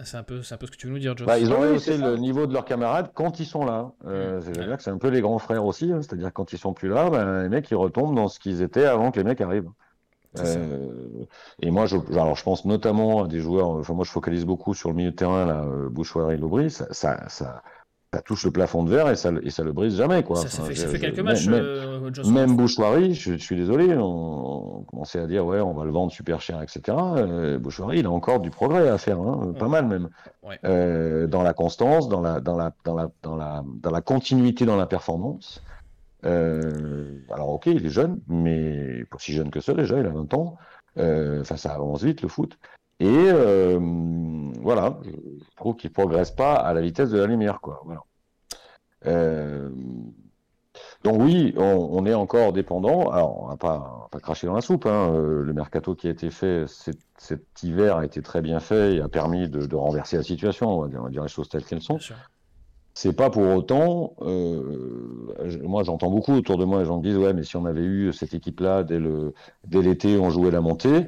C'est 0.03 0.17
un, 0.17 0.23
peu, 0.23 0.41
un 0.49 0.57
peu 0.57 0.65
ce 0.65 0.71
que 0.71 0.77
tu 0.77 0.87
veux 0.87 0.93
nous 0.93 0.99
dire, 0.99 1.15
Joe. 1.15 1.27
Bah, 1.27 1.37
ils 1.37 1.51
ont 1.51 1.59
rehaussé 1.59 1.97
le 1.97 2.17
niveau 2.17 2.47
de 2.47 2.53
leurs 2.53 2.65
camarades 2.65 3.11
quand 3.13 3.39
ils 3.39 3.45
sont 3.45 3.65
là. 3.65 3.91
Euh, 4.05 4.41
C'est-à-dire 4.41 4.77
que 4.77 4.83
c'est 4.83 4.89
un 4.89 4.97
peu 4.97 5.09
les 5.09 5.21
grands 5.21 5.37
frères 5.37 5.65
aussi. 5.65 5.91
Hein, 5.91 6.01
C'est-à-dire 6.01 6.33
quand 6.33 6.53
ils 6.53 6.57
sont 6.57 6.73
plus 6.73 6.89
là, 6.89 7.09
ben, 7.09 7.43
les 7.43 7.49
mecs 7.49 7.69
ils 7.69 7.75
retombent 7.75 8.15
dans 8.15 8.27
ce 8.27 8.39
qu'ils 8.39 8.61
étaient 8.63 8.85
avant 8.85 9.11
que 9.11 9.19
les 9.19 9.23
mecs 9.23 9.41
arrivent. 9.41 9.69
Euh, 10.39 11.25
et 11.61 11.71
moi, 11.71 11.85
je, 11.85 11.97
alors 12.11 12.35
je 12.35 12.43
pense 12.43 12.65
notamment 12.65 13.23
à 13.23 13.27
des 13.27 13.39
joueurs. 13.39 13.69
Enfin, 13.69 13.93
moi, 13.93 14.05
je 14.05 14.11
focalise 14.11 14.45
beaucoup 14.45 14.73
sur 14.73 14.89
le 14.89 14.95
milieu 14.95 15.11
de 15.11 15.15
terrain, 15.15 15.45
là, 15.45 15.63
euh, 15.63 15.89
Bouchoir 15.89 16.31
et 16.31 16.37
Lobry. 16.37 16.69
Ça, 16.69 16.87
ça, 16.91 17.27
ça, 17.29 17.61
ça, 18.13 18.21
touche 18.21 18.45
le 18.45 18.51
plafond 18.51 18.83
de 18.83 18.89
verre 18.89 19.09
et 19.09 19.15
ça, 19.15 19.31
et 19.43 19.49
ça 19.49 19.63
le 19.63 19.73
brise 19.73 19.97
jamais, 19.97 20.23
quoi. 20.23 20.37
Ça, 20.37 20.63
fait, 20.63 20.75
ça 20.75 20.87
fait, 20.87 20.99
quelques 20.99 21.19
matchs. 21.19 21.47
Même, 21.47 21.63
euh, 21.63 22.31
même 22.31 22.55
Bouchoirie, 22.55 23.13
je, 23.13 23.35
suis 23.35 23.55
désolé, 23.55 23.95
on, 23.97 24.79
on, 24.79 24.83
commençait 24.83 25.19
à 25.19 25.27
dire 25.27 25.45
ouais, 25.45 25.59
on 25.59 25.73
va 25.73 25.85
le 25.85 25.91
vendre 25.91 26.11
super 26.11 26.41
cher, 26.41 26.61
etc. 26.61 26.97
Euh, 27.17 27.59
Bouchoirie, 27.59 27.99
il 27.99 28.05
a 28.05 28.11
encore 28.11 28.39
du 28.39 28.49
progrès 28.49 28.87
à 28.87 28.97
faire, 28.97 29.19
hein, 29.19 29.53
pas 29.57 29.67
mal 29.67 29.87
même. 29.87 30.09
Ouais. 30.43 30.59
Euh, 30.63 31.27
dans 31.27 31.41
la 31.41 31.53
constance, 31.53 32.07
dans 32.07 32.21
la, 32.21 32.39
dans 32.39 32.55
la, 32.55 32.71
dans 32.83 32.95
la, 32.95 33.09
dans 33.23 33.35
la, 33.35 33.63
dans 33.81 33.91
la 33.91 34.01
continuité 34.01 34.65
dans 34.65 34.77
la 34.77 34.85
performance. 34.85 35.61
Euh, 36.25 37.19
alors 37.31 37.49
ok, 37.49 37.67
il 37.67 37.85
est 37.85 37.89
jeune, 37.89 38.21
mais 38.27 39.05
pas 39.05 39.17
si 39.19 39.33
jeune 39.33 39.51
que 39.51 39.59
ça 39.59 39.73
déjà, 39.73 39.99
il 39.99 40.05
a 40.05 40.09
20 40.09 40.33
ans. 40.33 40.57
Euh, 40.97 41.41
enfin, 41.41 41.57
ça 41.57 41.73
avance 41.73 42.03
vite 42.03 42.21
le 42.21 42.29
foot. 42.29 42.57
Et 42.99 43.07
euh, 43.09 43.77
voilà, 44.61 44.97
je 45.03 45.55
trouve 45.57 45.75
qu'il 45.75 45.91
progresse 45.91 46.31
pas 46.31 46.55
à 46.55 46.73
la 46.73 46.81
vitesse 46.81 47.09
de 47.09 47.17
la 47.17 47.27
lumière, 47.27 47.59
quoi. 47.59 47.83
Euh, 49.05 49.69
donc 51.03 51.21
oui, 51.21 51.53
on, 51.57 52.05
est 52.05 52.13
encore 52.13 52.53
dépendant. 52.53 53.11
Alors, 53.11 53.43
on 53.43 53.47
va 53.47 53.57
pas, 53.57 54.07
pas 54.11 54.19
cracher 54.19 54.47
dans 54.47 54.55
la 54.55 54.61
soupe. 54.61 54.85
Hein. 54.85 55.11
Euh, 55.13 55.43
le 55.43 55.53
mercato 55.53 55.93
qui 55.93 56.07
a 56.07 56.11
été 56.11 56.31
fait 56.31 56.65
cet, 56.67 57.63
hiver 57.63 57.97
a 57.97 58.05
été 58.05 58.21
très 58.21 58.41
bien 58.41 58.59
fait 58.59 58.95
et 58.95 59.01
a 59.01 59.09
permis 59.09 59.49
de, 59.49 59.65
de 59.65 59.75
renverser 59.75 60.17
la 60.17 60.23
situation. 60.23 60.69
On 60.69 60.81
va, 60.81 60.87
dire, 60.87 61.01
on 61.01 61.03
va 61.03 61.09
dire 61.09 61.23
les 61.23 61.29
choses 61.29 61.49
telles 61.49 61.65
qu'elles 61.65 61.81
sont. 61.81 61.99
C'est 62.97 63.11
pas 63.11 63.29
pour 63.29 63.43
autant. 63.43 64.15
Euh, 64.21 65.35
moi, 65.63 65.83
j'entends 65.83 66.09
beaucoup 66.09 66.33
autour 66.33 66.57
de 66.57 66.63
moi, 66.63 66.79
les 66.79 66.85
gens 66.85 66.97
me 66.97 67.03
disent 67.03 67.17
ouais, 67.17 67.33
mais 67.33 67.43
si 67.43 67.57
on 67.57 67.65
avait 67.65 67.83
eu 67.83 68.13
cette 68.13 68.33
équipe-là 68.33 68.83
dès 68.83 68.99
le 68.99 69.33
dès 69.65 69.81
l'été, 69.81 70.17
on 70.17 70.29
jouait 70.29 70.49
la 70.49 70.61
montée. 70.61 71.05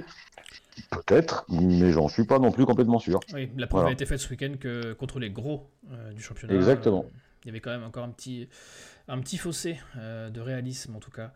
Peut-être, 0.91 1.45
mais 1.47 1.91
j'en 1.93 2.09
suis 2.09 2.25
pas 2.25 2.39
non 2.39 2.51
plus 2.51 2.65
complètement 2.65 2.99
sûr. 2.99 3.21
Oui, 3.33 3.49
la 3.57 3.67
preuve 3.67 3.85
a 3.85 3.91
été 3.91 4.05
faite 4.05 4.19
ce 4.19 4.29
week-end 4.29 4.55
que 4.59 4.91
contre 4.93 5.17
les 5.19 5.29
gros 5.29 5.69
euh, 5.91 6.11
du 6.11 6.21
championnat. 6.21 6.53
Exactement. 6.55 7.05
Euh, 7.07 7.19
il 7.43 7.47
y 7.47 7.49
avait 7.51 7.61
quand 7.61 7.71
même 7.71 7.85
encore 7.85 8.03
un 8.03 8.09
petit, 8.09 8.49
un 9.07 9.19
petit 9.21 9.38
fossé 9.38 9.79
de 9.95 10.41
réalisme 10.41 10.93
en 10.93 10.99
tout 10.99 11.11
cas. 11.11 11.31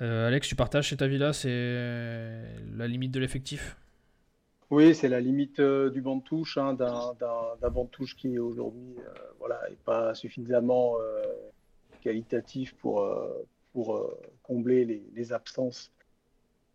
Alex, 0.00 0.46
tu 0.46 0.56
partages 0.56 0.90
cet 0.90 1.00
avis-là? 1.00 1.32
C'est 1.32 2.42
la 2.76 2.86
limite 2.86 3.12
de 3.12 3.20
l'effectif? 3.20 3.78
Oui, 4.70 4.94
c'est 4.94 5.08
la 5.08 5.20
limite 5.20 5.60
du 5.60 6.00
banc 6.00 6.16
de 6.16 6.22
touche, 6.22 6.58
hein, 6.58 6.74
d'un 6.74 7.70
banc 7.70 7.84
de 7.84 7.88
touche 7.90 8.16
qui 8.16 8.38
aujourd'hui 8.38 8.96
voilà, 9.38 9.60
n'est 9.70 9.76
pas 9.84 10.14
suffisamment 10.14 10.96
qualitatif 12.02 12.74
pour, 12.74 13.06
combler 14.42 15.02
les, 15.14 15.32
absences 15.32 15.92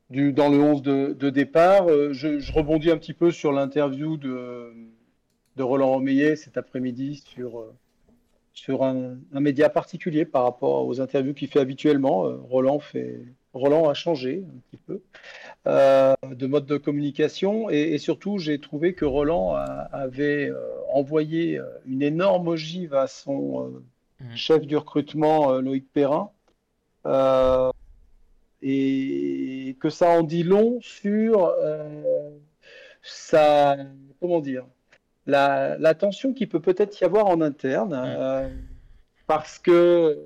dans 0.09 0.49
le 0.49 0.59
11 0.59 0.81
de, 0.81 1.29
départ. 1.29 1.87
Je, 2.13 2.51
rebondis 2.53 2.91
un 2.91 2.97
petit 2.97 3.13
peu 3.13 3.29
sur 3.29 3.51
l'interview 3.51 4.15
de, 4.15 4.73
Roland 5.59 5.89
Romeillet 5.89 6.37
cet 6.37 6.57
après-midi 6.57 7.21
sur 7.25 7.65
sur 8.53 8.83
un, 8.83 9.17
média 9.33 9.69
particulier 9.69 10.25
par 10.25 10.43
rapport 10.43 10.85
aux 10.85 10.99
interviews 11.01 11.33
qu'il 11.33 11.47
fait 11.47 11.59
habituellement. 11.59 12.27
Euh, 12.27 12.37
Roland, 12.37 12.79
fait, 12.79 13.19
Roland 13.53 13.89
a 13.89 13.93
changé 13.93 14.43
un 14.47 14.59
petit 14.69 14.81
peu 14.85 15.01
euh, 15.67 16.15
de 16.31 16.47
mode 16.47 16.65
de 16.65 16.77
communication. 16.77 17.69
Et, 17.69 17.97
surtout 17.97 18.37
j'ai 18.37 18.59
trouvé 18.59 18.93
que 18.93 19.05
Roland 19.05 19.55
avait 19.55 20.49
euh, 20.49 20.59
envoyé 20.91 21.59
une 21.85 22.01
énorme 22.01 22.47
ogive 22.47 22.93
à 22.93 23.07
son 23.07 23.83
mmh. 24.19 24.35
chef 24.35 24.65
du 24.65 24.77
recrutement 24.77 25.53
Loïc 25.53 25.85
Perrin. 25.91 26.31
Et 28.63 29.75
que 29.79 29.89
ça 29.89 30.09
en 30.09 30.23
dit 30.23 30.43
long 30.43 30.79
sur 30.81 31.53
sa 33.01 33.77
comment 34.19 34.39
dire 34.39 34.65
la, 35.25 35.93
tension 35.95 36.33
qui 36.33 36.47
peut 36.47 36.59
peut-être 36.59 36.99
y 36.99 37.03
avoir 37.03 37.27
en 37.27 37.41
interne, 37.41 37.93
euh, 37.93 38.49
parce 39.27 39.59
que 39.59 40.17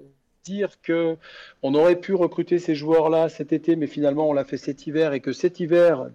dire 0.45 0.79
que 0.81 1.17
on 1.63 1.73
aurait 1.73 1.99
pu 1.99 2.13
recruter 2.13 2.59
ces 2.59 2.75
joueurs-là 2.75 3.29
cet 3.29 3.51
été, 3.51 3.75
mais 3.75 3.87
finalement 3.87 4.29
on 4.29 4.33
l'a 4.33 4.45
fait 4.45 4.57
cet 4.57 4.87
hiver, 4.87 5.13
et 5.13 5.19
que 5.19 5.33
cet 5.33 5.59
hiver 5.59 6.07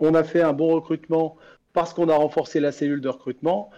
on 0.00 0.14
a 0.14 0.24
fait 0.24 0.42
un 0.42 0.52
bon 0.52 0.74
recrutement 0.74 1.36
parce 1.72 1.94
qu'on 1.94 2.08
a 2.08 2.16
renforcé 2.16 2.60
la 2.60 2.72
cellule 2.72 3.00
de 3.00 3.08
recrutement. 3.08 3.70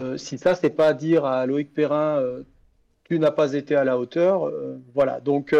Euh, 0.00 0.16
si 0.16 0.38
ça, 0.38 0.54
c'est 0.54 0.70
pas 0.70 0.92
dire 0.92 1.24
à 1.24 1.46
Loïc 1.46 1.72
Perrin, 1.72 2.18
euh, 2.18 2.42
tu 3.04 3.18
n'as 3.18 3.30
pas 3.30 3.54
été 3.54 3.76
à 3.76 3.84
la 3.84 3.98
hauteur, 3.98 4.50
voilà. 4.94 5.20
Donc 5.20 5.54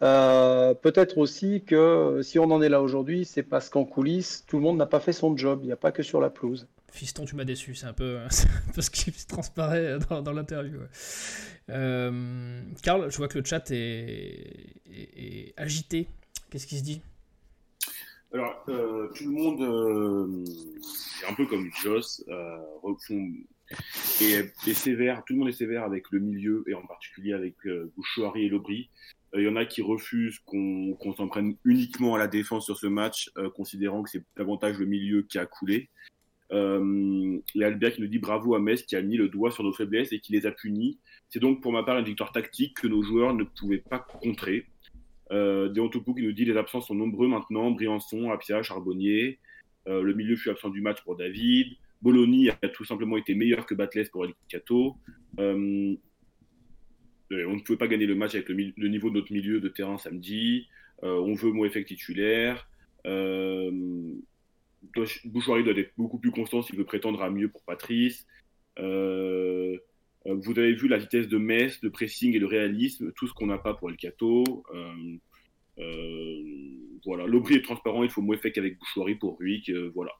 peut-être 0.00 1.18
aussi 1.18 1.62
que 1.66 2.20
si 2.22 2.38
on 2.38 2.50
en 2.50 2.60
est 2.62 2.68
là 2.68 2.82
aujourd'hui, 2.82 3.24
c'est 3.24 3.42
parce 3.42 3.68
qu'en 3.70 3.84
coulisses, 3.84 4.44
tout 4.46 4.58
le 4.58 4.62
monde 4.62 4.76
n'a 4.76 4.86
pas 4.86 5.00
fait 5.00 5.14
son 5.14 5.36
job. 5.36 5.60
Il 5.62 5.66
n'y 5.66 5.72
a 5.72 5.76
pas 5.76 5.92
que 5.92 6.02
sur 6.02 6.20
la 6.20 6.30
pelouse. 6.30 6.66
Fiston, 6.94 7.24
tu 7.24 7.34
m'as 7.34 7.44
déçu, 7.44 7.74
c'est 7.74 7.86
un, 7.86 7.92
peu, 7.92 8.18
ce 8.78 8.90
qui 8.90 9.10
transparaît 9.28 9.98
dans, 10.08 10.32
l'interview. 10.32 10.78
Euh, 11.70 12.62
Karl, 12.82 13.10
je 13.10 13.16
vois 13.16 13.28
que 13.28 13.38
le 13.38 13.44
chat 13.44 13.68
est, 13.72 15.52
agité. 15.56 16.06
Qu'est-ce 16.50 16.68
qui 16.68 16.78
se 16.78 16.84
dit? 16.84 17.02
Alors, 18.32 18.64
euh, 18.68 19.08
tout 19.14 19.24
le 19.24 19.30
monde, 19.30 19.62
euh, 19.62 20.44
un 21.28 21.34
peu 21.34 21.46
comme 21.46 21.68
Joss, 21.82 22.24
est, 24.20 24.74
sévère, 24.74 25.24
tout 25.26 25.32
le 25.32 25.40
monde 25.40 25.48
est 25.48 25.52
sévère 25.52 25.82
avec 25.82 26.04
le 26.12 26.20
milieu, 26.20 26.64
et 26.68 26.74
en 26.74 26.86
particulier 26.86 27.32
avec 27.32 27.56
Bouchouari 27.96 28.46
et 28.46 28.48
Lobry. 28.48 28.90
Il 29.36 29.42
y 29.42 29.48
en 29.48 29.56
a 29.56 29.64
qui 29.64 29.82
refusent 29.82 30.38
qu'on 30.44 31.14
s'en 31.16 31.26
prenne 31.26 31.56
uniquement 31.64 32.14
à 32.14 32.18
la 32.18 32.28
défense 32.28 32.66
sur 32.66 32.76
ce 32.76 32.86
match, 32.86 33.32
considérant 33.56 34.04
que 34.04 34.10
c'est 34.10 34.24
davantage 34.36 34.78
le 34.78 34.86
milieu 34.86 35.22
qui 35.22 35.38
a 35.38 35.46
coulé. 35.46 35.90
Euh, 36.52 37.40
a 37.60 37.66
Albert 37.66 37.94
qui 37.94 38.02
nous 38.02 38.06
dit 38.06 38.18
bravo 38.18 38.54
à 38.54 38.60
Metz 38.60 38.82
qui 38.82 38.96
a 38.96 39.02
mis 39.02 39.16
le 39.16 39.28
doigt 39.28 39.50
sur 39.50 39.64
nos 39.64 39.72
faiblesses 39.72 40.12
et 40.12 40.20
qui 40.20 40.32
les 40.32 40.46
a 40.46 40.52
punis. 40.52 40.98
C'est 41.28 41.40
donc 41.40 41.62
pour 41.62 41.72
ma 41.72 41.82
part 41.82 41.98
une 41.98 42.04
victoire 42.04 42.32
tactique 42.32 42.76
que 42.80 42.86
nos 42.86 43.02
joueurs 43.02 43.34
ne 43.34 43.44
pouvaient 43.44 43.78
pas 43.78 43.98
contrer. 43.98 44.66
Euh, 45.32 45.72
qui 45.72 46.22
nous 46.22 46.32
dit 46.32 46.44
les 46.44 46.56
absences 46.56 46.88
sont 46.88 46.94
nombreux 46.94 47.28
maintenant. 47.28 47.70
Briançon, 47.70 48.30
Apia, 48.30 48.62
Charbonnier. 48.62 49.38
Euh, 49.86 50.02
le 50.02 50.14
milieu 50.14 50.36
fut 50.36 50.50
absent 50.50 50.70
du 50.70 50.80
match 50.80 51.02
pour 51.02 51.16
David. 51.16 51.76
Bologna 52.02 52.56
a 52.62 52.68
tout 52.68 52.84
simplement 52.84 53.16
été 53.16 53.34
meilleur 53.34 53.66
que 53.66 53.74
Batles 53.74 54.08
pour 54.12 54.24
El 54.24 54.32
Cato. 54.48 54.96
Euh, 55.38 55.94
euh, 57.32 57.46
on 57.48 57.54
ne 57.56 57.60
pouvait 57.60 57.78
pas 57.78 57.88
gagner 57.88 58.06
le 58.06 58.14
match 58.14 58.34
avec 58.34 58.48
le, 58.48 58.88
niveau 58.88 59.10
de 59.10 59.16
notre 59.16 59.32
milieu 59.32 59.60
de 59.60 59.68
terrain 59.68 59.98
samedi. 59.98 60.68
on 61.02 61.34
veut 61.34 61.66
effet 61.66 61.84
titulaire. 61.84 62.68
Euh, 64.96 65.06
Bouchoirie 65.24 65.64
doit 65.64 65.74
être 65.76 65.92
beaucoup 65.96 66.18
plus 66.18 66.30
constant 66.30 66.62
s'il 66.62 66.76
veut 66.76 66.84
prétendre 66.84 67.22
à 67.22 67.30
mieux 67.30 67.48
pour 67.48 67.62
Patrice. 67.62 68.26
Euh, 68.78 69.76
euh, 70.26 70.34
vous 70.42 70.58
avez 70.58 70.74
vu 70.74 70.88
la 70.88 70.98
vitesse 70.98 71.28
de 71.28 71.38
Metz, 71.38 71.80
de 71.80 71.88
pressing 71.88 72.34
et 72.34 72.38
le 72.38 72.46
réalisme, 72.46 73.12
tout 73.12 73.26
ce 73.26 73.34
qu'on 73.34 73.46
n'a 73.46 73.58
pas 73.58 73.74
pour 73.74 73.90
El 73.90 73.96
Cato. 73.96 74.64
Euh, 75.78 76.42
voilà, 77.04 77.26
l'Aubry 77.26 77.56
est 77.56 77.64
transparent, 77.64 78.02
il 78.02 78.10
faut 78.10 78.22
moins 78.22 78.38
fait 78.38 78.52
qu'avec 78.52 78.78
Bouchoirie 78.78 79.16
pour 79.16 79.38
Ruick. 79.38 79.70
voilà. 79.94 80.12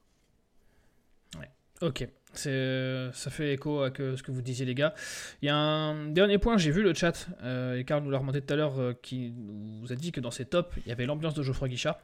Ok, 1.81 2.07
ça 2.33 3.29
fait 3.29 3.53
écho 3.55 3.81
à 3.81 3.89
ce 3.89 4.23
que 4.23 4.31
vous 4.31 4.41
disiez 4.41 4.65
les 4.65 4.75
gars. 4.75 4.93
Il 5.41 5.47
y 5.47 5.49
a 5.49 5.57
un 5.57 6.09
dernier 6.09 6.37
point, 6.37 6.57
j'ai 6.57 6.71
vu 6.71 6.81
le 6.81 6.93
chat, 6.93 7.27
et 7.43 7.83
Karl 7.83 8.01
nous 8.01 8.11
l'a 8.11 8.17
remonté 8.17 8.41
tout 8.41 8.53
à 8.53 8.55
l'heure, 8.55 8.93
qui 9.01 9.31
nous 9.31 9.91
a 9.91 9.95
dit 9.95 10.13
que 10.13 10.21
dans 10.21 10.31
ses 10.31 10.45
tops, 10.45 10.73
il 10.85 10.89
y 10.89 10.91
avait 10.93 11.05
l'ambiance 11.05 11.33
de 11.33 11.43
Geoffroy 11.43 11.67
Guichard. 11.67 11.99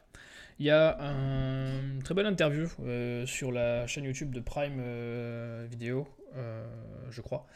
Il 0.61 0.65
y 0.65 0.69
a 0.69 0.95
une 0.99 2.03
très 2.03 2.13
belle 2.13 2.27
interview 2.27 2.67
euh, 2.81 3.25
sur 3.25 3.51
la 3.51 3.87
chaîne 3.87 4.03
YouTube 4.03 4.29
de 4.29 4.41
Prime 4.41 4.77
euh, 4.79 5.65
Vidéo, 5.67 6.07
euh, 6.37 6.63
je 7.09 7.19
crois, 7.21 7.47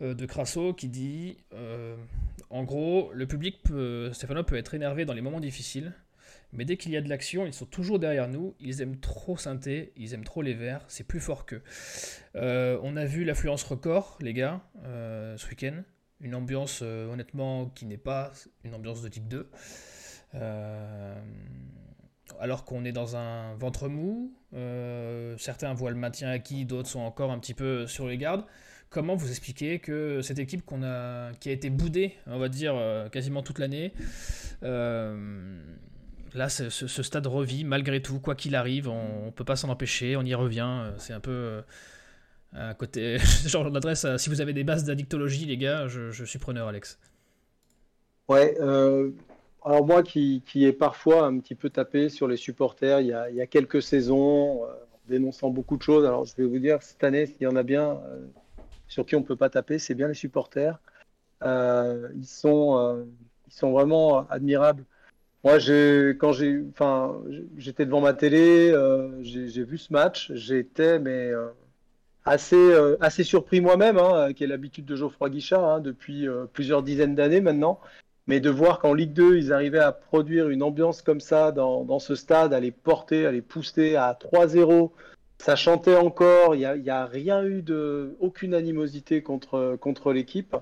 de 0.00 0.26
Crasso 0.26 0.72
qui 0.72 0.86
dit 0.86 1.38
en 2.50 2.62
gros, 2.62 3.10
le 3.12 3.26
public, 3.26 3.60
peut, 3.64 4.12
Stéphano 4.12 4.44
peut 4.44 4.54
être 4.54 4.74
énervé 4.74 5.04
dans 5.04 5.12
les 5.12 5.22
moments 5.22 5.40
difficiles, 5.40 5.92
mais 6.52 6.64
dès 6.64 6.76
qu'il 6.76 6.92
y 6.92 6.96
a 6.96 7.00
de 7.00 7.08
l'action, 7.08 7.46
ils 7.46 7.52
sont 7.52 7.66
toujours 7.66 7.98
derrière 7.98 8.28
nous. 8.28 8.54
Ils 8.60 8.80
aiment 8.80 9.00
trop 9.00 9.36
synthé, 9.36 9.92
ils 9.96 10.14
aiment 10.14 10.22
trop 10.22 10.40
les 10.40 10.54
verts, 10.54 10.84
c'est 10.86 11.02
plus 11.02 11.18
fort 11.18 11.46
qu'eux. 11.46 11.62
on 12.36 12.96
a 12.96 13.04
vu 13.06 13.24
l'affluence 13.24 13.64
record, 13.64 14.18
les 14.20 14.34
gars, 14.34 14.60
ce 14.84 15.48
week-end. 15.48 15.82
Une 16.20 16.36
ambiance, 16.36 16.82
honnêtement, 16.82 17.70
qui 17.70 17.86
n'est 17.86 17.96
pas 17.96 18.30
une 18.62 18.76
ambiance 18.76 19.02
de 19.02 19.08
type 19.08 19.26
2 19.26 19.50
alors 22.40 22.64
qu'on 22.64 22.84
est 22.84 22.92
dans 22.92 23.16
un 23.16 23.54
ventre 23.54 23.88
mou. 23.88 24.32
Euh, 24.54 25.36
certains 25.38 25.74
voient 25.74 25.90
le 25.90 25.96
maintien 25.96 26.28
acquis, 26.30 26.64
d'autres 26.64 26.88
sont 26.88 27.00
encore 27.00 27.30
un 27.30 27.38
petit 27.38 27.54
peu 27.54 27.86
sur 27.86 28.06
les 28.06 28.16
gardes. 28.16 28.44
Comment 28.90 29.16
vous 29.16 29.28
expliquez 29.28 29.78
que 29.78 30.22
cette 30.22 30.38
équipe 30.38 30.62
a, 30.82 31.30
qui 31.40 31.48
a 31.48 31.52
été 31.52 31.70
boudée, 31.70 32.14
on 32.26 32.38
va 32.38 32.48
dire, 32.48 32.74
euh, 32.76 33.08
quasiment 33.08 33.42
toute 33.42 33.58
l'année, 33.58 33.92
euh, 34.62 35.60
là, 36.34 36.48
ce, 36.48 36.70
stade 37.02 37.26
revit 37.26 37.64
malgré 37.64 38.00
tout, 38.00 38.20
quoi 38.20 38.34
qu'il 38.34 38.54
arrive, 38.54 38.88
on 38.88 39.26
ne 39.26 39.30
peut 39.30 39.44
pas 39.44 39.56
s'en 39.56 39.68
empêcher, 39.68 40.16
on 40.16 40.22
y 40.22 40.34
revient. 40.34 40.92
C'est 40.98 41.12
un 41.12 41.20
peu 41.20 41.62
à 42.54 42.74
côté. 42.74 43.18
genre 43.46 43.70
d'adresse, 43.70 44.06
si 44.18 44.30
vous 44.30 44.40
avez 44.40 44.52
des 44.52 44.64
bases 44.64 44.84
d'addictologie, 44.84 45.46
les 45.46 45.56
gars, 45.58 45.88
je 45.88 46.24
suis 46.24 46.38
preneur, 46.38 46.68
Alex. 46.68 46.98
Ouais, 48.28 48.56
alors 49.66 49.84
moi 49.84 50.04
qui, 50.04 50.44
qui 50.46 50.64
ai 50.64 50.72
parfois 50.72 51.24
un 51.24 51.40
petit 51.40 51.56
peu 51.56 51.70
tapé 51.70 52.08
sur 52.08 52.28
les 52.28 52.36
supporters 52.36 53.00
il 53.00 53.08
y 53.08 53.12
a, 53.12 53.28
il 53.30 53.34
y 53.34 53.40
a 53.40 53.48
quelques 53.48 53.82
saisons, 53.82 54.64
euh, 54.64 54.68
dénonçant 55.08 55.50
beaucoup 55.50 55.76
de 55.76 55.82
choses. 55.82 56.06
Alors 56.06 56.24
je 56.24 56.36
vais 56.36 56.44
vous 56.44 56.60
dire, 56.60 56.80
cette 56.84 57.02
année, 57.02 57.26
s'il 57.26 57.42
y 57.42 57.46
en 57.48 57.56
a 57.56 57.64
bien 57.64 58.00
euh, 58.06 58.26
sur 58.86 59.04
qui 59.04 59.16
on 59.16 59.20
ne 59.20 59.24
peut 59.24 59.34
pas 59.34 59.50
taper, 59.50 59.80
c'est 59.80 59.96
bien 59.96 60.06
les 60.06 60.14
supporters. 60.14 60.78
Euh, 61.42 62.08
ils, 62.14 62.26
sont, 62.26 63.04
ils 63.48 63.52
sont 63.52 63.72
vraiment 63.72 64.28
admirables. 64.28 64.84
Moi, 65.42 65.58
quand 66.18 66.32
j'étais 67.58 67.86
devant 67.86 68.00
ma 68.00 68.14
télé, 68.14 68.72
j'ai 69.22 69.64
vu 69.64 69.78
ce 69.78 69.92
match, 69.92 70.32
j'étais 70.32 71.00
mais 71.00 71.32
assez, 72.24 72.74
assez 73.00 73.24
surpris 73.24 73.60
moi-même, 73.60 73.98
hein, 73.98 74.32
qui 74.32 74.44
est 74.44 74.46
l'habitude 74.46 74.86
de 74.86 74.96
Geoffroy 74.96 75.28
Guichard 75.30 75.64
hein, 75.64 75.80
depuis 75.80 76.26
plusieurs 76.52 76.82
dizaines 76.84 77.16
d'années 77.16 77.40
maintenant. 77.40 77.80
Mais 78.26 78.40
de 78.40 78.50
voir 78.50 78.80
qu'en 78.80 78.92
Ligue 78.92 79.12
2, 79.12 79.36
ils 79.36 79.52
arrivaient 79.52 79.78
à 79.78 79.92
produire 79.92 80.48
une 80.48 80.62
ambiance 80.62 81.00
comme 81.00 81.20
ça 81.20 81.52
dans, 81.52 81.98
ce 82.00 82.14
stade, 82.14 82.52
à 82.52 82.60
les 82.60 82.72
porter, 82.72 83.24
à 83.26 83.32
les 83.32 83.42
pousser 83.42 83.94
à 83.94 84.18
3-0, 84.20 84.90
ça 85.38 85.54
chantait 85.54 85.96
encore, 85.96 86.54
il 86.54 86.60
n'y 86.82 86.90
a, 86.90 87.06
rien 87.06 87.44
eu 87.44 87.62
de, 87.62 88.16
aucune 88.20 88.54
animosité 88.54 89.22
contre, 89.22 89.76
contre 89.80 90.12
l'équipe. 90.12 90.56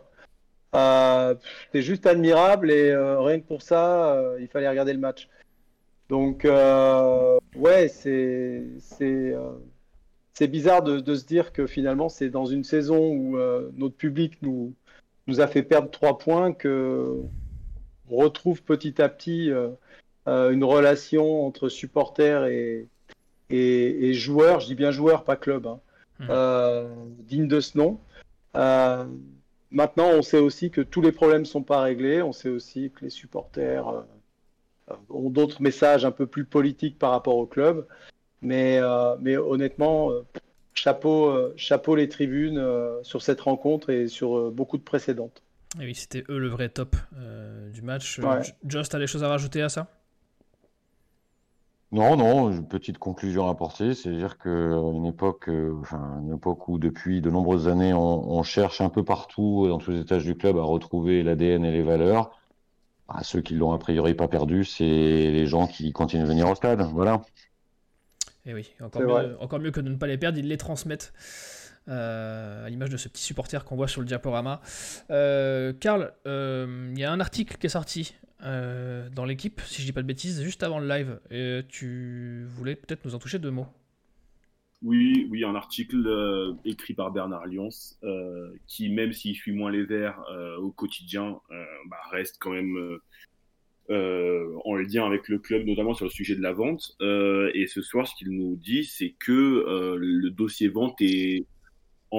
Euh, 0.75 1.35
c'est 1.73 1.83
juste 1.83 2.07
admirable 2.07 2.71
et 2.71 2.91
euh, 2.91 3.21
rien 3.21 3.39
que 3.41 3.47
pour 3.47 3.63
ça, 3.63 4.15
euh, 4.15 4.39
il 4.41 4.49
fallait 4.49 4.69
regarder 4.69 4.93
le 4.93 4.99
match. 4.99 5.29
Donc, 6.09 6.45
euh, 6.45 7.39
ouais, 7.57 7.89
c'est 7.89 8.65
c'est 10.37 10.49
bizarre 10.49 10.83
de, 10.83 10.99
de, 10.99 11.15
se 11.15 11.25
dire 11.25 11.53
que 11.53 11.67
finalement, 11.67 12.09
c'est 12.09 12.29
dans 12.29 12.45
une 12.45 12.65
saison 12.65 12.99
où 12.99 13.39
notre 13.77 13.95
public 13.95 14.43
nous, 14.43 14.75
nous 15.29 15.41
a 15.41 15.47
fait 15.47 15.63
perdre 15.63 15.91
3 15.91 16.19
points 16.19 16.53
que 16.53 17.23
retrouve 18.11 18.63
petit 18.63 19.01
à 19.01 19.09
petit 19.09 19.51
euh, 19.51 19.71
euh, 20.29 20.51
une 20.51 20.65
relation 20.65 21.47
entre 21.47 21.69
supporters 21.69 22.47
et, 22.47 22.87
et, 23.51 24.15
joueurs, 24.15 24.61
je 24.61 24.67
dis 24.67 24.75
bien 24.75 24.91
joueurs, 24.91 25.25
pas 25.25 25.37
club, 25.37 25.67
hein, 25.67 25.81
mmh. 26.21 26.27
euh, 26.31 26.89
digne 27.21 27.49
de 27.49 27.61
ce 27.61 27.79
nom. 27.79 28.01
maintenant, 29.71 30.09
on 30.11 30.23
sait 30.23 30.39
aussi 30.39 30.71
que 30.71 30.81
tous 30.81 31.01
les 31.01 31.13
problèmes 31.13 31.43
ne 31.43 31.47
sont 31.47 31.63
pas 31.63 31.81
réglés. 31.81 32.23
On 32.23 32.33
sait 32.33 32.49
aussi 32.49 32.91
que 32.91 33.05
les 33.05 33.11
supporters 33.11 34.05
ont 35.11 35.31
d'autres 35.31 35.63
messages 35.63 36.05
un 36.05 36.11
peu 36.11 36.27
plus 36.27 36.45
politiques 36.45 36.99
par 36.99 37.11
rapport 37.11 37.37
au 37.37 37.47
club. 37.47 37.87
Mais, 38.43 38.81
mais 39.21 39.37
honnêtement, 39.37 40.11
chapeau, 40.75 41.53
chapeau 41.57 41.95
les 41.97 42.09
tribunes 42.09 42.63
sur 43.03 43.23
cette 43.23 43.41
rencontre 43.41 43.91
et 43.91 44.09
sur 44.09 44.51
beaucoup 44.51 44.79
de 44.79 44.83
précédentes. 44.83 45.44
Et 45.81 45.85
oui, 45.85 45.95
c'était 45.95 46.25
eux 46.29 46.39
le 46.39 46.49
vrai 46.49 46.69
top 46.69 46.97
du 47.73 47.83
match. 47.83 48.21
Just, 48.67 48.95
as 48.95 48.99
des 48.99 49.07
choses 49.07 49.25
à 49.25 49.29
rajouter 49.29 49.63
à 49.63 49.69
ça? 49.69 49.89
Non, 51.95 52.17
non, 52.17 52.51
une 52.51 52.67
petite 52.67 52.99
conclusion 52.99 53.47
à 53.47 53.53
apporter, 53.53 53.95
c'est-à-dire 53.95 54.37
qu'une 54.37 55.07
époque, 55.07 55.49
euh, 55.49 55.79
enfin, 55.81 56.19
une 56.23 56.35
époque 56.35 56.67
où 56.67 56.77
depuis 56.77 57.21
de 57.21 57.31
nombreuses 57.31 57.69
années, 57.69 57.95
on, 57.95 58.43
cherche 58.43 58.81
un 58.81 58.89
peu 58.89 59.05
partout, 59.05 59.69
dans 59.69 59.79
tous 59.79 59.93
les 59.93 60.01
étages 60.01 60.25
du 60.25 60.35
club, 60.35 60.59
à 60.59 60.65
retrouver 60.65 61.23
l'ADN 61.23 61.65
et 61.65 61.71
les 61.71 61.85
valeurs. 61.85 62.37
Bah, 63.07 63.21
ceux 63.23 63.43
qui 63.43 63.55
l'ont 63.55 63.71
a 63.73 63.79
priori 63.79 64.15
pas 64.15 64.27
perdu, 64.27 64.65
c'est 64.65 64.83
les 64.85 65.47
gens 65.47 65.69
qui 65.69 65.93
continuent 65.93 66.25
de 66.25 66.29
venir 66.29 66.51
au 66.51 66.57
stade. 66.57 66.83
Voilà. 66.93 67.23
Et 68.45 68.55
oui, 68.55 68.73
encore 68.81 69.03
mieux, 69.03 69.37
encore 69.41 69.61
mieux, 69.61 69.71
que 69.71 69.81
de 69.81 69.89
ne 69.89 69.97
pas 69.97 70.09
les 70.09 70.19
perdre, 70.19 70.37
ils 70.37 70.49
les 70.49 70.57
transmettent. 70.57 71.13
Euh, 71.87 72.65
à 72.65 72.71
l'image 72.71 72.89
de 72.89 72.97
ce 72.97 73.09
petit 73.09 73.23
supporter 73.23 73.63
qu'on 73.65 73.77
voit 73.77 73.89
sur 73.89 74.01
le 74.01 74.07
diaporama. 74.07 74.63
Euh, 75.11 75.73
Karl, 75.75 76.13
il 76.25 76.99
y 76.99 77.05
a 77.05 77.13
un 77.13 77.21
article 77.21 77.59
qui 77.59 77.67
est 77.67 77.71
sorti 77.71 78.15
euh, 78.45 79.09
dans 79.11 79.25
l'équipe, 79.25 79.61
si 79.63 79.81
je 79.81 79.87
dis 79.87 79.93
pas 79.93 80.03
de 80.03 80.07
bêtises, 80.07 80.43
juste 80.43 80.63
avant 80.63 80.79
le 80.79 80.89
live. 80.89 81.21
Tu 81.69 82.45
voulais 82.49 82.77
peut-être 82.77 83.05
nous 83.05 83.15
en 83.15 83.19
toucher 83.19 83.39
deux 83.39 83.51
mots. 83.51 83.67
Oui, 84.83 85.27
oui, 85.31 85.45
un 85.45 85.55
article 85.55 86.07
euh, 86.07 86.53
écrit 86.67 86.93
par 86.93 87.11
Bernard 87.11 87.47
Lyons, 87.47 87.71
euh, 88.03 88.53
qui, 88.67 88.91
même 88.91 89.15
s'il 89.15 89.35
suit 89.35 89.53
moins 89.53 89.71
les 89.71 89.85
verts 89.85 90.23
au 90.59 90.71
quotidien, 90.71 91.41
bah, 91.87 91.97
reste 92.11 92.37
quand 92.39 92.51
même 92.51 92.99
en 93.89 94.75
lien 94.75 95.07
avec 95.07 95.29
le 95.29 95.39
club, 95.39 95.67
notamment 95.67 95.95
sur 95.95 96.05
le 96.05 96.11
sujet 96.11 96.37
de 96.37 96.43
la 96.43 96.53
vente. 96.53 96.97
et 97.01 97.67
ce 97.67 97.81
soir, 97.81 98.07
ce 98.07 98.15
qu'il 98.15 98.31
nous 98.31 98.57
dit, 98.57 98.85
c'est 98.85 99.15
que 99.19 99.97
le 99.97 100.31
dossier 100.31 100.69
vente 100.69 101.01
est 101.01 101.47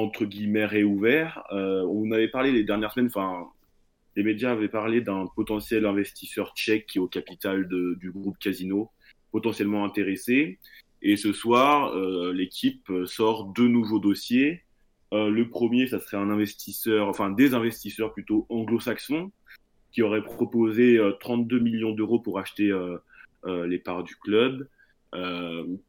entre 0.01 0.25
guillemets 0.25 0.65
réouvert. 0.65 1.43
on 1.51 2.11
avait 2.11 2.27
parlé 2.27 2.51
les 2.51 2.63
dernières 2.63 2.91
semaines, 2.91 3.07
enfin 3.07 3.47
les 4.15 4.23
médias 4.23 4.51
avaient 4.51 4.69
parlé 4.69 5.01
d'un 5.01 5.27
potentiel 5.35 5.85
investisseur 5.85 6.53
tchèque 6.55 6.87
qui 6.87 6.97
est 6.97 7.01
au 7.01 7.07
capital 7.07 7.67
du 7.67 8.11
groupe 8.11 8.37
Casino, 8.39 8.89
potentiellement 9.31 9.83
intéressé. 9.83 10.59
Et 11.01 11.17
ce 11.17 11.33
soir, 11.33 11.93
euh, 11.95 12.33
l'équipe 12.33 12.91
sort 13.05 13.45
deux 13.45 13.67
nouveaux 13.67 13.99
dossiers. 13.99 14.63
Euh, 15.13 15.29
le 15.29 15.49
premier, 15.49 15.87
ça 15.87 15.99
serait 15.99 16.17
un 16.17 16.29
investisseur, 16.29 17.09
enfin 17.09 17.29
des 17.29 17.53
investisseurs 17.53 18.13
plutôt 18.13 18.45
anglo-saxons, 18.49 19.31
qui 19.91 20.01
auraient 20.01 20.23
proposé 20.23 20.99
32 21.19 21.57
euh, 21.57 21.59
millions 21.59 21.91
d'euros 21.91 22.19
pour 22.19 22.39
acheter 22.39 22.71
les 23.45 23.77
parts 23.77 24.03
du 24.03 24.15
club. 24.15 24.67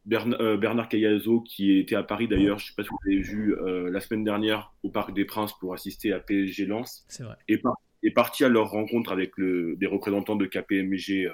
Bernard, 0.05 0.57
Bernard 0.57 0.89
Cayazo, 0.89 1.41
qui 1.41 1.77
était 1.77 1.95
à 1.95 2.03
Paris 2.03 2.27
d'ailleurs, 2.27 2.59
je 2.59 2.65
ne 2.65 2.67
sais 2.67 2.73
pas 2.75 2.83
si 2.83 2.89
vous 2.89 2.97
avez 3.05 3.21
vu 3.21 3.55
la 3.91 3.99
semaine 3.99 4.23
dernière 4.23 4.73
au 4.83 4.89
Parc 4.89 5.13
des 5.13 5.25
Princes 5.25 5.53
pour 5.59 5.73
assister 5.73 6.13
à 6.13 6.19
PSG 6.19 6.65
Lens, 6.65 7.05
est, 7.47 7.61
est 8.03 8.11
parti 8.11 8.43
à 8.43 8.49
leur 8.49 8.69
rencontre 8.69 9.11
avec 9.11 9.37
le, 9.37 9.75
des 9.75 9.87
représentants 9.87 10.35
de 10.35 10.45
KPMG 10.45 11.25
euh, 11.25 11.33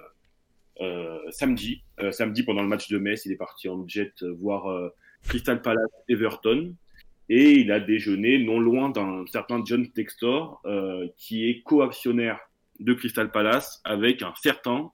euh, 0.82 1.20
samedi. 1.32 1.84
Euh, 2.00 2.12
samedi, 2.12 2.44
pendant 2.44 2.62
le 2.62 2.68
match 2.68 2.90
de 2.90 2.98
Metz, 2.98 3.26
il 3.26 3.32
est 3.32 3.38
parti 3.38 3.70
en 3.70 3.88
jet 3.88 4.24
voir 4.24 4.92
Crystal 5.24 5.62
Palace 5.62 5.90
Everton. 6.08 6.76
Et 7.30 7.54
il 7.54 7.72
a 7.72 7.80
déjeuné 7.80 8.38
non 8.38 8.60
loin 8.60 8.90
d'un 8.90 9.26
certain 9.28 9.64
John 9.66 9.90
Textor, 9.92 10.62
qui 11.18 11.50
est 11.50 11.62
co-actionnaire 11.62 12.40
de 12.80 12.94
Crystal 12.94 13.32
Palace 13.32 13.82
avec 13.86 14.22
un 14.22 14.34
certain 14.42 14.92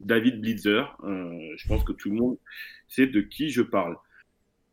David 0.00 0.40
Blitzer. 0.40 0.84
je 1.02 1.68
pense 1.68 1.84
que 1.84 1.92
tout 1.92 2.10
le 2.10 2.16
monde 2.16 2.38
sait 2.88 3.06
de 3.06 3.20
qui 3.20 3.50
je 3.50 3.62
parle. 3.62 3.96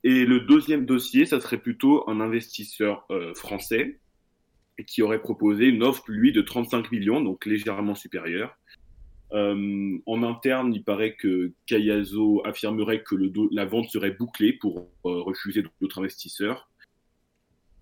Et 0.03 0.25
le 0.25 0.41
deuxième 0.41 0.85
dossier, 0.85 1.25
ça 1.25 1.39
serait 1.41 1.57
plutôt 1.57 2.09
un 2.09 2.21
investisseur 2.21 3.07
français 3.35 3.99
qui 4.85 5.01
aurait 5.01 5.21
proposé 5.21 5.65
une 5.65 5.83
offre, 5.83 6.03
lui, 6.07 6.31
de 6.31 6.41
35 6.41 6.91
millions, 6.91 7.21
donc 7.21 7.45
légèrement 7.45 7.95
supérieure. 7.95 8.57
Euh, 9.33 9.97
en 10.05 10.23
interne, 10.23 10.73
il 10.73 10.83
paraît 10.83 11.15
que 11.15 11.51
Kayazo 11.65 12.41
affirmerait 12.45 13.03
que 13.03 13.15
la 13.51 13.65
vente 13.65 13.89
serait 13.89 14.11
bouclée 14.11 14.53
pour 14.53 14.79
euh, 15.05 15.21
refuser 15.21 15.63
d'autres 15.81 15.99
investisseurs, 15.99 16.69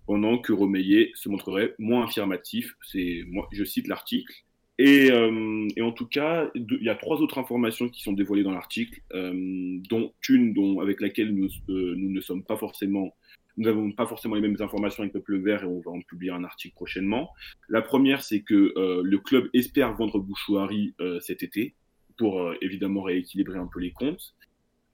pendant 0.06 0.38
que 0.38 0.52
Romeillet 0.52 1.12
se 1.14 1.28
montrerait 1.28 1.74
moins 1.78 2.04
affirmatif. 2.04 2.76
C'est, 2.82 3.24
moi, 3.28 3.48
je 3.52 3.64
cite 3.64 3.86
l'article. 3.88 4.32
Et, 4.78 5.10
euh, 5.10 5.68
et, 5.76 5.82
en 5.82 5.92
tout 5.92 6.06
cas, 6.06 6.50
il 6.54 6.82
y 6.82 6.90
a 6.90 6.94
trois 6.94 7.22
autres 7.22 7.38
informations 7.38 7.88
qui 7.88 8.02
sont 8.02 8.12
dévoilées 8.12 8.42
dans 8.42 8.52
l'article, 8.52 9.00
dont 9.10 10.12
une 10.28 10.52
dont, 10.52 10.80
avec 10.80 11.00
laquelle 11.00 11.34
nous, 11.34 11.48
nous 11.68 12.10
ne 12.10 12.20
sommes 12.20 12.44
pas 12.44 12.56
forcément 12.56 13.14
nous 13.56 13.64
n'avons 13.64 13.90
pas 13.92 14.06
forcément 14.06 14.34
les 14.34 14.40
mêmes 14.40 14.56
informations 14.60 15.02
avec 15.02 15.12
Peuple 15.12 15.38
Vert 15.38 15.62
et 15.62 15.66
on 15.66 15.80
va 15.80 15.90
en 15.90 16.00
publier 16.02 16.32
un 16.32 16.44
article 16.44 16.74
prochainement. 16.74 17.30
La 17.68 17.82
première, 17.82 18.22
c'est 18.22 18.42
que 18.42 18.72
euh, 18.76 19.02
le 19.02 19.18
club 19.18 19.48
espère 19.54 19.94
vendre 19.94 20.18
Bouchouari 20.18 20.94
euh, 21.00 21.20
cet 21.20 21.42
été 21.42 21.74
pour 22.18 22.40
euh, 22.40 22.54
évidemment 22.60 23.02
rééquilibrer 23.02 23.58
un 23.58 23.66
peu 23.66 23.80
les 23.80 23.92
comptes. 23.92 24.34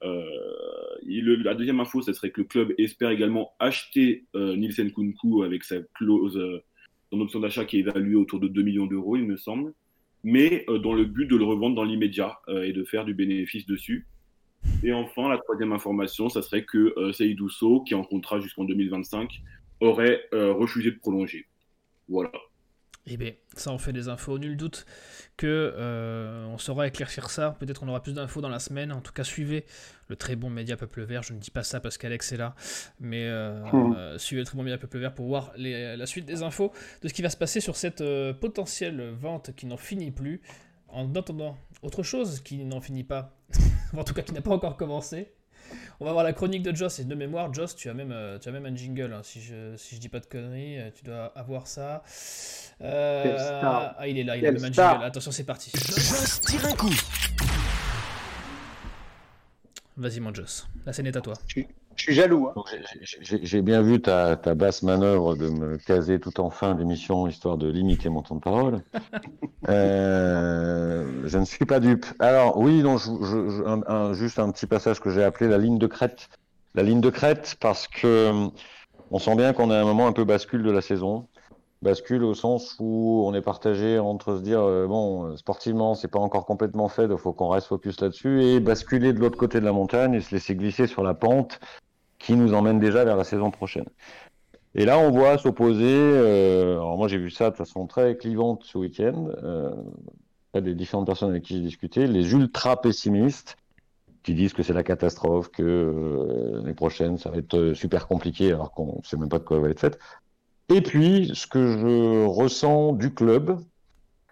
la 0.01 1.55
deuxième 1.55 1.79
info, 1.79 2.01
ce 2.01 2.13
serait 2.13 2.31
que 2.31 2.41
le 2.41 2.47
club 2.47 2.73
espère 2.77 3.09
également 3.09 3.53
acheter 3.59 4.25
Nielsen 4.35 4.91
Kunku 4.91 5.43
avec 5.43 5.63
sa 5.63 5.81
clause 5.95 6.39
son 7.13 7.21
option 7.21 7.39
d'achat 7.39 7.63
qui 7.63 7.77
est 7.77 7.81
évaluée 7.81 8.15
autour 8.15 8.39
de 8.39 8.47
2 8.47 8.63
millions 8.63 8.87
d'euros, 8.87 9.15
il 9.17 9.25
me 9.25 9.37
semble, 9.37 9.73
mais 10.23 10.65
dans 10.81 10.93
le 10.93 11.05
but 11.05 11.27
de 11.27 11.35
le 11.35 11.43
revendre 11.43 11.75
dans 11.75 11.83
l'immédiat 11.83 12.39
et 12.49 12.73
de 12.73 12.83
faire 12.83 13.05
du 13.05 13.13
bénéfice 13.13 13.67
dessus. 13.67 14.07
Et 14.83 14.93
enfin, 14.93 15.29
la 15.29 15.37
troisième 15.37 15.71
information, 15.73 16.29
ça 16.29 16.41
serait 16.41 16.65
que 16.65 16.93
euh, 16.97 17.11
Seydou 17.11 17.49
qui 17.85 17.95
en 17.95 18.03
contrat 18.03 18.39
jusqu'en 18.39 18.63
2025, 18.63 19.41
aurait 19.79 20.23
euh, 20.33 20.53
refusé 20.53 20.91
de 20.91 20.97
prolonger. 20.97 21.45
Voilà. 22.07 22.31
Eh 23.05 23.17
bien, 23.17 23.33
ça 23.55 23.71
en 23.71 23.77
fait 23.77 23.91
des 23.91 24.07
infos. 24.07 24.39
Nul 24.39 24.55
doute 24.55 24.85
que 25.35 25.73
euh, 25.75 26.45
on 26.47 26.57
saura 26.57 26.87
éclaircir 26.87 27.29
ça. 27.29 27.57
Peut-être 27.59 27.81
qu'on 27.81 27.89
aura 27.89 28.01
plus 28.01 28.13
d'infos 28.13 28.39
dans 28.39 28.49
la 28.49 28.59
semaine. 28.59 28.93
En 28.93 29.01
tout 29.01 29.11
cas, 29.11 29.25
suivez 29.25 29.65
le 30.07 30.15
très 30.15 30.35
bon 30.37 30.49
média 30.49 30.77
Peuple 30.77 31.01
Vert. 31.01 31.21
Je 31.23 31.33
ne 31.33 31.39
dis 31.39 31.51
pas 31.51 31.63
ça 31.63 31.81
parce 31.81 31.97
qu'Alex 31.97 32.31
est 32.31 32.37
là, 32.37 32.55
mais 32.99 33.29
hmm. 33.29 34.17
suivez 34.17 34.41
le 34.41 34.45
très 34.45 34.55
bon 34.55 34.63
média 34.63 34.77
Peuple 34.77 34.99
Vert 34.99 35.13
pour 35.13 35.27
voir 35.27 35.51
la 35.57 36.05
suite 36.05 36.25
des 36.25 36.43
infos 36.43 36.71
de 37.01 37.09
ce 37.09 37.13
qui 37.13 37.21
va 37.21 37.29
se 37.29 37.37
passer 37.37 37.59
sur 37.59 37.75
cette 37.75 38.03
potentielle 38.39 39.09
vente 39.11 39.53
qui 39.55 39.65
n'en 39.65 39.77
finit 39.77 40.11
plus. 40.11 40.41
En 40.87 41.13
attendant, 41.15 41.57
autre 41.81 42.03
chose 42.03 42.39
qui 42.41 42.63
n'en 42.63 42.79
finit 42.79 43.03
pas, 43.03 43.35
en 43.97 44.03
tout 44.03 44.13
cas 44.13 44.21
qui 44.21 44.33
n'a 44.33 44.41
pas 44.41 44.51
encore 44.51 44.77
commencé. 44.77 45.33
On 45.99 46.05
va 46.05 46.11
voir 46.11 46.23
la 46.23 46.33
chronique 46.33 46.63
de 46.63 46.75
Joss 46.75 46.99
et 46.99 47.03
de 47.05 47.15
mémoire, 47.15 47.53
Joss, 47.53 47.75
tu 47.75 47.89
as 47.89 47.93
même, 47.93 48.11
euh, 48.11 48.39
tu 48.39 48.49
as 48.49 48.51
même 48.51 48.65
un 48.65 48.75
jingle, 48.75 49.13
hein, 49.13 49.21
si, 49.23 49.41
je, 49.41 49.75
si 49.77 49.95
je 49.95 50.01
dis 50.01 50.09
pas 50.09 50.19
de 50.19 50.25
conneries, 50.25 50.79
euh, 50.79 50.89
tu 50.95 51.03
dois 51.03 51.31
avoir 51.35 51.67
ça. 51.67 52.03
Euh, 52.81 53.61
ah, 53.97 54.07
il 54.07 54.17
est 54.17 54.23
là, 54.23 54.37
il 54.37 54.45
a 54.45 54.51
même 54.51 54.63
un 54.63 54.71
jingle. 54.71 55.03
Attention, 55.03 55.31
c'est 55.31 55.45
parti. 55.45 55.71
Joss 55.75 56.41
tire 56.41 56.65
un 56.65 56.73
coup. 56.73 56.93
Vas-y, 59.95 60.19
mon 60.19 60.33
Joss, 60.33 60.67
la 60.85 60.93
scène 60.93 61.07
est 61.07 61.15
à 61.15 61.21
toi. 61.21 61.35
Je 61.95 62.03
suis 62.03 62.13
jaloux. 62.13 62.49
Hein. 62.49 62.63
J'ai 63.21 63.61
bien 63.61 63.81
vu 63.81 64.01
ta, 64.01 64.35
basse 64.35 64.83
manœuvre 64.83 65.35
de 65.35 65.49
me 65.49 65.77
caser 65.77 66.19
tout 66.19 66.39
en 66.39 66.49
fin 66.49 66.75
d'émission, 66.75 67.27
histoire 67.27 67.57
de 67.57 67.69
limiter 67.69 68.09
mon 68.09 68.21
temps 68.21 68.35
de 68.35 68.41
parole. 68.41 68.81
euh, 69.69 71.05
je 71.25 71.37
ne 71.37 71.45
suis 71.45 71.65
pas 71.65 71.79
dupe. 71.79 72.05
Alors 72.19 72.57
oui, 72.57 72.81
donc, 72.81 72.99
je, 72.99 74.13
juste 74.13 74.39
un 74.39 74.51
petit 74.51 74.65
passage 74.65 74.99
que 74.99 75.09
j'ai 75.09 75.23
appelé 75.23 75.49
la 75.49 75.57
ligne 75.57 75.77
de 75.77 75.87
crête. 75.87 76.29
La 76.75 76.83
ligne 76.83 77.01
de 77.01 77.09
crête 77.09 77.55
parce 77.59 77.87
que 77.87 78.49
on 79.11 79.19
sent 79.19 79.35
bien 79.35 79.53
qu'on 79.53 79.69
est 79.69 79.75
à 79.75 79.81
un 79.81 79.85
moment 79.85 80.07
un 80.07 80.13
peu 80.13 80.23
bascule 80.23 80.63
de 80.63 80.71
la 80.71 80.81
saison. 80.81 81.27
Bascule 81.83 82.23
au 82.23 82.33
sens 82.33 82.77
où 82.79 83.23
on 83.27 83.33
est 83.33 83.41
partagé 83.41 83.99
entre 83.99 84.37
se 84.37 84.41
dire 84.41 84.61
euh, 84.61 84.87
bon 84.87 85.35
sportivement 85.35 85.95
c'est 85.95 86.07
pas 86.07 86.19
encore 86.19 86.45
complètement 86.45 86.87
fait, 86.87 87.07
il 87.11 87.17
faut 87.17 87.33
qu'on 87.33 87.49
reste 87.49 87.67
focus 87.67 87.99
là-dessus 87.99 88.41
et 88.41 88.61
basculer 88.61 89.11
de 89.11 89.19
l'autre 89.19 89.37
côté 89.37 89.59
de 89.59 89.65
la 89.65 89.73
montagne 89.73 90.13
et 90.13 90.21
se 90.21 90.33
laisser 90.33 90.55
glisser 90.55 90.87
sur 90.87 91.03
la 91.03 91.13
pente 91.13 91.59
qui 92.23 92.35
nous 92.35 92.53
emmène 92.53 92.79
déjà 92.79 93.03
vers 93.03 93.17
la 93.17 93.25
saison 93.25 93.51
prochaine. 93.51 93.85
Et 94.75 94.85
là, 94.85 94.97
on 94.97 95.11
voit 95.11 95.37
s'opposer, 95.37 95.83
euh, 95.85 96.75
alors 96.75 96.97
moi 96.97 97.07
j'ai 97.07 97.17
vu 97.17 97.29
ça 97.29 97.51
de 97.51 97.55
façon 97.55 97.85
très 97.85 98.17
clivante 98.17 98.63
ce 98.63 98.77
week-end, 98.77 99.27
euh, 99.43 99.71
des 100.61 100.73
différentes 100.73 101.05
personnes 101.05 101.31
avec 101.31 101.43
qui 101.43 101.55
j'ai 101.55 101.61
discuté, 101.61 102.07
les 102.07 102.33
ultra 102.33 102.81
pessimistes 102.81 103.57
qui 104.23 104.33
disent 104.33 104.53
que 104.53 104.63
c'est 104.63 104.73
la 104.73 104.83
catastrophe, 104.83 105.49
que 105.49 105.63
euh, 105.63 106.61
les 106.65 106.73
prochaines 106.73 107.17
ça 107.17 107.29
va 107.29 107.37
être 107.37 107.57
euh, 107.57 107.73
super 107.73 108.07
compliqué 108.07 108.53
alors 108.53 108.71
qu'on 108.71 108.99
ne 108.99 109.03
sait 109.03 109.17
même 109.17 109.29
pas 109.29 109.39
de 109.39 109.43
quoi 109.43 109.59
va 109.59 109.69
être 109.69 109.81
fait. 109.81 109.99
Et 110.69 110.81
puis, 110.81 111.29
ce 111.35 111.45
que 111.45 111.77
je 111.77 112.25
ressens 112.25 112.93
du 112.93 113.13
club, 113.13 113.59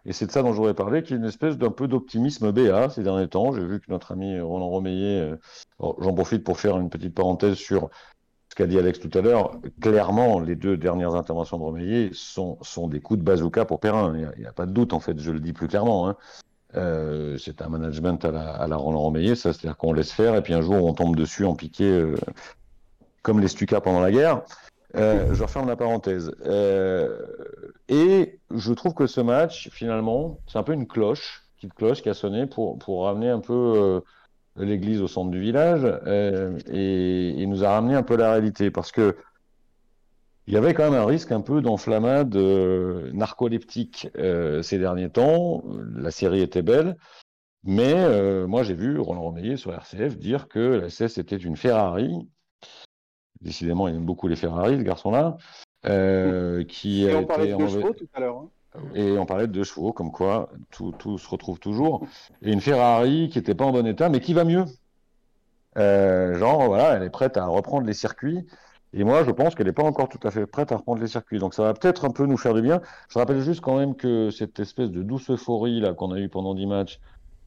et 0.06 0.14
c'est 0.14 0.26
de 0.26 0.32
ça 0.32 0.42
dont 0.42 0.54
j'aurais 0.54 0.74
parlé, 0.74 1.04
qui 1.04 1.14
est 1.14 1.18
une 1.18 1.26
espèce 1.26 1.58
d'un 1.58 1.70
peu 1.70 1.88
d'optimisme 1.88 2.52
BA 2.52 2.90
ces 2.90 3.04
derniers 3.04 3.28
temps. 3.28 3.54
J'ai 3.54 3.64
vu 3.64 3.80
que 3.80 3.86
notre 3.90 4.12
ami 4.12 4.40
Roland 4.40 4.70
Romeillet, 4.70 5.22
euh, 5.22 5.38
j'en 5.80 6.14
profite 6.14 6.44
pour 6.44 6.60
faire 6.60 6.78
une 6.78 6.90
petite 6.90 7.14
parenthèse 7.14 7.56
sur 7.56 7.90
ce 8.50 8.56
qu'a 8.56 8.68
dit 8.68 8.80
Alex 8.80 9.00
tout 9.00 9.16
à 9.18 9.22
l'heure. 9.22 9.52
Clairement, 9.80 10.40
les 10.40 10.56
deux 10.56 10.76
dernières 10.76 11.14
interventions 11.14 11.58
de 11.58 11.64
Romeillet 11.64 12.10
sont, 12.14 12.58
des 12.88 13.00
coups 13.00 13.20
de 13.20 13.24
bazooka 13.24 13.66
pour 13.66 13.80
Perrin. 13.80 14.14
Il 14.36 14.42
n'y 14.42 14.46
a, 14.48 14.52
pas 14.52 14.66
de 14.66 14.72
doute, 14.72 14.94
en 14.94 15.00
fait, 15.00 15.18
je 15.20 15.32
le 15.32 15.40
dis 15.40 15.54
plus 15.54 15.68
clairement. 15.68 16.10
Hein. 16.10 16.18
Euh, 16.76 17.38
c'est 17.38 17.62
un 17.62 17.70
management 17.70 18.24
à 18.26 18.68
la, 18.68 18.76
Roland 18.76 19.12
Meillet, 19.12 19.36
ça, 19.36 19.54
c'est-à-dire 19.54 19.78
qu'on 19.78 19.94
laisse 19.94 20.12
faire 20.12 20.36
et 20.36 20.42
puis 20.42 20.54
un 20.54 20.62
jour 20.62 20.86
on 20.86 20.94
tombe 20.94 21.18
dessus 21.18 21.46
en 21.46 21.54
piqué 21.54 21.84
euh, 21.84 22.16
comme 23.24 23.42
les 23.42 23.50
Stuka 23.50 23.82
pendant 23.82 24.00
la 24.00 24.12
guerre. 24.12 24.44
Euh, 24.96 25.34
je 25.34 25.44
referme 25.44 25.68
la 25.68 25.76
parenthèse. 25.76 26.34
Euh, 26.46 27.18
et 27.88 28.40
je 28.54 28.74
trouve 28.74 28.94
que 28.94 29.08
ce 29.08 29.22
match, 29.22 29.70
finalement, 29.72 30.40
c'est 30.48 30.58
un 30.58 30.64
peu 30.64 30.74
une 30.74 30.88
cloche, 30.88 31.44
petite 31.56 31.74
cloche 31.74 32.02
qui 32.02 32.10
a 32.10 32.14
sonné 32.14 32.46
pour, 32.46 32.78
pour 32.78 33.06
ramener 33.06 33.30
un 33.30 33.40
peu 33.40 33.54
euh, 33.54 34.02
l'église 34.58 35.02
au 35.02 35.08
centre 35.08 35.32
du 35.32 35.40
village 35.40 35.86
et, 36.68 37.46
nous 37.46 37.64
a 37.64 37.72
ramené 37.72 37.96
un 37.96 38.04
peu 38.04 38.16
la 38.16 38.32
réalité 38.32 38.72
parce 38.72 38.92
que 38.92 39.18
il 40.48 40.54
y 40.54 40.58
avait 40.58 40.74
quand 40.74 40.90
même 40.90 41.00
un 41.00 41.06
risque 41.06 41.32
un 41.32 41.42
peu 41.42 41.62
d'enflammade 41.62 42.36
narcoleptique 42.36 44.10
ces 44.16 44.80
derniers 44.80 45.10
temps. 45.10 45.64
La 45.96 46.12
série 46.12 46.42
était 46.42 46.62
belle, 46.62 46.98
mais 47.64 48.48
moi 48.48 48.64
j'ai 48.64 48.74
vu 48.74 49.00
Roland 49.00 49.22
Romeillet 49.22 49.56
sur 49.56 49.74
RCF 49.74 50.18
dire 50.18 50.48
que 50.48 50.60
la 50.60 50.90
SS 50.90 51.18
était 51.20 51.38
une 51.38 51.56
Ferrari. 51.56 52.28
Décidément, 53.42 53.88
il 53.88 53.96
aime 53.96 54.06
beaucoup 54.06 54.28
les 54.28 54.36
Ferrari, 54.36 54.78
ce 54.78 54.84
garçon-là. 54.84 55.38
euh, 55.86 56.64
qui 56.68 57.06
Et 57.06 57.16
on 57.16 57.26
parlait 57.26 57.48
de 57.50 57.54
en- 57.56 57.68
chevaux 57.68 57.94
tout 57.94 58.08
à 58.14 58.20
l'heure. 58.20 58.38
hein. 58.38 58.80
et 58.96 59.18
on 59.18 59.26
parlait 59.26 59.48
de 59.48 59.52
deux 59.54 59.64
chevaux, 59.64 59.92
comme 59.94 60.12
quoi 60.12 60.50
tout, 60.72 60.94
tout 60.98 61.18
se 61.18 61.28
retrouve 61.30 61.60
toujours. 61.60 62.06
Et 62.42 62.52
une 62.52 62.62
Ferrari 62.62 63.30
qui 63.30 63.38
n'était 63.40 63.56
pas 63.56 63.66
en 63.66 63.72
bon 63.72 63.86
état, 63.88 64.10
mais 64.10 64.20
qui 64.20 64.34
va 64.34 64.44
mieux. 64.44 64.66
Euh, 65.78 66.38
genre, 66.38 66.66
voilà, 66.66 66.96
elle 66.96 67.04
est 67.04 67.10
prête 67.10 67.38
à 67.38 67.46
reprendre 67.46 67.86
les 67.88 67.94
circuits. 67.94 68.46
Et 68.94 69.06
moi, 69.06 69.24
je 69.24 69.32
pense 69.32 69.56
qu'elle 69.56 69.68
n'est 69.68 69.72
pas 69.74 69.84
encore 69.84 70.10
tout 70.10 70.20
à 70.28 70.32
fait 70.32 70.46
prête 70.46 70.72
à 70.74 70.78
reprendre 70.78 71.00
les 71.02 71.08
circuits. 71.08 71.40
Donc 71.40 71.54
ça 71.54 71.64
va 71.64 71.74
peut-être 71.74 72.04
un 72.04 72.10
peu 72.12 72.26
nous 72.26 72.36
faire 72.38 72.54
du 72.54 72.62
bien. 72.62 72.82
Je 73.10 73.18
rappelle 73.18 73.40
juste 73.40 73.62
quand 73.62 73.78
même 73.78 73.96
que 73.96 74.30
cette 74.32 74.60
espèce 74.60 74.90
de 74.90 75.02
douce 75.02 75.30
euphorie 75.30 75.80
là 75.80 75.94
qu'on 75.94 76.12
a 76.12 76.20
eue 76.20 76.28
pendant 76.28 76.54
10 76.54 76.66
matchs, 76.66 77.00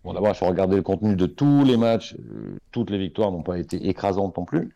bon 0.04 0.14
d'abord, 0.14 0.30
il 0.30 0.34
faut 0.36 0.46
regarder 0.46 0.76
le 0.76 0.82
contenu 0.82 1.16
de 1.16 1.26
tous 1.26 1.62
les 1.64 1.76
matchs. 1.76 2.14
Euh, 2.18 2.56
toutes 2.72 2.88
les 2.90 2.96
victoires 2.98 3.30
n'ont 3.30 3.42
pas 3.42 3.58
été 3.58 3.88
écrasantes 3.88 4.36
non 4.38 4.46
plus. 4.46 4.74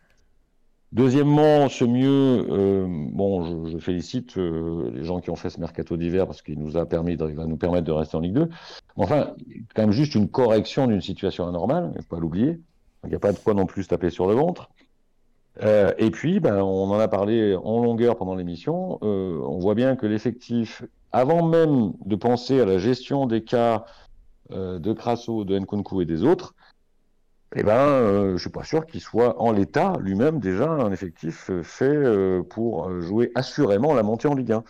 Deuxièmement, 0.91 1.69
ce 1.69 1.85
mieux, 1.85 2.47
euh, 2.49 2.87
bon, 2.89 3.65
je, 3.65 3.73
je 3.73 3.77
félicite 3.77 4.37
euh, 4.37 4.89
les 4.91 5.03
gens 5.03 5.19
qui 5.19 5.29
ont 5.29 5.35
fait 5.35 5.51
ce 5.51 5.59
mercato 5.59 5.97
d'hiver 5.97 6.25
parce 6.25 6.41
qu'il 6.41 6.57
nous 6.57 6.77
a 6.77 6.85
permis, 6.87 7.15
de, 7.15 7.25
va 7.25 7.45
nous 7.45 7.57
permettre 7.57 7.85
de 7.85 7.91
rester 7.91 8.17
en 8.17 8.21
Ligue 8.21 8.33
2. 8.33 8.45
Mais 8.97 9.03
enfin, 9.03 9.35
quand 9.75 9.83
même 9.83 9.91
juste 9.91 10.15
une 10.15 10.27
correction 10.27 10.87
d'une 10.87 11.01
situation 11.01 11.47
anormale, 11.47 11.91
il 11.95 12.01
faut 12.01 12.15
pas 12.15 12.19
l'oublier. 12.19 12.59
Il 13.03 13.09
n'y 13.09 13.15
a 13.15 13.19
pas 13.19 13.31
de 13.31 13.37
quoi 13.37 13.53
non 13.53 13.65
plus 13.65 13.87
taper 13.87 14.09
sur 14.09 14.27
le 14.27 14.33
ventre. 14.33 14.69
Euh, 15.61 15.93
et 15.97 16.11
puis, 16.11 16.39
ben, 16.39 16.61
on 16.61 16.89
en 16.89 16.99
a 16.99 17.07
parlé 17.07 17.55
en 17.55 17.81
longueur 17.81 18.17
pendant 18.17 18.35
l'émission. 18.35 18.99
Euh, 19.03 19.39
on 19.43 19.59
voit 19.59 19.75
bien 19.75 19.95
que 19.95 20.05
l'effectif, 20.05 20.83
avant 21.11 21.45
même 21.45 21.93
de 22.05 22.15
penser 22.15 22.61
à 22.61 22.65
la 22.65 22.77
gestion 22.77 23.25
des 23.25 23.43
cas 23.43 23.85
euh, 24.51 24.79
de 24.79 24.93
Crasso, 24.93 25.43
de 25.43 25.57
Nkunku 25.59 26.01
et 26.01 26.05
des 26.05 26.23
autres, 26.23 26.55
eh 27.55 27.63
ben, 27.63 27.73
euh, 27.73 28.33
je 28.33 28.41
suis 28.41 28.51
pas 28.51 28.63
sûr 28.63 28.85
qu'il 28.85 29.01
soit 29.01 29.41
en 29.41 29.51
l'état 29.51 29.93
lui-même 29.99 30.39
déjà 30.39 30.69
un 30.69 30.91
effectif 30.91 31.49
euh, 31.49 31.63
fait 31.63 31.85
euh, 31.85 32.43
pour 32.43 33.01
jouer 33.01 33.31
assurément 33.33 33.93
la 33.93 34.03
montée 34.03 34.27
en 34.27 34.35
Ligue 34.35 34.51
1. 34.51 34.63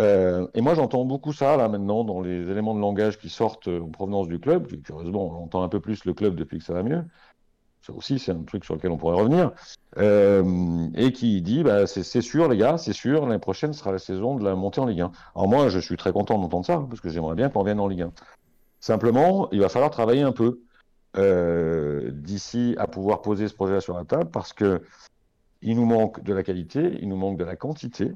Euh, 0.00 0.46
et 0.54 0.60
moi, 0.60 0.74
j'entends 0.74 1.04
beaucoup 1.04 1.32
ça 1.32 1.56
là 1.56 1.68
maintenant 1.68 2.04
dans 2.04 2.20
les 2.20 2.48
éléments 2.50 2.74
de 2.74 2.80
langage 2.80 3.18
qui 3.18 3.28
sortent 3.28 3.66
en 3.66 3.88
provenance 3.88 4.28
du 4.28 4.38
club. 4.38 4.68
Curieusement, 4.82 5.26
on 5.26 5.44
entend 5.44 5.64
un 5.64 5.68
peu 5.68 5.80
plus 5.80 6.04
le 6.04 6.14
club 6.14 6.36
depuis 6.36 6.58
que 6.58 6.64
ça 6.64 6.72
va 6.72 6.84
mieux. 6.84 7.02
Ça 7.80 7.92
aussi, 7.92 8.20
c'est 8.20 8.30
un 8.30 8.44
truc 8.44 8.64
sur 8.64 8.76
lequel 8.76 8.92
on 8.92 8.96
pourrait 8.96 9.16
revenir. 9.16 9.50
Et 9.96 11.12
qui 11.12 11.42
dit, 11.42 11.64
bah, 11.64 11.88
c'est 11.88 12.20
sûr, 12.20 12.48
les 12.48 12.56
gars, 12.56 12.78
c'est 12.78 12.92
sûr, 12.92 13.26
l'année 13.26 13.40
prochaine 13.40 13.72
sera 13.72 13.90
la 13.90 13.98
saison 13.98 14.36
de 14.36 14.44
la 14.44 14.54
montée 14.54 14.80
en 14.80 14.86
Ligue 14.86 15.00
1. 15.00 15.10
Alors 15.34 15.48
moi, 15.48 15.68
je 15.68 15.80
suis 15.80 15.96
très 15.96 16.12
content 16.12 16.38
d'entendre 16.38 16.64
ça 16.64 16.86
parce 16.88 17.00
que 17.00 17.08
j'aimerais 17.08 17.34
bien 17.34 17.48
qu'on 17.48 17.64
vienne 17.64 17.80
en 17.80 17.88
Ligue 17.88 18.02
1. 18.02 18.12
Simplement, 18.78 19.48
il 19.50 19.60
va 19.60 19.68
falloir 19.68 19.90
travailler 19.90 20.22
un 20.22 20.30
peu 20.30 20.60
euh, 21.18 22.10
d'ici 22.12 22.74
à 22.78 22.86
pouvoir 22.86 23.20
poser 23.22 23.48
ce 23.48 23.54
projet 23.54 23.80
sur 23.80 23.96
la 23.96 24.04
table 24.04 24.30
parce 24.30 24.52
que 24.52 24.82
il 25.60 25.74
nous 25.76 25.86
manque 25.86 26.22
de 26.22 26.32
la 26.32 26.42
qualité, 26.44 26.98
il 27.02 27.08
nous 27.08 27.16
manque 27.16 27.38
de 27.38 27.44
la 27.44 27.56
quantité. 27.56 28.12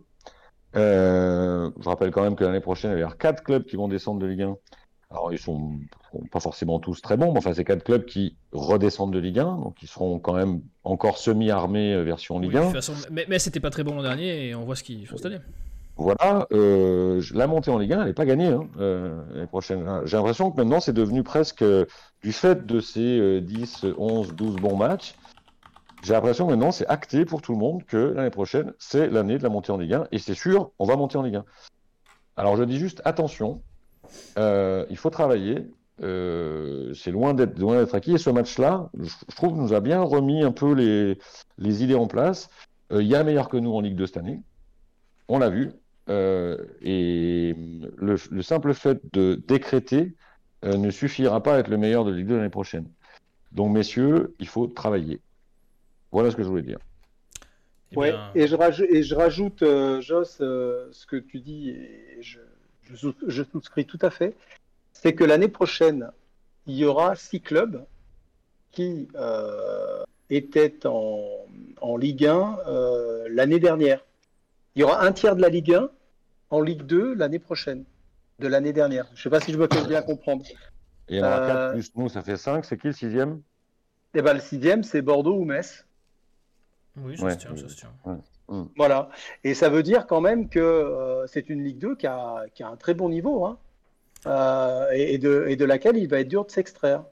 Euh, 0.76 1.70
je 1.80 1.88
rappelle 1.88 2.10
quand 2.12 2.22
même 2.22 2.36
que 2.36 2.44
l'année 2.44 2.60
prochaine, 2.60 2.92
il 2.92 2.98
y 2.98 3.02
avoir 3.02 3.18
quatre 3.18 3.42
clubs 3.42 3.64
qui 3.64 3.76
vont 3.76 3.88
descendre 3.88 4.20
de 4.20 4.26
Ligue 4.26 4.42
1. 4.42 4.56
Alors, 5.10 5.32
ils 5.32 5.38
sont 5.38 5.78
pas 6.30 6.40
forcément 6.40 6.78
tous 6.78 7.02
très 7.02 7.18
bons, 7.18 7.32
mais 7.32 7.38
enfin, 7.38 7.52
c'est 7.52 7.64
quatre 7.64 7.84
clubs 7.84 8.06
qui 8.06 8.36
redescendent 8.52 9.12
de 9.12 9.18
Ligue 9.18 9.40
1, 9.40 9.44
donc 9.44 9.82
ils 9.82 9.88
seront 9.88 10.18
quand 10.18 10.32
même 10.32 10.62
encore 10.84 11.18
semi-armés 11.18 11.92
euh, 11.92 12.02
version 12.02 12.36
Oui, 12.36 12.44
Ligue 12.46 12.54
de 12.54 12.58
1. 12.58 12.62
toute 12.64 12.74
façon, 12.74 12.94
mais, 13.10 13.26
mais 13.28 13.38
c'était 13.38 13.60
pas 13.60 13.70
très 13.70 13.82
bon 13.84 13.94
l'an 13.94 14.02
dernier 14.02 14.46
et 14.48 14.54
on 14.54 14.64
voit 14.64 14.76
ce 14.76 14.82
qu'ils 14.82 15.06
font 15.06 15.16
cette 15.18 15.26
année. 15.26 15.40
Voilà, 15.96 16.46
euh, 16.52 17.22
la 17.34 17.46
montée 17.46 17.70
en 17.70 17.78
Ligue 17.78 17.92
1, 17.92 18.00
elle 18.00 18.06
n'est 18.06 18.14
pas 18.14 18.24
gagnée 18.24 18.48
hein, 18.48 18.66
euh, 18.78 19.22
l'année 19.32 19.46
prochaine. 19.46 19.86
J'ai 20.04 20.16
l'impression 20.16 20.50
que 20.50 20.56
maintenant, 20.56 20.80
c'est 20.80 20.94
devenu 20.94 21.22
presque, 21.22 21.62
euh, 21.62 21.84
du 22.22 22.32
fait 22.32 22.64
de 22.66 22.80
ces 22.80 23.18
euh, 23.18 23.40
10, 23.40 23.86
11, 23.98 24.34
12 24.34 24.56
bons 24.56 24.76
matchs, 24.76 25.14
j'ai 26.02 26.14
l'impression 26.14 26.46
que 26.46 26.52
maintenant, 26.52 26.72
c'est 26.72 26.86
acté 26.86 27.24
pour 27.24 27.42
tout 27.42 27.52
le 27.52 27.58
monde 27.58 27.84
que 27.84 27.96
l'année 27.96 28.30
prochaine, 28.30 28.72
c'est 28.78 29.08
l'année 29.08 29.38
de 29.38 29.42
la 29.42 29.50
montée 29.50 29.70
en 29.70 29.76
Ligue 29.76 29.94
1. 29.94 30.08
Et 30.12 30.18
c'est 30.18 30.34
sûr, 30.34 30.72
on 30.78 30.86
va 30.86 30.96
monter 30.96 31.18
en 31.18 31.22
Ligue 31.22 31.36
1. 31.36 31.44
Alors, 32.36 32.56
je 32.56 32.64
dis 32.64 32.78
juste, 32.78 33.02
attention, 33.04 33.62
il 34.36 34.96
faut 34.96 35.10
travailler. 35.10 35.70
c'est 36.00 37.10
loin 37.12 37.34
d'être 37.34 37.56
loin 37.58 37.76
d'être 37.76 37.94
acquis. 37.94 38.14
Et 38.14 38.18
ce 38.18 38.30
match-là, 38.30 38.90
je, 38.98 39.36
trouve, 39.36 39.56
nous 39.56 39.74
a 39.74 39.80
bien 39.80 40.02
remis 40.02 40.42
un 40.42 40.50
peu 40.50 40.72
les, 40.72 41.84
idées 41.84 41.94
en 41.94 42.08
place. 42.08 42.50
Il 42.90 43.06
y 43.06 43.14
a 43.14 43.22
meilleur 43.22 43.48
que 43.48 43.58
nous 43.58 43.72
en 43.72 43.80
Ligue 43.80 43.94
2 43.94 44.06
cette 44.06 44.16
année. 44.16 44.40
On 45.28 45.38
l'a 45.38 45.50
vu. 45.50 45.70
Euh, 46.08 46.56
et 46.80 47.54
le, 47.96 48.16
le 48.30 48.42
simple 48.42 48.74
fait 48.74 49.00
de 49.12 49.40
décréter 49.46 50.14
euh, 50.64 50.76
ne 50.76 50.90
suffira 50.90 51.42
pas 51.42 51.54
à 51.56 51.58
être 51.60 51.68
le 51.68 51.76
meilleur 51.76 52.04
de 52.04 52.12
Ligue 52.12 52.26
2 52.26 52.36
l'année 52.36 52.48
prochaine. 52.50 52.88
Donc, 53.52 53.72
messieurs, 53.72 54.34
il 54.40 54.48
faut 54.48 54.66
travailler. 54.66 55.20
Voilà 56.10 56.30
ce 56.30 56.36
que 56.36 56.42
je 56.42 56.48
voulais 56.48 56.62
dire. 56.62 56.78
Eh 57.92 57.96
Ouais, 57.96 58.10
bien, 58.10 58.30
et 58.34 58.46
je 58.46 58.56
rajoute, 58.56 58.86
et 58.90 59.02
je 59.02 59.14
rajoute 59.14 59.62
euh, 59.62 60.00
Joss, 60.00 60.38
euh, 60.40 60.88
ce 60.92 61.06
que 61.06 61.16
tu 61.16 61.40
dis, 61.40 61.70
et 61.70 62.18
je, 62.22 62.38
je, 62.82 62.96
sous- 62.96 63.14
je 63.26 63.42
souscris 63.42 63.84
tout 63.86 63.98
à 64.02 64.10
fait, 64.10 64.34
c'est 64.92 65.14
que 65.14 65.24
l'année 65.24 65.48
prochaine, 65.48 66.10
il 66.66 66.76
y 66.76 66.84
aura 66.84 67.14
six 67.16 67.40
clubs 67.40 67.84
qui 68.70 69.08
euh, 69.16 70.02
étaient 70.30 70.86
en, 70.86 71.22
en 71.80 71.96
Ligue 71.96 72.26
1 72.26 72.58
euh, 72.66 73.28
l'année 73.30 73.60
dernière. 73.60 74.02
Il 74.74 74.80
y 74.80 74.82
aura 74.84 75.04
un 75.04 75.12
tiers 75.12 75.36
de 75.36 75.42
la 75.42 75.48
Ligue 75.48 75.74
1 75.74 75.88
en 76.50 76.60
Ligue 76.60 76.82
2 76.82 77.14
l'année 77.14 77.38
prochaine, 77.38 77.84
de 78.38 78.48
l'année 78.48 78.72
dernière. 78.72 79.06
Je 79.14 79.20
ne 79.20 79.22
sais 79.22 79.30
pas 79.30 79.40
si 79.40 79.52
je 79.52 79.58
me 79.58 79.66
fais 79.70 79.86
bien 79.86 80.02
comprendre. 80.02 80.44
Et 81.08 81.16
il 81.16 81.16
y 81.18 81.20
en 81.22 81.26
aura 81.26 81.40
Euh, 81.40 81.48
4 81.70 81.72
plus 81.74 81.92
nous, 81.96 82.08
ça 82.08 82.22
fait 82.22 82.36
5. 82.36 82.64
C'est 82.64 82.78
qui 82.78 82.86
le 82.88 82.92
sixième? 82.92 83.42
Et 84.14 84.22
ben, 84.22 84.34
le 84.34 84.40
sixième, 84.40 84.82
c'est 84.82 85.02
Bordeaux 85.02 85.36
ou 85.36 85.44
Metz. 85.44 85.86
oui, 86.96 87.16
ça 87.16 87.24
ouais, 87.24 87.32
se 87.32 87.38
tient, 87.38 87.56
ça 87.56 87.68
se 87.68 87.76
tient. 87.76 87.92
Voilà. 88.76 89.08
Et 89.44 89.54
ça 89.54 89.70
veut 89.70 89.82
dire 89.82 90.06
quand 90.06 90.20
même 90.20 90.48
que 90.48 90.58
euh, 90.60 91.26
c'est 91.26 91.48
une 91.48 91.64
Ligue 91.64 91.78
2 91.78 91.96
qui 91.96 92.06
a, 92.06 92.44
qui 92.54 92.62
a 92.62 92.68
un 92.68 92.76
très 92.76 92.92
bon 92.92 93.08
niveau, 93.08 93.46
hein, 93.46 93.58
euh, 94.26 94.90
et, 94.92 95.14
et 95.14 95.18
de, 95.18 95.46
et 95.48 95.56
de 95.56 95.64
laquelle 95.64 95.96
il 95.96 96.06
va 96.08 96.20
être 96.20 96.28
dur 96.28 96.44
de 96.44 96.50
s'extraire. 96.50 97.04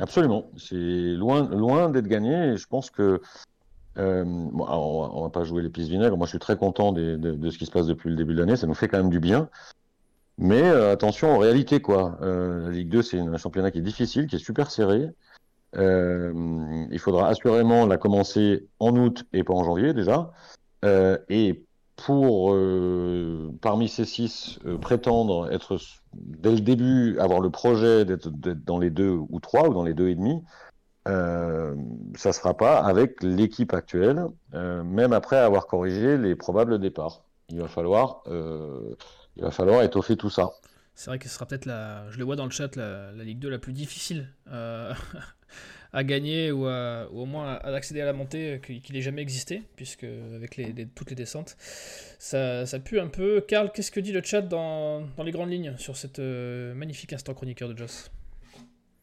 Absolument. 0.00 0.50
C'est 0.56 0.74
loin, 0.74 1.48
loin 1.48 1.90
d'être 1.90 2.08
gagné. 2.08 2.52
Et 2.52 2.56
je 2.56 2.66
pense 2.66 2.90
que. 2.90 3.20
Euh, 3.98 4.24
on, 4.24 5.22
va, 5.22 5.30
pas 5.30 5.44
jouer 5.44 5.62
les 5.62 5.70
pistes 5.70 5.88
vinaigres. 5.88 6.16
Moi, 6.16 6.26
je 6.26 6.30
suis 6.30 6.38
très 6.38 6.56
content 6.56 6.92
de, 6.92 7.50
ce 7.50 7.58
qui 7.58 7.66
se 7.66 7.70
passe 7.70 7.86
depuis 7.86 8.10
le 8.10 8.16
début 8.16 8.34
de 8.34 8.40
l'année. 8.40 8.56
Ça 8.56 8.66
nous 8.66 8.74
fait 8.74 8.88
quand 8.88 8.98
même 8.98 9.10
du 9.10 9.20
bien. 9.20 9.48
Mais 10.38 10.62
euh, 10.62 10.92
attention 10.92 11.36
aux 11.36 11.38
réalités, 11.38 11.80
quoi. 11.80 12.18
Euh, 12.20 12.66
la 12.66 12.70
Ligue 12.70 12.90
2, 12.90 13.02
c'est 13.02 13.18
un 13.18 13.38
championnat 13.38 13.70
qui 13.70 13.78
est 13.78 13.82
difficile, 13.82 14.26
qui 14.26 14.36
est 14.36 14.40
super 14.40 14.70
serré. 14.70 15.08
Il 15.78 16.98
faudra 16.98 17.28
assurément 17.28 17.86
la 17.86 17.98
commencer 17.98 18.66
en 18.78 18.96
août 18.96 19.24
et 19.34 19.44
pas 19.44 19.52
en 19.52 19.64
janvier 19.64 19.92
déjà. 19.92 20.32
Et 21.28 21.62
pour, 21.96 22.56
parmi 23.60 23.88
ces 23.88 24.06
six, 24.06 24.58
prétendre 24.80 25.52
être 25.52 25.78
dès 26.14 26.52
le 26.52 26.60
début, 26.60 27.18
avoir 27.18 27.40
le 27.40 27.50
projet 27.50 28.06
d'être 28.06 28.30
dans 28.30 28.78
les 28.78 28.88
deux 28.88 29.18
ou 29.28 29.38
trois 29.40 29.68
ou 29.68 29.74
dans 29.74 29.84
les 29.84 29.92
deux 29.92 30.08
et 30.08 30.14
demi, 30.14 30.42
euh, 31.06 31.74
ça 32.16 32.30
ne 32.30 32.34
sera 32.34 32.56
pas 32.56 32.78
avec 32.78 33.22
l'équipe 33.22 33.72
actuelle, 33.72 34.26
euh, 34.54 34.82
même 34.82 35.12
après 35.12 35.36
avoir 35.36 35.66
corrigé 35.66 36.18
les 36.18 36.34
probables 36.34 36.78
départs. 36.78 37.22
Il 37.48 37.60
va 37.60 37.68
falloir, 37.68 38.22
euh, 38.26 38.94
il 39.36 39.42
va 39.42 39.50
falloir 39.50 39.82
étoffer 39.82 40.16
tout 40.16 40.30
ça. 40.30 40.50
C'est 40.94 41.10
vrai 41.10 41.18
que 41.18 41.28
ce 41.28 41.34
sera 41.34 41.46
peut-être 41.46 41.66
la, 41.66 42.10
je 42.10 42.18
le 42.18 42.24
vois 42.24 42.36
dans 42.36 42.44
le 42.44 42.50
chat, 42.50 42.74
la, 42.76 43.12
Ligue 43.12 43.38
2 43.38 43.50
la 43.50 43.58
plus 43.58 43.72
difficile 43.72 44.28
à 45.92 46.04
gagner 46.04 46.50
ou, 46.50 46.66
au 46.66 47.26
moins 47.26 47.54
à, 47.54 47.74
accéder 47.74 48.00
à 48.00 48.06
la 48.06 48.12
montée 48.12 48.60
qu'il 48.64 48.80
qu'il 48.80 48.96
ait 48.96 49.02
jamais 49.02 49.22
existé, 49.22 49.62
puisque 49.76 50.04
avec 50.04 50.58
toutes 50.94 51.10
les 51.10 51.16
descentes, 51.16 51.56
ça, 52.18 52.78
pue 52.84 53.00
un 53.00 53.08
peu. 53.08 53.40
Karl, 53.40 53.70
qu'est-ce 53.72 53.90
que 53.90 54.00
dit 54.00 54.12
le 54.12 54.22
chat 54.22 54.42
dans, 54.42 55.02
dans 55.16 55.22
les 55.22 55.32
grandes 55.32 55.50
lignes 55.50 55.74
sur 55.78 55.96
cet 55.96 56.18
euh, 56.18 56.74
magnifique 56.74 57.12
instant 57.12 57.34
chroniqueur 57.34 57.68
de 57.68 57.76
Joss? 57.76 58.10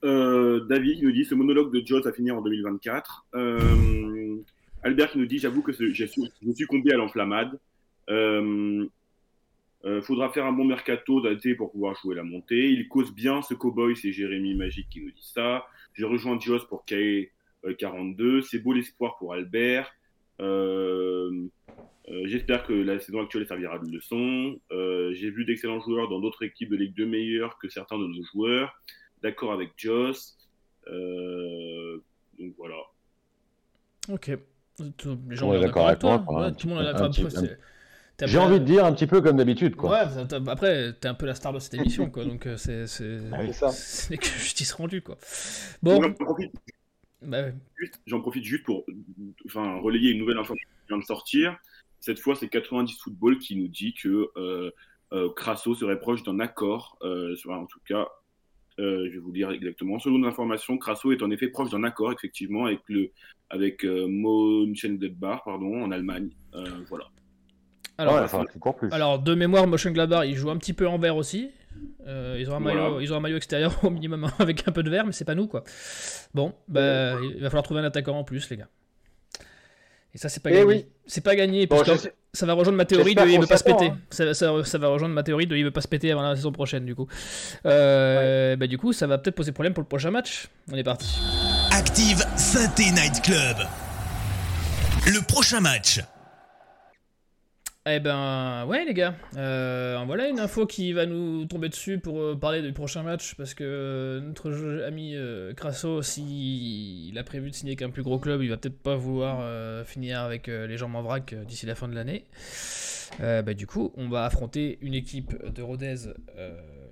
Euh, 0.03 0.59
David 0.65 1.01
nous 1.01 1.11
dit 1.11 1.23
ce 1.23 1.35
monologue 1.35 1.73
de 1.73 1.85
Joss 1.85 2.05
a 2.05 2.11
fini 2.11 2.31
en 2.31 2.41
2024. 2.41 3.25
Euh, 3.35 4.37
Albert 4.83 5.11
qui 5.11 5.19
nous 5.19 5.25
dit 5.25 5.39
j'avoue 5.39 5.61
que 5.61 5.71
je 5.71 6.05
suis 6.05 6.31
succombé 6.55 6.91
à 6.93 6.97
l'enflammade. 6.97 7.57
Euh, 8.09 8.85
euh, 9.85 10.01
faudra 10.01 10.29
faire 10.29 10.45
un 10.45 10.51
bon 10.51 10.65
mercato 10.65 11.21
daté 11.21 11.55
pour 11.55 11.71
pouvoir 11.71 11.95
jouer 12.01 12.15
la 12.15 12.23
montée. 12.23 12.69
Il 12.71 12.87
cause 12.89 13.13
bien 13.13 13.41
ce 13.41 13.53
cowboy, 13.53 13.95
c'est 13.95 14.11
Jérémy 14.11 14.55
Magique 14.55 14.89
qui 14.89 15.01
nous 15.01 15.11
dit 15.11 15.31
ça. 15.33 15.65
J'ai 15.93 16.05
rejoint 16.05 16.35
Dios 16.35 16.59
pour 16.67 16.85
KE 16.85 17.29
42. 17.77 18.41
C'est 18.41 18.59
beau 18.59 18.73
l'espoir 18.73 19.17
pour 19.17 19.33
Albert. 19.33 19.93
J'espère 22.25 22.65
que 22.65 22.73
la 22.73 22.99
saison 22.99 23.21
actuelle 23.21 23.47
servira 23.47 23.79
de 23.79 23.89
leçon. 23.89 24.59
J'ai 25.13 25.29
vu 25.29 25.45
d'excellents 25.45 25.79
joueurs 25.79 26.09
dans 26.09 26.19
d'autres 26.19 26.43
équipes 26.43 26.69
de 26.69 26.75
Ligue 26.75 26.95
2 26.95 27.05
meilleurs 27.05 27.57
que 27.57 27.69
certains 27.69 27.97
de 27.97 28.07
nos 28.07 28.23
joueurs. 28.33 28.73
D'accord 29.23 29.53
avec 29.53 29.71
Joss. 29.77 30.37
donc 30.85 32.53
voilà. 32.57 32.75
Ok. 34.09 34.31
Les 34.79 35.35
gens 35.35 35.53
sont 35.53 35.59
d'accord 35.59 35.87
avec 35.87 35.99
toi. 35.99 36.23
tout 36.57 36.67
le 36.67 36.73
monde 36.73 36.83
est 36.83 36.93
d'accord. 36.93 37.11
J'ai 38.25 38.37
envie 38.37 38.59
de 38.59 38.65
dire 38.65 38.85
un 38.85 38.93
petit 38.93 39.07
peu 39.07 39.21
comme 39.21 39.37
d'habitude, 39.37 39.75
quoi. 39.75 39.91
Ouais, 39.91 40.23
après, 40.47 40.93
t'es 40.93 41.07
un 41.07 41.13
peu 41.15 41.25
la 41.25 41.35
star 41.35 41.51
de 41.51 41.59
cette 41.59 41.73
émission, 41.73 42.09
quoi. 42.09 42.25
Donc 42.25 42.45
euh, 42.45 42.57
c'est 42.57 42.85
c'est 42.87 43.19
ah 43.31 43.43
que 44.17 44.25
justice 44.25 44.73
rendue, 44.73 45.01
quoi. 45.01 45.17
Bon. 45.81 46.01
J'en 46.01 46.13
profite. 46.13 46.53
Bah, 47.21 47.43
profite 48.21 48.43
juste 48.43 48.65
pour, 48.65 48.85
enfin, 49.45 49.79
relayer 49.79 50.11
une 50.11 50.19
nouvelle 50.19 50.37
information 50.37 50.67
qui 50.81 50.87
vient 50.89 50.97
de 50.97 51.03
sortir. 51.03 51.57
Cette 51.99 52.19
fois, 52.19 52.35
c'est 52.35 52.49
90 52.49 52.99
Football 53.01 53.39
qui 53.39 53.55
nous 53.55 53.69
dit 53.69 53.93
que 53.93 54.29
euh, 54.35 54.71
euh, 55.13 55.29
Crasso 55.35 55.73
serait 55.73 55.99
proche 55.99 56.23
d'un 56.23 56.39
accord. 56.39 56.97
Euh, 57.01 57.35
en 57.47 57.65
tout 57.65 57.79
cas, 57.87 58.07
je 58.77 59.09
vais 59.09 59.17
vous 59.17 59.31
dire 59.31 59.51
exactement. 59.51 59.99
Selon 59.99 60.19
l'information, 60.19 60.77
Crasso 60.77 61.11
est 61.11 61.21
en 61.21 61.31
effet 61.31 61.47
proche 61.47 61.71
d'un 61.71 61.83
accord, 61.83 62.11
effectivement, 62.11 62.65
avec 62.65 62.81
le 62.87 63.11
avec 63.49 63.83
Mönchengladbach, 63.83 65.41
pardon, 65.45 65.83
en 65.83 65.91
Allemagne. 65.91 66.29
voilà. 66.89 67.05
Alors, 68.91 69.19
de 69.19 69.35
mémoire, 69.35 69.67
Motion 69.67 69.91
Glabar, 69.91 70.25
il 70.25 70.35
joue 70.35 70.49
un 70.49 70.57
petit 70.57 70.73
peu 70.73 70.87
en 70.87 70.97
vert 70.97 71.15
aussi. 71.15 71.51
Euh, 72.07 72.37
ils, 72.39 72.49
ont 72.49 72.55
un 72.55 72.59
maillot, 72.59 72.99
ils 72.99 73.13
ont 73.13 73.17
un 73.17 73.19
maillot 73.19 73.37
extérieur 73.37 73.73
au 73.83 73.89
minimum 73.89 74.27
avec 74.39 74.67
un 74.67 74.71
peu 74.71 74.83
de 74.83 74.89
vert, 74.89 75.05
mais 75.05 75.11
c'est 75.11 75.25
pas 75.25 75.35
nous 75.35 75.47
quoi. 75.47 75.63
Bon, 76.33 76.53
bah, 76.67 77.15
il 77.21 77.41
va 77.41 77.49
falloir 77.49 77.63
trouver 77.63 77.81
un 77.81 77.85
attaquant 77.85 78.17
en 78.17 78.23
plus, 78.23 78.49
les 78.49 78.57
gars. 78.57 78.69
Et 80.15 80.19
ça, 80.19 80.29
c'est 80.29 80.41
pas, 80.43 80.51
eh 80.51 80.55
gagné. 80.55 80.87
C'est 81.07 81.23
pas 81.23 81.35
gagné. 81.35 81.67
ça 82.33 82.45
va 82.45 82.53
rejoindre 82.53 82.77
ma 82.77 82.85
théorie 82.85 83.15
de 83.15 83.27
il 83.27 83.39
veut 83.39 83.47
pas 83.47 83.57
se 83.57 83.63
péter. 83.63 83.87
Hein. 83.87 84.33
Ça, 84.33 84.77
va 84.77 84.87
rejoindre 84.87 85.15
ma 85.15 85.23
théorie 85.23 85.47
de 85.47 85.55
il 85.55 85.63
veut 85.63 85.71
pas 85.71 85.81
se 85.81 85.87
péter 85.87 86.11
avant 86.11 86.21
la 86.21 86.35
saison 86.35 86.51
prochaine, 86.51 86.85
du 86.85 86.93
coup. 86.93 87.07
Euh, 87.65 88.55
bah, 88.55 88.67
du 88.67 88.77
coup, 88.77 88.93
ça 88.93 89.07
va 89.07 89.17
peut-être 89.17 89.35
poser 89.35 89.51
problème 89.51 89.73
pour 89.73 89.81
le 89.81 89.87
prochain 89.87 90.11
match. 90.11 90.49
On 90.71 90.77
est 90.77 90.83
parti. 90.83 91.19
Active 91.71 92.23
Synthé 92.35 92.91
Night 92.91 93.21
Club. 93.23 93.57
Le 95.07 95.25
prochain 95.25 95.59
match. 95.59 95.99
Eh 97.85 97.99
ben 97.99 98.65
ouais 98.65 98.85
les 98.85 98.93
gars, 98.93 99.13
euh, 99.35 100.01
voilà 100.05 100.29
une 100.29 100.39
info 100.39 100.65
qui 100.65 100.93
va 100.93 101.05
nous 101.05 101.43
tomber 101.43 101.67
dessus 101.67 101.99
pour 101.99 102.17
euh, 102.17 102.33
parler 102.33 102.61
du 102.61 102.71
prochain 102.71 103.03
match 103.03 103.35
parce 103.35 103.53
que 103.53 104.21
notre 104.23 104.85
ami 104.87 105.17
euh, 105.17 105.53
Crasso, 105.53 106.01
s'il 106.01 107.17
a 107.17 107.23
prévu 107.25 107.49
de 107.49 107.55
signer 107.55 107.71
avec 107.71 107.81
un 107.81 107.89
plus 107.89 108.01
gros 108.01 108.19
club, 108.19 108.41
il 108.41 108.49
va 108.49 108.55
peut-être 108.55 108.81
pas 108.81 108.95
vouloir 108.95 109.85
finir 109.85 110.21
avec 110.21 110.47
les 110.47 110.77
jambes 110.77 110.95
en 110.95 111.01
vrac 111.01 111.35
d'ici 111.45 111.65
la 111.65 111.75
fin 111.75 111.89
de 111.89 111.95
l'année. 111.95 112.25
Bah, 113.19 113.53
du 113.53 113.67
coup, 113.67 113.91
on 113.97 114.07
va 114.07 114.23
affronter 114.23 114.77
une 114.81 114.93
équipe 114.93 115.35
de 115.51 115.61
Rodez 115.61 116.13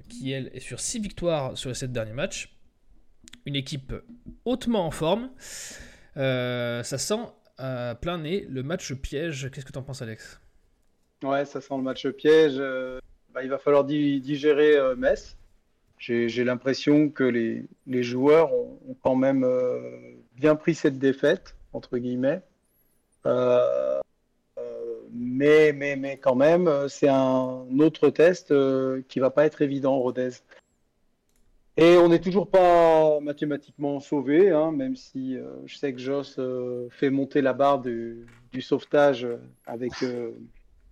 qui 0.10 0.34
elle 0.34 0.52
est 0.54 0.60
sur 0.60 0.82
6 0.82 1.00
victoires 1.00 1.58
sur 1.58 1.70
les 1.70 1.76
7 1.76 1.94
derniers 1.94 2.12
matchs. 2.12 2.54
Une 3.46 3.56
équipe 3.56 3.94
hautement 4.44 4.86
en 4.86 4.92
forme. 4.92 5.30
ça 6.16 6.84
sent 6.84 7.22
plein 7.58 8.18
nez 8.18 8.46
le 8.50 8.62
match 8.62 8.94
piège. 8.94 9.50
Qu'est-ce 9.52 9.66
que 9.66 9.72
t'en 9.72 9.84
penses 9.84 10.02
Alex? 10.02 10.41
Ouais, 11.24 11.46
ça 11.46 11.62
sent 11.62 11.76
le 11.78 11.84
match 11.84 12.08
piège. 12.10 12.56
Euh, 12.58 13.00
bah, 13.34 13.44
il 13.44 13.50
va 13.50 13.60
falloir 13.60 13.84
digérer 13.84 14.76
euh, 14.76 14.96
Metz. 14.96 15.38
J'ai 16.00 16.44
l'impression 16.44 17.10
que 17.10 17.24
les, 17.24 18.04
joueurs 18.04 18.52
ont, 18.54 18.96
quand 19.04 19.16
même 19.16 19.44
euh, 19.44 19.80
bien 20.36 20.56
pris 20.56 20.74
cette 20.74 20.98
défaite, 20.98 21.56
entre 21.74 22.00
guillemets. 22.00 22.42
mais, 25.14 25.74
mais, 25.74 25.96
mais 25.96 26.18
quand 26.18 26.34
même, 26.34 26.88
c'est 26.88 27.10
un 27.10 27.68
autre 27.80 28.10
test 28.10 28.52
qui 29.10 29.20
va 29.20 29.30
pas 29.30 29.46
être 29.46 29.62
évident, 29.62 30.00
Rodez. 30.00 30.32
Et 31.78 31.98
on 31.98 32.10
n'est 32.10 32.20
toujours 32.20 32.50
pas 32.50 33.20
mathématiquement 33.20 34.00
sauvé, 34.00 34.50
hein, 34.50 34.72
même 34.72 34.96
si 34.96 35.38
je 35.66 35.78
sais 35.78 35.94
que 35.94 36.00
Joss 36.00 36.40
fait 36.90 37.12
monter 37.12 37.42
la 37.42 37.54
barre 37.54 37.80
du 37.80 38.26
sauvetage 38.60 39.28
avec 39.68 39.92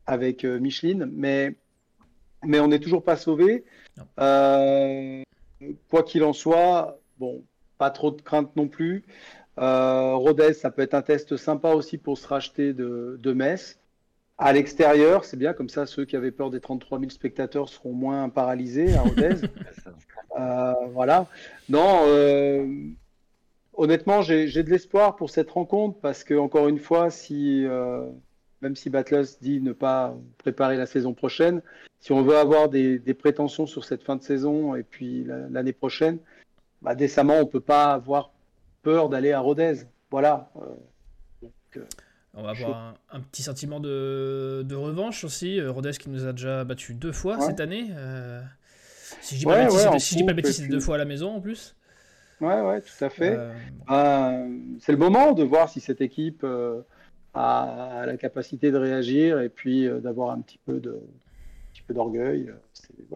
avec 0.10 0.44
euh, 0.44 0.60
Micheline, 0.60 1.08
mais, 1.14 1.56
mais 2.44 2.60
on 2.60 2.68
n'est 2.68 2.80
toujours 2.80 3.04
pas 3.04 3.16
sauvé. 3.16 3.64
Euh, 4.20 5.22
quoi 5.90 6.02
qu'il 6.02 6.24
en 6.24 6.34
soit, 6.34 7.00
bon, 7.20 7.44
pas 7.78 7.92
trop 7.92 8.10
de 8.10 8.22
crainte 8.22 8.56
non 8.56 8.68
plus. 8.68 9.04
Euh, 9.60 10.16
Rodez, 10.16 10.54
ça 10.54 10.72
peut 10.72 10.82
être 10.82 10.96
un 10.96 11.04
test 11.04 11.38
sympa 11.38 11.74
aussi 11.74 12.00
pour 12.00 12.18
se 12.18 12.28
racheter 12.28 12.74
de, 12.74 13.20
de 13.22 13.34
Metz. 13.34 13.80
À 14.40 14.52
l'extérieur, 14.52 15.26
c'est 15.26 15.38
bien, 15.38 15.54
comme 15.54 15.70
ça, 15.70 15.86
ceux 15.86 16.06
qui 16.06 16.16
avaient 16.16 16.32
peur 16.32 16.50
des 16.50 16.60
33 16.60 16.98
000 17.00 17.12
spectateurs 17.12 17.70
seront 17.70 17.94
moins 17.94 18.30
paralysés 18.30 18.96
à 18.96 19.02
Rodez. 19.02 19.36
voilà. 20.94 21.28
Non, 21.68 22.06
honnêtement, 23.74 24.22
j'ai 24.22 24.64
de 24.64 24.70
l'espoir 24.70 25.18
pour 25.18 25.30
cette 25.30 25.52
rencontre 25.52 26.00
parce 26.00 26.24
que, 26.24 26.34
encore 26.34 26.70
une 26.70 26.80
fois, 26.80 27.10
si 27.10 27.68
même 28.62 28.76
si 28.76 28.90
Battles 28.90 29.26
dit 29.42 29.62
ne 29.62 29.72
pas 29.72 30.16
préparer 30.38 30.78
la 30.78 30.86
saison 30.86 31.14
prochaine, 31.14 31.62
si 32.00 32.12
on 32.12 32.22
veut 32.22 32.38
avoir 32.38 32.70
des, 32.70 33.00
prétentions 33.14 33.66
sur 33.66 33.86
cette 33.86 34.04
fin 34.04 34.16
de 34.16 34.24
saison 34.24 34.76
et 34.76 34.84
puis 34.84 35.26
l'année 35.50 35.74
prochaine, 35.74 36.20
bah, 36.82 36.96
décemment, 36.96 37.36
on 37.36 37.42
ne 37.42 37.46
peut 37.46 37.60
pas 37.60 37.94
avoir 37.94 38.32
peur 38.84 39.10
d'aller 39.10 39.34
à 39.34 39.40
Rodez. 39.40 39.82
Voilà. 40.12 40.50
Euh, 40.56 41.48
euh, 41.78 41.86
on 42.34 42.44
va 42.44 42.52
avoir 42.52 42.96
un, 43.12 43.20
petit 43.20 43.44
sentiment 43.44 43.80
de, 43.80 44.74
revanche 44.74 45.24
aussi. 45.24 45.60
Euh, 45.60 45.72
Rodez 45.72 45.92
qui 45.92 46.10
nous 46.10 46.26
a 46.26 46.32
déjà 46.32 46.64
battu 46.64 46.94
deux 46.94 47.12
fois 47.12 47.40
cette 47.42 47.60
année. 47.60 47.92
si 49.22 49.36
je 49.36 49.40
dis 49.40 49.46
pas, 49.46 49.66
de 49.66 50.34
bêtises, 50.34 50.58
c'est 50.58 50.68
deux 50.68 50.80
fois 50.80 50.96
à 50.96 51.00
la 51.00 51.06
maison 51.06 51.36
en 51.36 51.42
plus. 51.42 51.76
Ouais, 52.40 52.62
ouais, 52.62 52.80
tout 52.80 53.04
à 53.04 53.10
fait. 53.10 53.38
c'est 54.80 54.92
le 54.94 54.98
moment 54.98 55.34
de 55.34 55.44
voir 55.44 55.70
si 55.70 55.82
cette 55.82 56.00
équipe 56.00 56.46
à, 57.34 58.04
la 58.06 58.18
capacité 58.18 58.72
de 58.72 58.78
réagir 58.78 59.40
et 59.40 59.50
puis 59.50 59.88
euh, 59.88 60.00
d'avoir 60.00 60.32
un 60.32 60.42
petit 60.42 60.60
peu 60.66 60.82
d'orgueil, 61.90 62.52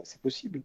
c'est 0.03 0.21
possible. 0.21 0.61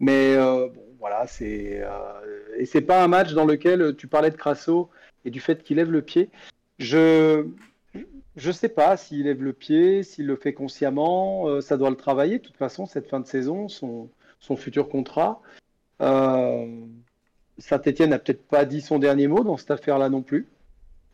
Mais 0.00 0.34
euh, 0.34 0.68
bon, 0.68 0.82
voilà, 0.98 1.26
c'est 1.26 1.80
euh, 1.80 2.20
et 2.56 2.66
c'est 2.66 2.80
pas 2.80 3.02
un 3.02 3.08
match 3.08 3.32
dans 3.34 3.44
lequel 3.44 3.94
tu 3.96 4.08
parlais 4.08 4.30
de 4.30 4.36
Crasso 4.36 4.90
et 5.24 5.30
du 5.30 5.40
fait 5.40 5.62
qu'il 5.62 5.76
lève 5.76 5.90
le 5.90 6.02
pied. 6.02 6.30
Je 6.78 7.46
je 8.36 8.50
sais 8.50 8.68
pas 8.68 8.96
s'il 8.96 9.24
lève 9.24 9.42
le 9.42 9.52
pied, 9.52 10.02
s'il 10.02 10.26
le 10.26 10.36
fait 10.36 10.54
consciemment, 10.54 11.60
ça 11.60 11.76
doit 11.76 11.90
le 11.90 11.96
travailler. 11.96 12.38
De 12.38 12.44
toute 12.44 12.56
façon, 12.56 12.86
cette 12.86 13.08
fin 13.08 13.20
de 13.20 13.26
saison, 13.26 13.68
son, 13.68 14.08
son 14.40 14.56
futur 14.56 14.88
contrat. 14.88 15.42
Saint-Etienne 17.58 18.10
n'a 18.10 18.18
peut-être 18.18 18.42
pas 18.42 18.64
dit 18.64 18.80
son 18.80 18.98
dernier 18.98 19.28
mot 19.28 19.44
dans 19.44 19.58
cette 19.58 19.70
affaire-là 19.70 20.08
non 20.08 20.22
plus. 20.22 20.48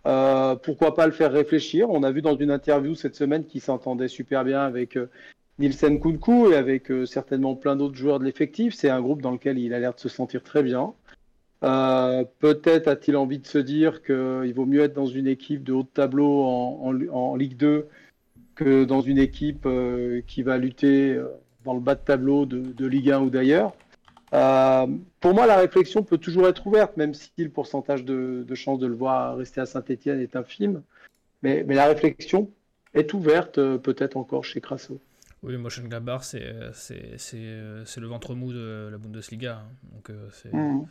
Euh, 0.09 0.57
pourquoi 0.57 0.95
pas 0.95 1.07
le 1.07 1.13
faire 1.13 1.31
réfléchir 1.31 1.91
On 1.91 2.03
a 2.03 2.11
vu 2.11 2.23
dans 2.23 2.35
une 2.35 2.51
interview 2.51 2.95
cette 2.95 3.15
semaine 3.15 3.45
qu'il 3.45 3.61
s'entendait 3.61 4.09
super 4.09 4.43
bien 4.43 4.63
avec 4.63 4.97
euh, 4.97 5.11
Nielsen 5.59 6.01
Kunku 6.01 6.51
et 6.51 6.57
avec 6.57 6.91
euh, 6.91 7.05
certainement 7.05 7.55
plein 7.55 7.77
d'autres 7.77 7.97
joueurs 7.97 8.19
de 8.19 8.25
l'effectif. 8.25 8.75
C'est 8.75 8.89
un 8.89 9.03
groupe 9.03 9.21
dans 9.21 9.33
lequel 9.33 9.59
il 9.59 9.75
a 9.75 9.81
l'air 9.81 9.95
de 9.95 10.01
se 10.01 10.09
sentir 10.09 10.43
très 10.43 10.63
bien. 10.63 10.95
Peut-être 11.61 12.89
a-t-il 12.89 13.17
envie 13.17 13.41
de 13.41 13.47
se 13.47 13.59
dire 13.59 14.03
qu'il 14.03 14.55
vaut 14.55 14.65
mieux 14.65 14.83
être 14.83 14.95
dans 14.95 15.07
une 15.07 15.27
équipe 15.27 15.65
de 15.65 15.73
haut 15.73 15.83
de 15.83 15.89
tableau 15.89 16.45
en, 16.45 17.35
Ligue 17.35 17.57
2 17.57 17.89
que 18.55 18.85
dans 18.85 19.01
une 19.01 19.19
équipe 19.19 19.67
qui 20.29 20.43
va 20.43 20.57
lutter 20.57 21.21
dans 21.65 21.75
le 21.75 21.81
bas 21.81 21.97
de 21.97 22.01
tableau 22.01 22.47
de 22.47 22.87
Ligue 22.87 23.11
1 23.11 23.23
ou 23.23 23.31
d'ailleurs. 23.31 23.75
Euh, 24.35 24.87
pour 25.21 25.35
moi, 25.35 25.47
la 25.47 25.57
réflexion 25.57 26.03
peut 26.03 26.19
toujours 26.19 26.49
être 26.49 26.67
ouverte, 26.67 26.97
même 26.97 27.15
si 27.15 27.31
le 27.39 27.49
pourcentage 27.49 28.05
de, 28.05 28.45
de 28.47 28.55
chances 28.55 28.79
de 28.79 28.87
le 28.87 28.95
voir 28.95 29.37
rester 29.37 29.61
à 29.61 29.67
Saint-Etienne 29.67 30.21
est 30.21 30.37
infime. 30.37 30.83
Mais, 31.43 31.65
mais, 31.67 31.75
la 31.75 31.87
réflexion 31.87 32.51
est 32.95 33.15
ouverte, 33.15 33.59
euh, 33.59 33.79
peut-être 33.79 34.17
encore 34.17 34.45
chez 34.45 34.61
Crasso. 34.61 35.01
Oui, 35.43 35.57
Motion 35.57 35.85
Gabar, 35.85 36.25
c'est 36.25 36.41
le 36.41 38.07
ventre 38.07 38.35
mou 38.35 38.53
de 38.53 38.89
la 38.91 38.99
Bundesliga. 38.99 39.63
Hein. 39.63 39.69
Donc, 39.93 40.11
c'est. 40.33 40.53
Mmh. 40.53 40.87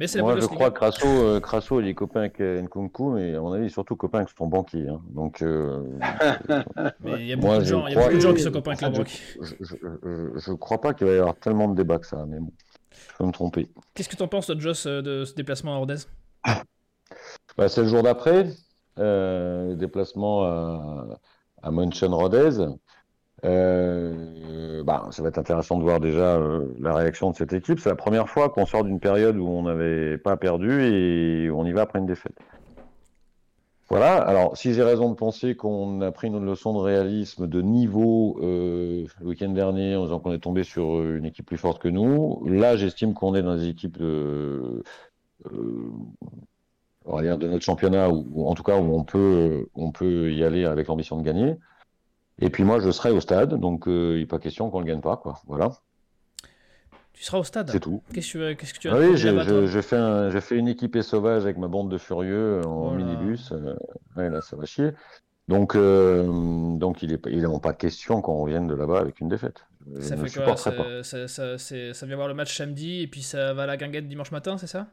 Mais 0.00 0.06
c'est 0.06 0.22
Moi, 0.22 0.40
je 0.40 0.46
crois 0.46 0.70
que 0.70 0.78
Crasso, 0.78 1.06
euh, 1.06 1.40
Crasso, 1.40 1.78
il 1.78 1.86
est 1.86 1.94
copain 1.94 2.20
avec 2.20 2.40
Nkunku, 2.40 3.10
mais 3.10 3.34
à 3.34 3.40
mon 3.40 3.52
avis, 3.52 3.64
il 3.64 3.66
est 3.66 3.68
surtout 3.68 3.96
copain 3.96 4.20
avec 4.20 4.30
son 4.36 4.46
banquier. 4.46 4.88
Hein. 4.88 5.02
Donc, 5.10 5.42
mais 7.00 7.20
il 7.20 7.26
y 7.26 7.32
a 7.34 7.36
beaucoup, 7.36 7.58
de, 7.58 7.64
gens, 7.64 7.86
y 7.86 7.94
a 7.94 8.00
beaucoup 8.00 8.14
de 8.14 8.20
gens 8.20 8.32
qui 8.32 8.42
sont 8.42 8.50
copains 8.50 8.70
avec 8.70 8.80
la 8.80 8.88
banque. 8.88 9.10
Je 9.42 10.50
ne 10.50 10.56
crois 10.56 10.80
pas 10.80 10.94
qu'il 10.94 11.06
va 11.06 11.12
y 11.12 11.18
avoir 11.18 11.36
tellement 11.36 11.68
de 11.68 11.76
débats 11.76 11.98
que 11.98 12.06
ça, 12.06 12.24
mais 12.26 12.40
bon, 12.40 12.50
je 12.90 13.16
peux 13.18 13.26
me 13.26 13.32
tromper. 13.32 13.68
Qu'est-ce 13.92 14.08
que 14.08 14.16
tu 14.16 14.22
en 14.22 14.28
penses, 14.28 14.50
Joss, 14.56 14.86
euh, 14.86 15.02
de 15.02 15.26
ce 15.26 15.34
déplacement 15.34 15.74
à 15.74 15.76
Rodez? 15.76 15.96
Bah, 17.58 17.68
C'est 17.68 17.82
le 17.82 17.88
jour 17.88 18.02
d'après, 18.02 18.46
euh, 18.98 19.74
déplacement 19.74 20.44
à, 20.44 21.18
à 21.62 21.70
Rodez. 21.70 22.58
Euh, 23.44 24.82
bah, 24.82 25.08
ça 25.10 25.22
va 25.22 25.28
être 25.28 25.38
intéressant 25.38 25.78
de 25.78 25.82
voir 25.82 26.00
déjà 26.00 26.38
la 26.78 26.94
réaction 26.94 27.30
de 27.30 27.36
cette 27.36 27.52
équipe. 27.52 27.80
C'est 27.80 27.88
la 27.88 27.96
première 27.96 28.28
fois 28.28 28.50
qu'on 28.50 28.66
sort 28.66 28.84
d'une 28.84 29.00
période 29.00 29.36
où 29.36 29.46
on 29.46 29.62
n'avait 29.62 30.18
pas 30.18 30.36
perdu 30.36 30.82
et 30.82 31.50
on 31.50 31.64
y 31.64 31.72
va 31.72 31.82
après 31.82 31.98
une 31.98 32.06
défaite. 32.06 32.38
Voilà, 33.88 34.18
alors 34.18 34.56
si 34.56 34.72
j'ai 34.72 34.84
raison 34.84 35.10
de 35.10 35.16
penser 35.16 35.56
qu'on 35.56 36.00
a 36.00 36.12
pris 36.12 36.28
une 36.28 36.44
leçon 36.44 36.72
de 36.74 36.78
réalisme, 36.78 37.48
de 37.48 37.60
niveau 37.60 38.38
euh, 38.40 39.04
le 39.20 39.26
week-end 39.26 39.48
dernier, 39.48 39.96
en 39.96 40.04
disant 40.04 40.20
qu'on 40.20 40.32
est 40.32 40.38
tombé 40.38 40.62
sur 40.62 41.02
une 41.02 41.24
équipe 41.24 41.46
plus 41.46 41.56
forte 41.56 41.82
que 41.82 41.88
nous, 41.88 42.40
là 42.46 42.76
j'estime 42.76 43.14
qu'on 43.14 43.34
est 43.34 43.42
dans 43.42 43.56
des 43.56 43.66
équipes 43.68 43.98
de, 43.98 44.84
euh, 45.52 45.90
on 47.04 47.20
de 47.20 47.48
notre 47.48 47.64
championnat, 47.64 48.10
ou, 48.10 48.46
en 48.46 48.54
tout 48.54 48.62
cas 48.62 48.78
où 48.78 48.94
on 48.94 49.02
peut, 49.02 49.66
on 49.74 49.90
peut 49.90 50.30
y 50.30 50.44
aller 50.44 50.64
avec 50.66 50.86
l'ambition 50.86 51.16
de 51.16 51.22
gagner. 51.22 51.56
Et 52.40 52.50
puis 52.50 52.64
moi 52.64 52.80
je 52.80 52.90
serai 52.90 53.10
au 53.10 53.20
stade, 53.20 53.54
donc 53.54 53.86
euh, 53.86 54.14
il 54.16 54.20
n'est 54.20 54.26
pas 54.26 54.38
question 54.38 54.70
qu'on 54.70 54.80
ne 54.80 54.86
le 54.86 54.92
gagne 54.92 55.00
pas, 55.00 55.16
quoi. 55.16 55.40
Voilà. 55.46 55.70
Tu 57.12 57.24
seras 57.24 57.38
au 57.38 57.44
stade? 57.44 57.70
C'est 57.70 57.80
tout. 57.80 58.02
Qu'est-ce 58.14 58.32
que 58.32 58.78
tu 58.78 58.88
as 58.88 58.94
ah 58.94 58.98
Oui, 58.98 59.16
j'ai 59.16 60.40
fait, 60.40 60.56
une 60.56 60.68
équipée 60.68 61.02
sauvage 61.02 61.42
avec 61.42 61.58
ma 61.58 61.68
bande 61.68 61.90
de 61.90 61.98
furieux 61.98 62.62
en 62.66 62.92
minibus. 62.92 63.52
Euh, 63.52 63.74
ouais, 64.16 64.30
là, 64.30 64.40
ça 64.40 64.56
va 64.56 64.64
chier. 64.64 64.92
Donc, 65.48 65.74
euh, 65.74 66.24
donc 66.76 67.02
il 67.02 67.10
n'est 67.10 67.18
il 67.26 67.44
est 67.44 67.60
pas 67.60 67.74
question 67.74 68.22
qu'on 68.22 68.38
revienne 68.42 68.68
de 68.68 68.74
là-bas 68.74 69.00
avec 69.00 69.20
une 69.20 69.28
défaite. 69.28 69.66
Ça 69.98 70.16
fait 70.16 70.42
quoi? 70.42 70.56
ça, 70.56 71.28
ça, 71.28 71.58
ça, 71.58 72.06
vient 72.06 72.16
voir 72.16 72.28
le 72.28 72.34
match 72.34 72.56
samedi 72.56 73.02
et 73.02 73.06
puis 73.06 73.22
ça 73.22 73.52
va 73.52 73.64
à 73.64 73.66
la 73.66 73.76
guinguette 73.76 74.06
dimanche 74.06 74.30
matin, 74.30 74.56
c'est 74.58 74.66
ça? 74.66 74.86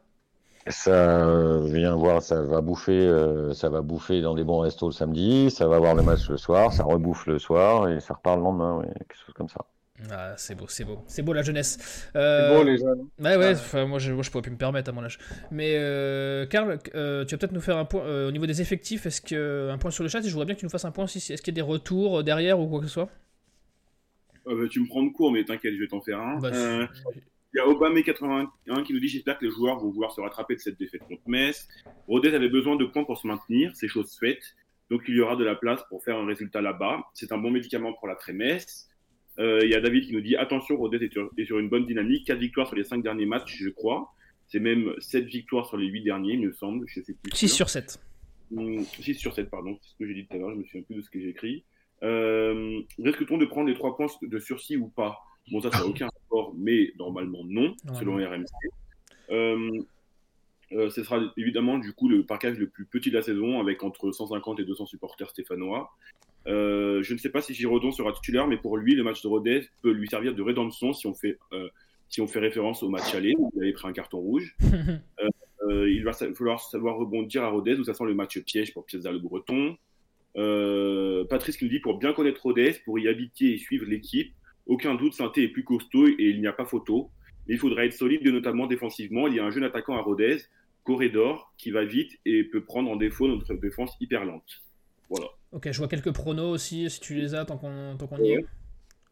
Ça 0.66 1.60
vient 1.64 1.94
voir, 1.96 2.22
ça 2.22 2.42
va 2.42 2.60
bouffer, 2.60 3.06
euh, 3.06 3.54
ça 3.54 3.68
va 3.68 3.80
bouffer 3.80 4.20
dans 4.20 4.34
des 4.34 4.44
bons 4.44 4.58
restos 4.58 4.88
le 4.88 4.92
samedi, 4.92 5.50
ça 5.50 5.68
va 5.68 5.78
voir 5.78 5.94
le 5.94 6.02
match 6.02 6.28
le 6.28 6.36
soir, 6.36 6.72
ça 6.72 6.84
rebouffe 6.84 7.26
le 7.26 7.38
soir 7.38 7.88
et 7.88 8.00
ça 8.00 8.14
repart 8.14 8.36
le 8.36 8.42
lendemain, 8.42 8.82
quelque 8.98 9.16
chose 9.16 9.34
comme 9.34 9.48
ça. 9.48 9.64
Ah, 10.10 10.34
c'est 10.36 10.54
beau, 10.54 10.66
c'est 10.68 10.84
beau. 10.84 11.02
C'est 11.06 11.22
beau 11.22 11.32
la 11.32 11.42
jeunesse. 11.42 12.08
Euh... 12.14 12.50
C'est 12.50 12.56
beau 12.56 12.62
les 12.62 12.78
jeunes. 12.78 13.08
Ouais, 13.18 13.36
ouais, 13.36 13.54
ah. 13.72 13.84
moi, 13.84 13.98
je, 13.98 14.12
moi 14.12 14.22
je 14.22 14.30
pourrais 14.30 14.42
plus 14.42 14.52
me 14.52 14.56
permettre 14.56 14.90
à 14.90 14.92
mon 14.92 15.02
âge. 15.02 15.18
Mais 15.50 15.74
euh, 15.74 16.46
Karl, 16.46 16.78
euh, 16.94 17.24
tu 17.24 17.34
vas 17.34 17.38
peut-être 17.38 17.52
nous 17.52 17.60
faire 17.60 17.76
un 17.76 17.84
point 17.84 18.02
euh, 18.02 18.28
au 18.28 18.30
niveau 18.30 18.46
des 18.46 18.60
effectifs. 18.60 19.06
Est-ce 19.06 19.20
que 19.20 19.70
un 19.70 19.78
point 19.78 19.90
sur 19.90 20.04
le 20.04 20.08
chat 20.08 20.20
et 20.20 20.28
je 20.28 20.32
voudrais 20.32 20.46
bien 20.46 20.54
que 20.54 20.60
tu 20.60 20.66
nous 20.66 20.70
fasses 20.70 20.84
un 20.84 20.92
point 20.92 21.04
aussi. 21.04 21.18
Est-ce 21.18 21.42
qu'il 21.42 21.52
y 21.52 21.56
a 21.56 21.60
des 21.62 21.68
retours 21.68 22.22
derrière 22.22 22.60
ou 22.60 22.68
quoi 22.68 22.80
que 22.80 22.86
ce 22.86 22.92
soit? 22.92 23.08
Bah, 24.46 24.52
Tu 24.70 24.80
me 24.80 24.86
prends 24.86 25.02
de 25.02 25.10
court, 25.10 25.32
mais 25.32 25.44
t'inquiète, 25.44 25.74
je 25.74 25.80
vais 25.80 25.88
t'en 25.88 26.00
faire 26.00 26.20
un. 26.20 26.38
Bah, 26.38 26.50
il 27.54 27.58
y 27.58 27.60
a 27.60 27.66
Obama81 27.66 28.82
qui 28.84 28.92
nous 28.92 29.00
dit 29.00 29.08
J'espère 29.08 29.38
que 29.38 29.46
les 29.46 29.50
joueurs 29.50 29.78
vont 29.78 29.90
vouloir 29.90 30.12
se 30.12 30.20
rattraper 30.20 30.54
de 30.54 30.60
cette 30.60 30.78
défaite 30.78 31.02
contre 31.08 31.22
Metz. 31.26 31.66
Rodez 32.06 32.34
avait 32.34 32.48
besoin 32.48 32.76
de 32.76 32.84
points 32.84 33.04
pour 33.04 33.18
se 33.18 33.26
maintenir, 33.26 33.72
c'est 33.74 33.88
chose 33.88 34.16
faite. 34.18 34.42
Donc 34.90 35.02
il 35.08 35.16
y 35.16 35.20
aura 35.20 35.36
de 35.36 35.44
la 35.44 35.54
place 35.54 35.82
pour 35.88 36.02
faire 36.02 36.18
un 36.18 36.26
résultat 36.26 36.60
là-bas. 36.60 37.04
C'est 37.14 37.32
un 37.32 37.38
bon 37.38 37.50
médicament 37.50 37.92
pour 37.94 38.08
la 38.08 38.16
trémesse. 38.16 38.88
Euh, 39.38 39.60
il 39.62 39.70
y 39.70 39.74
a 39.74 39.80
David 39.80 40.06
qui 40.06 40.12
nous 40.12 40.20
dit 40.20 40.36
attention, 40.36 40.76
Rodez 40.76 40.98
est 41.04 41.12
sur, 41.46 41.58
une 41.58 41.68
bonne 41.68 41.86
dynamique. 41.86 42.26
4 42.26 42.38
victoires 42.38 42.66
sur 42.66 42.76
les 42.76 42.84
5 42.84 43.02
derniers 43.02 43.26
matchs, 43.26 43.56
je 43.58 43.68
crois. 43.68 44.12
C'est 44.46 44.60
même 44.60 44.94
7 44.98 45.26
victoires 45.26 45.66
sur 45.66 45.76
les 45.76 45.86
8 45.86 46.02
derniers, 46.02 46.34
il 46.34 46.40
me 46.40 46.52
semble. 46.52 46.86
Je 46.88 47.00
sais 47.00 47.14
plus 47.14 47.30
6 47.34 47.48
sur 47.48 47.68
7. 47.68 48.00
6 48.50 48.56
hmm, 48.56 49.14
sur 49.14 49.34
7, 49.34 49.50
pardon. 49.50 49.78
C'est 49.82 49.90
ce 49.90 49.96
que 49.96 50.06
j'ai 50.06 50.14
dit 50.14 50.26
tout 50.26 50.36
à 50.36 50.38
l'heure. 50.38 50.50
Je 50.50 50.56
me 50.56 50.64
souviens 50.64 50.82
plus 50.82 50.96
de 50.96 51.02
ce 51.02 51.10
que 51.10 51.20
j'ai 51.20 51.28
écrit. 51.28 51.64
Euh, 52.02 52.80
Risque-t-on 52.98 53.38
de 53.38 53.46
prendre 53.46 53.68
les 53.68 53.74
3 53.74 53.96
points 53.96 54.06
de 54.22 54.38
sursis 54.38 54.76
ou 54.76 54.88
pas? 54.88 55.18
Bon, 55.50 55.60
ça, 55.60 55.70
ça 55.70 55.78
n'a 55.78 55.86
aucun 55.86 56.06
rapport, 56.06 56.54
mais 56.56 56.92
normalement 56.98 57.44
non, 57.44 57.74
selon 57.94 58.16
RMC. 58.16 58.46
Euh, 59.30 59.82
euh, 60.72 60.90
ce 60.90 61.02
sera 61.02 61.20
évidemment 61.36 61.78
du 61.78 61.92
coup 61.92 62.08
le 62.08 62.24
parcage 62.24 62.58
le 62.58 62.68
plus 62.68 62.84
petit 62.84 63.10
de 63.10 63.16
la 63.16 63.22
saison 63.22 63.58
avec 63.60 63.82
entre 63.82 64.10
150 64.12 64.60
et 64.60 64.64
200 64.64 64.86
supporters 64.86 65.30
stéphanois. 65.30 65.90
Euh, 66.46 67.02
je 67.02 67.14
ne 67.14 67.18
sais 67.18 67.30
pas 67.30 67.40
si 67.40 67.54
Girodon 67.54 67.90
sera 67.90 68.12
titulaire, 68.12 68.46
mais 68.46 68.56
pour 68.56 68.76
lui, 68.76 68.94
le 68.94 69.02
match 69.02 69.22
de 69.22 69.28
Rodez 69.28 69.62
peut 69.82 69.90
lui 69.90 70.08
servir 70.08 70.34
de 70.34 70.42
rédemption 70.42 70.92
si 70.92 71.06
on 71.06 71.14
fait, 71.14 71.38
si 72.08 72.20
on 72.20 72.26
fait 72.26 72.38
référence 72.38 72.82
au 72.82 72.88
match 72.88 73.14
aller 73.14 73.34
où 73.38 73.50
il 73.56 73.62
avait 73.62 73.72
pris 73.72 73.88
un 73.88 73.92
carton 73.92 74.18
rouge. 74.18 74.56
Il 75.70 76.02
va 76.02 76.14
falloir 76.14 76.60
savoir 76.60 76.96
rebondir 76.96 77.44
à 77.44 77.50
Rodez 77.50 77.74
où 77.74 77.84
ça 77.84 77.92
sent 77.92 78.04
le 78.06 78.14
match 78.14 78.38
piège 78.38 78.72
pour 78.72 78.86
Piazza 78.86 79.12
le 79.12 79.18
Breton. 79.18 79.76
Patrice 81.28 81.58
qui 81.58 81.64
nous 81.64 81.70
dit 81.70 81.80
pour 81.80 81.98
bien 81.98 82.14
connaître 82.14 82.40
Rodez, 82.42 82.76
pour 82.86 82.98
y 82.98 83.06
habiter 83.06 83.52
et 83.52 83.58
suivre 83.58 83.84
l'équipe, 83.84 84.32
aucun 84.68 84.94
doute, 84.94 85.14
Sainté 85.14 85.42
est 85.42 85.48
plus 85.48 85.64
costaud 85.64 86.06
et 86.06 86.14
il 86.18 86.40
n'y 86.40 86.46
a 86.46 86.52
pas 86.52 86.66
photo. 86.66 87.10
Mais 87.46 87.54
il 87.54 87.58
faudra 87.58 87.84
être 87.84 87.94
solide, 87.94 88.26
notamment 88.26 88.66
défensivement. 88.66 89.26
Il 89.26 89.34
y 89.34 89.40
a 89.40 89.44
un 89.44 89.50
jeune 89.50 89.64
attaquant 89.64 89.96
à 89.96 90.02
Rodez, 90.02 90.36
Corridor, 90.84 91.52
qui 91.56 91.70
va 91.70 91.84
vite 91.84 92.18
et 92.26 92.44
peut 92.44 92.62
prendre 92.62 92.90
en 92.90 92.96
défaut 92.96 93.26
notre 93.26 93.54
défense 93.54 93.96
hyper 94.00 94.24
lente. 94.24 94.62
Voilà. 95.08 95.26
Ok, 95.52 95.70
je 95.72 95.78
vois 95.78 95.88
quelques 95.88 96.12
pronos 96.12 96.50
aussi, 96.50 96.88
si 96.90 97.00
tu 97.00 97.14
les 97.14 97.34
as, 97.34 97.46
tant 97.46 97.56
qu'on 97.56 97.96
y 98.22 98.32
est. 98.32 98.44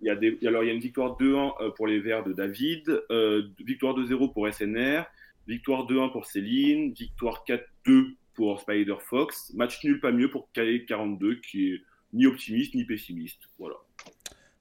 Il 0.03 0.07
y, 0.07 0.11
a 0.11 0.15
des, 0.15 0.39
alors, 0.47 0.63
il 0.63 0.67
y 0.67 0.71
a 0.71 0.75
une 0.75 0.81
victoire 0.81 1.17
2-1 1.19 1.55
euh, 1.63 1.71
pour 1.71 1.87
les 1.87 2.01
Verts 2.01 2.23
de 2.23 2.35
David, 2.35 3.03
euh, 3.11 3.49
victoire 3.65 3.97
2-0 3.97 4.31
pour 4.31 4.47
SNR, 4.53 5.05
victoire 5.47 5.87
2-1 5.87 6.13
pour 6.13 6.27
Céline, 6.27 6.93
victoire 6.93 7.45
4-2 7.49 8.15
pour 8.35 8.61
Spider 8.61 8.97
Fox, 9.01 9.55
match 9.55 9.83
nul 9.85 9.99
pas 10.01 10.13
mieux 10.13 10.29
pour 10.29 10.51
KE42 10.55 11.41
qui 11.41 11.73
est 11.73 11.81
ni 12.13 12.27
optimiste 12.27 12.75
ni 12.75 12.85
pessimiste. 12.85 13.41
Voilà. 13.59 13.77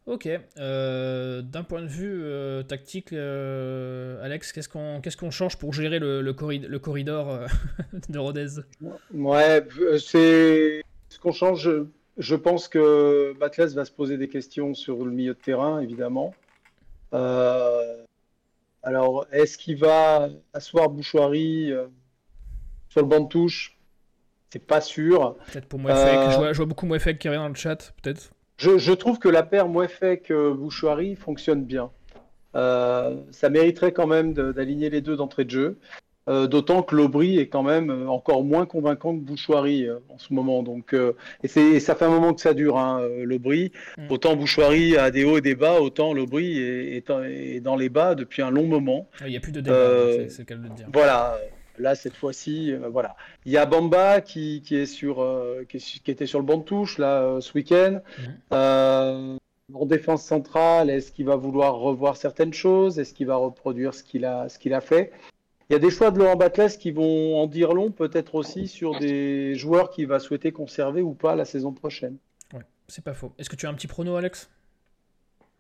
Ok. 0.06 0.30
Euh, 0.58 1.42
d'un 1.42 1.64
point 1.64 1.82
de 1.82 1.88
vue 1.88 2.24
tactique, 2.68 3.12
Alex, 3.14 4.52
qu'est-ce 4.52 4.70
qu'on 4.70 5.02
qu'est-ce 5.02 5.18
qu'on 5.18 5.32
change 5.32 5.58
pour 5.58 5.74
gérer 5.74 6.00
le, 6.00 6.22
le, 6.22 6.36
le 6.68 6.80
corridor 6.80 7.40
de 8.10 8.20
Rodez? 8.20 8.62
Ouais, 9.14 9.66
c'est 10.00 10.84
ce 11.10 11.20
qu'on 11.20 11.32
change, 11.32 11.70
je 12.18 12.36
pense 12.36 12.68
que 12.68 13.34
Batles 13.40 13.74
va 13.74 13.86
se 13.86 13.92
poser 13.92 14.18
des 14.18 14.30
questions 14.30 14.74
sur 14.74 15.04
le 15.04 15.12
milieu 15.12 15.34
de 15.34 15.40
terrain, 15.40 15.80
évidemment. 15.80 16.34
Euh, 17.14 18.04
alors, 18.84 19.26
est-ce 19.32 19.58
qu'il 19.58 19.78
va 19.78 20.30
asseoir 20.54 20.90
Bouchoirie 20.90 21.72
euh, 21.72 21.88
sur 22.90 23.02
le 23.02 23.08
banc 23.08 23.22
de 23.22 23.28
touche? 23.28 23.78
C'est 24.50 24.66
pas 24.66 24.82
sûr. 24.82 25.36
Peut-être 25.52 25.68
pour. 25.68 25.80
Euh, 25.86 26.32
je, 26.32 26.38
vois, 26.38 26.54
je, 26.54 26.58
vois, 26.58 26.66
beaucoup 26.66 26.86
Mouefek 26.86 27.20
qui 27.20 27.28
revient 27.28 27.40
dans 27.40 27.50
le 27.50 27.56
chat, 27.56 27.94
peut-être. 28.02 28.32
Je, 28.58 28.94
trouve 28.94 29.20
que 29.20 29.30
la 29.30 29.44
paire 29.44 29.68
Mouefek-Bouchoirie 29.68 31.16
fonctionne 31.16 31.66
bien. 31.66 31.92
ça 32.54 33.50
mériterait 33.50 33.92
quand 33.92 34.08
même 34.08 34.34
d'aligner 34.34 34.90
les 34.90 35.02
deux 35.02 35.16
d'entrée 35.16 35.46
de 35.46 35.52
jeu. 35.52 35.78
Euh, 36.28 36.48
d'autant 36.48 36.82
que 36.82 36.96
l'Aubry 36.96 37.38
est 37.38 37.48
quand 37.48 37.62
même 37.62 37.92
euh, 37.92 38.08
encore 38.08 38.44
moins 38.44 38.66
convaincant 38.66 39.14
que 39.16 39.22
Bouchoirie 39.22 39.88
euh, 39.88 40.00
en 40.10 40.18
ce 40.18 40.34
moment. 40.34 40.64
Donc, 40.64 40.96
et, 41.44 41.80
ça 41.80 41.96
fait 41.96 42.06
un 42.06 42.10
moment 42.10 42.34
que 42.34 42.42
ça 42.42 42.56
dure, 42.56 42.80
hein, 42.80 43.08
l'Aubry. 43.24 43.72
Mm. 43.98 44.12
Autant 44.12 44.36
Bouchoirie 44.36 44.98
a 44.98 45.12
des 45.12 45.24
hauts 45.24 45.38
et 45.38 45.42
des 45.42 45.56
bas, 45.56 45.80
autant 45.80 46.14
l'Aubry 46.14 46.58
est, 46.58 47.10
est, 47.10 47.60
dans 47.60 47.76
les 47.76 47.90
bas 47.90 48.16
depuis 48.16 48.42
un 48.42 48.50
long 48.50 48.66
moment. 48.66 49.08
Il 49.22 49.28
n'y 49.28 49.38
a 49.38 49.40
plus 49.40 49.52
de 49.52 49.62
débat, 49.62 50.28
c'est 50.30 50.40
le 50.40 50.46
cas 50.46 50.56
de 50.56 50.68
dire. 50.70 50.88
Voilà. 50.92 51.38
Là, 51.78 51.96
cette 51.96 52.16
fois-ci, 52.16 52.74
voilà. 52.92 53.16
Il 53.46 53.52
y 53.52 53.58
a 53.58 53.66
Bamba 53.66 54.22
qui, 54.22 54.62
qui 54.62 54.76
est 54.76 54.86
sur, 54.86 55.26
qui, 55.70 56.02
était 56.08 56.26
sur 56.26 56.40
le 56.40 56.46
banc 56.46 56.58
de 56.58 56.64
touche 56.64 56.98
là 56.98 57.38
ce 57.42 57.54
week-end. 57.54 58.02
Mm. 58.52 59.38
en 59.74 59.86
défense 59.86 60.24
centrale, 60.24 60.90
est-ce 60.90 61.12
qu'il 61.12 61.26
va 61.26 61.36
vouloir 61.36 61.76
revoir 61.76 62.18
certaines 62.18 62.54
choses? 62.54 63.00
Est-ce 63.00 63.14
qu'il 63.14 63.28
va 63.28 63.36
reproduire 63.36 63.94
ce 63.94 64.04
qu'il 64.04 64.26
a, 64.26 64.50
ce 64.50 64.60
qu'il 64.60 64.74
a 64.74 64.82
fait? 64.82 65.12
Il 65.70 65.74
y 65.74 65.76
a 65.76 65.80
des 65.80 65.90
choix 65.90 66.12
de 66.12 66.20
Laurent 66.20 66.36
Batles 66.36 66.78
qui 66.80 66.92
vont 66.92 67.42
en 67.42 67.48
dire 67.48 67.74
long, 67.74 67.90
peut-être 67.92 68.36
aussi 68.36 68.68
sur 68.68 69.00
des 69.00 69.56
joueurs 69.56 69.90
qu'il 69.90 70.06
va 70.08 70.20
souhaiter 70.20 70.52
conserver 70.52 71.02
ou 71.02 71.14
pas 71.14 71.36
la 71.36 71.46
saison 71.46 71.74
prochaine. 71.74 72.18
Ouais, 72.54 72.62
c'est 72.88 73.04
pas 73.04 73.16
faux. 73.16 73.34
Est-ce 73.40 73.50
que 73.50 73.56
tu 73.56 73.66
as 73.66 73.70
un 73.70 73.74
petit 73.74 73.88
prono, 73.88 74.16
Alex? 74.16 74.50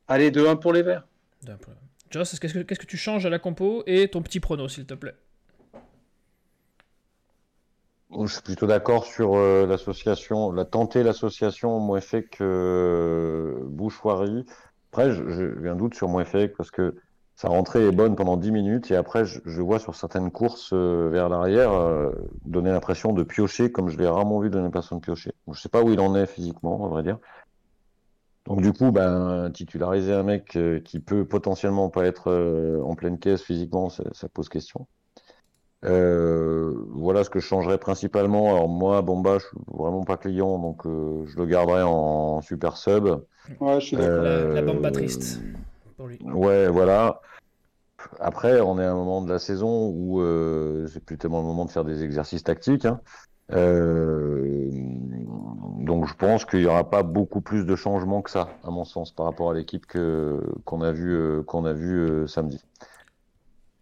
Allez, 0.08 0.30
2-1 0.30 0.60
pour 0.60 0.74
les 0.74 0.84
Verts. 0.84 1.08
Joss, 2.12 2.40
qu'est-ce 2.40 2.54
que, 2.54 2.86
tu 2.86 2.98
changes 2.98 3.26
à 3.26 3.30
la 3.30 3.40
compo? 3.40 3.84
Et 3.88 4.08
ton 4.08 4.22
petit 4.22 4.40
prono, 4.40 4.68
s'il 4.68 4.86
te 4.86 4.94
plaît 4.94 5.16
Je 8.24 8.32
suis 8.32 8.42
plutôt 8.42 8.68
d'accord 8.68 9.06
sur 9.06 9.36
euh, 9.36 9.66
l'association, 9.66 10.52
la 10.52 10.64
tenter 10.64 11.04
l'association 11.04 11.80
moins 11.80 12.02
fait 12.02 12.24
que 12.24 13.58
Bouchoirie. 13.66 14.46
Après, 14.92 15.12
j'ai 15.12 15.70
un 15.70 15.76
doute 15.76 15.96
sur 15.96 16.08
moins 16.08 16.24
fait 16.24 16.48
parce 16.48 16.72
que 16.72 16.96
sa 17.36 17.50
rentrée 17.50 17.86
est 17.86 17.92
bonne 17.92 18.16
pendant 18.16 18.38
10 18.38 18.52
minutes 18.52 18.92
et 18.92 18.96
après, 18.96 19.26
je, 19.26 19.62
vois 19.62 19.80
sur 19.80 19.96
certaines 19.96 20.32
courses 20.32 20.72
euh, 20.72 21.10
vers 21.12 21.28
l'arrière 21.28 21.74
euh, 21.74 22.12
donner 22.46 22.72
l'impression 22.72 23.12
de 23.12 23.24
piocher 23.24 23.72
comme 23.72 23.90
je 23.90 23.98
l'ai 23.98 24.08
rarement 24.08 24.40
vu 24.40 24.50
donner 24.50 24.70
de 24.70 25.00
piocher. 25.00 25.32
je 25.48 25.52
ne 25.52 25.56
sais 25.56 25.68
pas 25.68 25.84
où 25.84 25.92
il 25.92 26.00
en 26.00 26.16
est 26.16 26.28
physiquement, 26.28 26.86
à 26.86 26.88
vrai 26.88 27.04
dire. 27.04 27.18
Donc 28.46 28.62
du 28.62 28.72
coup, 28.72 28.92
ben, 28.92 29.52
titulariser 29.52 30.14
un 30.14 30.24
mec 30.24 30.56
euh, 30.56 30.80
qui 30.80 31.02
peut 31.02 31.26
potentiellement 31.26 31.90
pas 31.90 32.06
être 32.06 32.32
en 32.82 32.96
pleine 32.96 33.20
caisse 33.20 33.42
physiquement, 33.42 33.90
ça, 33.90 34.30
pose 34.34 34.48
question. 34.48 34.88
Voilà 35.86 37.24
ce 37.24 37.30
que 37.30 37.40
je 37.40 37.46
changerais 37.46 37.78
principalement. 37.78 38.56
Alors 38.56 38.68
moi, 38.68 39.02
Bomba, 39.02 39.38
je 39.40 39.46
suis 39.46 39.58
vraiment 39.68 40.04
pas 40.04 40.18
client, 40.18 40.60
donc 40.60 40.84
je 40.86 41.38
le 41.38 41.46
garderai 41.46 41.84
en 41.84 42.42
super 42.42 42.78
sub. 42.78 43.08
Ouais, 43.60 43.80
je 43.80 43.86
suis 43.86 43.96
la, 43.96 44.46
la 44.46 44.62
Bomba 44.62 44.92
triste. 44.92 45.42
Ouais, 46.00 46.68
voilà. 46.68 47.22
Après, 48.20 48.60
on 48.62 48.80
est 48.80 48.84
à 48.84 48.92
un 48.92 48.96
moment 48.96 49.22
de 49.22 49.32
la 49.32 49.40
saison 49.40 49.90
où 49.90 50.22
euh, 50.22 50.88
c'est 50.88 51.04
plus 51.04 51.18
tellement 51.18 51.40
le 51.40 51.48
moment 51.48 51.66
de 51.66 51.72
faire 51.72 51.86
des 51.86 52.04
exercices 52.04 52.44
tactiques. 52.44 52.86
Hein. 52.86 53.00
Euh, 53.52 54.70
donc 55.80 56.08
je 56.08 56.14
pense 56.16 56.46
qu'il 56.46 56.60
n'y 56.60 56.66
aura 56.66 56.90
pas 56.90 57.04
beaucoup 57.04 57.42
plus 57.42 57.66
de 57.66 57.76
changements 57.76 58.22
que 58.22 58.30
ça, 58.30 58.50
à 58.64 58.72
mon 58.72 58.86
sens, 58.86 59.12
par 59.12 59.26
rapport 59.26 59.52
à 59.52 59.54
l'équipe 59.54 59.86
que 59.86 60.40
qu'on 60.66 60.82
a 60.82 60.92
vu 60.92 61.44
qu'on 61.46 61.66
a 61.66 61.74
vu 61.74 62.28
samedi. 62.28 62.64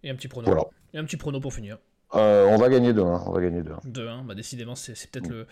Et 0.04 0.10
un 0.10 0.16
petit 0.16 0.28
prono. 0.28 0.68
Et 0.94 0.98
un 0.98 1.06
petit 1.06 1.18
prono 1.18 1.40
pour 1.40 1.54
finir. 1.54 1.80
Euh, 2.16 2.46
on 2.48 2.58
va 2.58 2.70
gagner 2.70 2.94
2-1. 2.94 3.24
On 3.26 3.32
va 3.32 3.42
gagner 3.42 3.62
2-1. 3.62 3.88
2-1, 3.88 4.26
bah 4.26 4.36
décidément, 4.36 4.76
c'est 4.76 4.94
peut-être 5.10 5.30
le, 5.30 5.48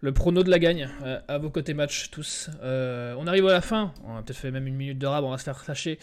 le, 0.00 0.12
prono 0.12 0.42
de 0.42 0.50
la 0.50 0.58
gagne. 0.58 0.88
Euh, 1.02 1.20
à 1.28 1.38
vos 1.38 1.50
côtés 1.50 1.74
match, 1.74 2.10
tous. 2.10 2.50
Euh, 2.62 3.14
on 3.18 3.26
arrive 3.26 3.46
à 3.48 3.52
la 3.52 3.60
fin. 3.60 3.92
On 4.06 4.16
a 4.16 4.22
peut-être 4.22 4.38
fait 4.38 4.50
même 4.50 4.66
une 4.66 4.76
minute 4.76 4.98
de 4.98 5.06
rab, 5.06 5.24
on 5.24 5.30
va 5.30 5.38
se 5.38 5.44
faire 5.44 5.58
flasher. 5.58 5.98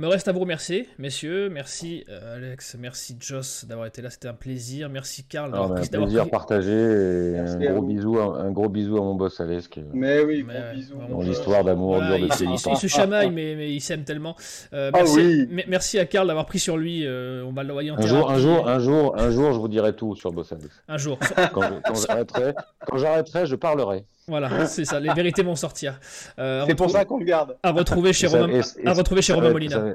Me 0.00 0.08
reste 0.08 0.28
à 0.28 0.32
vous 0.32 0.40
remercier, 0.40 0.88
messieurs. 0.98 1.50
Merci 1.50 2.04
euh, 2.08 2.36
Alex, 2.36 2.74
merci 2.80 3.18
Joss 3.20 3.66
d'avoir 3.66 3.86
été 3.86 4.00
là, 4.00 4.08
c'était 4.08 4.28
un 4.28 4.32
plaisir. 4.32 4.88
Merci 4.88 5.24
Karl 5.24 5.52
d'avoir 5.52 5.74
pris. 5.74 5.90
Plaisir 5.90 6.30
partagé 6.30 6.72
et 6.72 7.38
un 7.38 7.58
gros, 7.58 7.82
bisou, 7.82 8.18
un, 8.18 8.50
gros 8.50 8.70
bisou 8.70 8.96
à 8.96 9.02
mon 9.02 9.14
boss 9.14 9.38
Alex. 9.42 9.68
Mais 9.92 10.22
oui, 10.22 10.42
gros 10.42 10.74
bisou. 10.74 10.94
Mon 11.06 11.22
histoire 11.22 11.64
d'amour 11.64 11.96
voilà, 11.96 12.16
il, 12.16 12.24
il, 12.24 12.50
il, 12.50 12.76
se 12.78 12.86
chamaille, 12.86 13.30
mais, 13.34 13.54
mais 13.54 13.74
il 13.74 13.80
s'aime 13.82 14.04
tellement. 14.04 14.36
Euh, 14.72 14.90
ah 14.94 14.96
merci, 14.96 15.18
ah 15.20 15.52
oui. 15.52 15.64
merci 15.68 15.98
à 15.98 16.06
Karl 16.06 16.26
d'avoir 16.26 16.46
pris 16.46 16.60
sur 16.60 16.78
lui. 16.78 17.04
Euh, 17.04 17.44
on 17.44 17.52
va 17.52 17.62
l'envoyer 17.62 17.90
en 17.90 17.98
un 17.98 18.06
jour, 18.06 18.30
un 18.30 18.38
jour, 18.38 18.66
un 18.66 18.78
jour, 18.78 19.14
un 19.18 19.30
jour, 19.30 19.52
je 19.52 19.58
vous 19.58 19.68
dirai 19.68 19.94
tout 19.94 20.16
sur 20.16 20.32
boss 20.32 20.50
Alex. 20.50 20.82
Un 20.88 20.96
jour. 20.96 21.18
quand, 21.52 21.60
quand 21.84 22.96
j'arrêterai, 22.96 23.44
je 23.44 23.54
parlerai. 23.54 24.06
Voilà, 24.28 24.66
c'est 24.66 24.84
ça, 24.84 25.00
les 25.00 25.12
vérités 25.12 25.42
vont 25.42 25.56
sortir. 25.56 25.98
Euh, 26.38 26.64
c'est 26.66 26.74
pour 26.74 26.90
ça 26.90 27.04
qu'on 27.04 27.18
le 27.18 27.24
garde. 27.24 27.56
À 27.62 27.72
retrouver 27.72 28.12
chez 28.12 28.26
Romain, 28.26 28.60
à 28.84 28.92
retrouver 28.92 29.22
chez 29.22 29.32
Romain 29.32 29.50
Molina. 29.50 29.94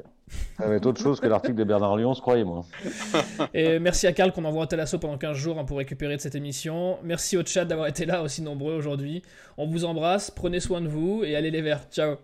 Ça 0.58 0.66
va 0.66 0.74
être 0.74 0.86
autre 0.86 1.00
chose 1.00 1.20
que 1.20 1.26
l'article 1.26 1.54
de 1.54 1.64
Bernard 1.64 1.96
Lyons, 1.96 2.14
croyez-moi. 2.14 2.64
Et 3.54 3.78
merci 3.78 4.06
à 4.06 4.12
Karl 4.12 4.32
qu'on 4.32 4.44
envoie 4.44 4.64
à 4.64 4.66
Talasso 4.66 4.98
pendant 4.98 5.16
15 5.16 5.36
jours 5.36 5.58
hein, 5.58 5.64
pour 5.64 5.78
récupérer 5.78 6.16
de 6.16 6.20
cette 6.20 6.34
émission. 6.34 6.98
Merci 7.02 7.36
au 7.36 7.44
chat 7.44 7.64
d'avoir 7.64 7.86
été 7.86 8.04
là 8.04 8.22
aussi 8.22 8.42
nombreux 8.42 8.74
aujourd'hui. 8.74 9.22
On 9.56 9.66
vous 9.66 9.84
embrasse, 9.84 10.30
prenez 10.30 10.60
soin 10.60 10.80
de 10.80 10.88
vous 10.88 11.22
et 11.24 11.36
allez 11.36 11.50
les 11.50 11.62
verts. 11.62 11.84
Ciao 11.90 12.16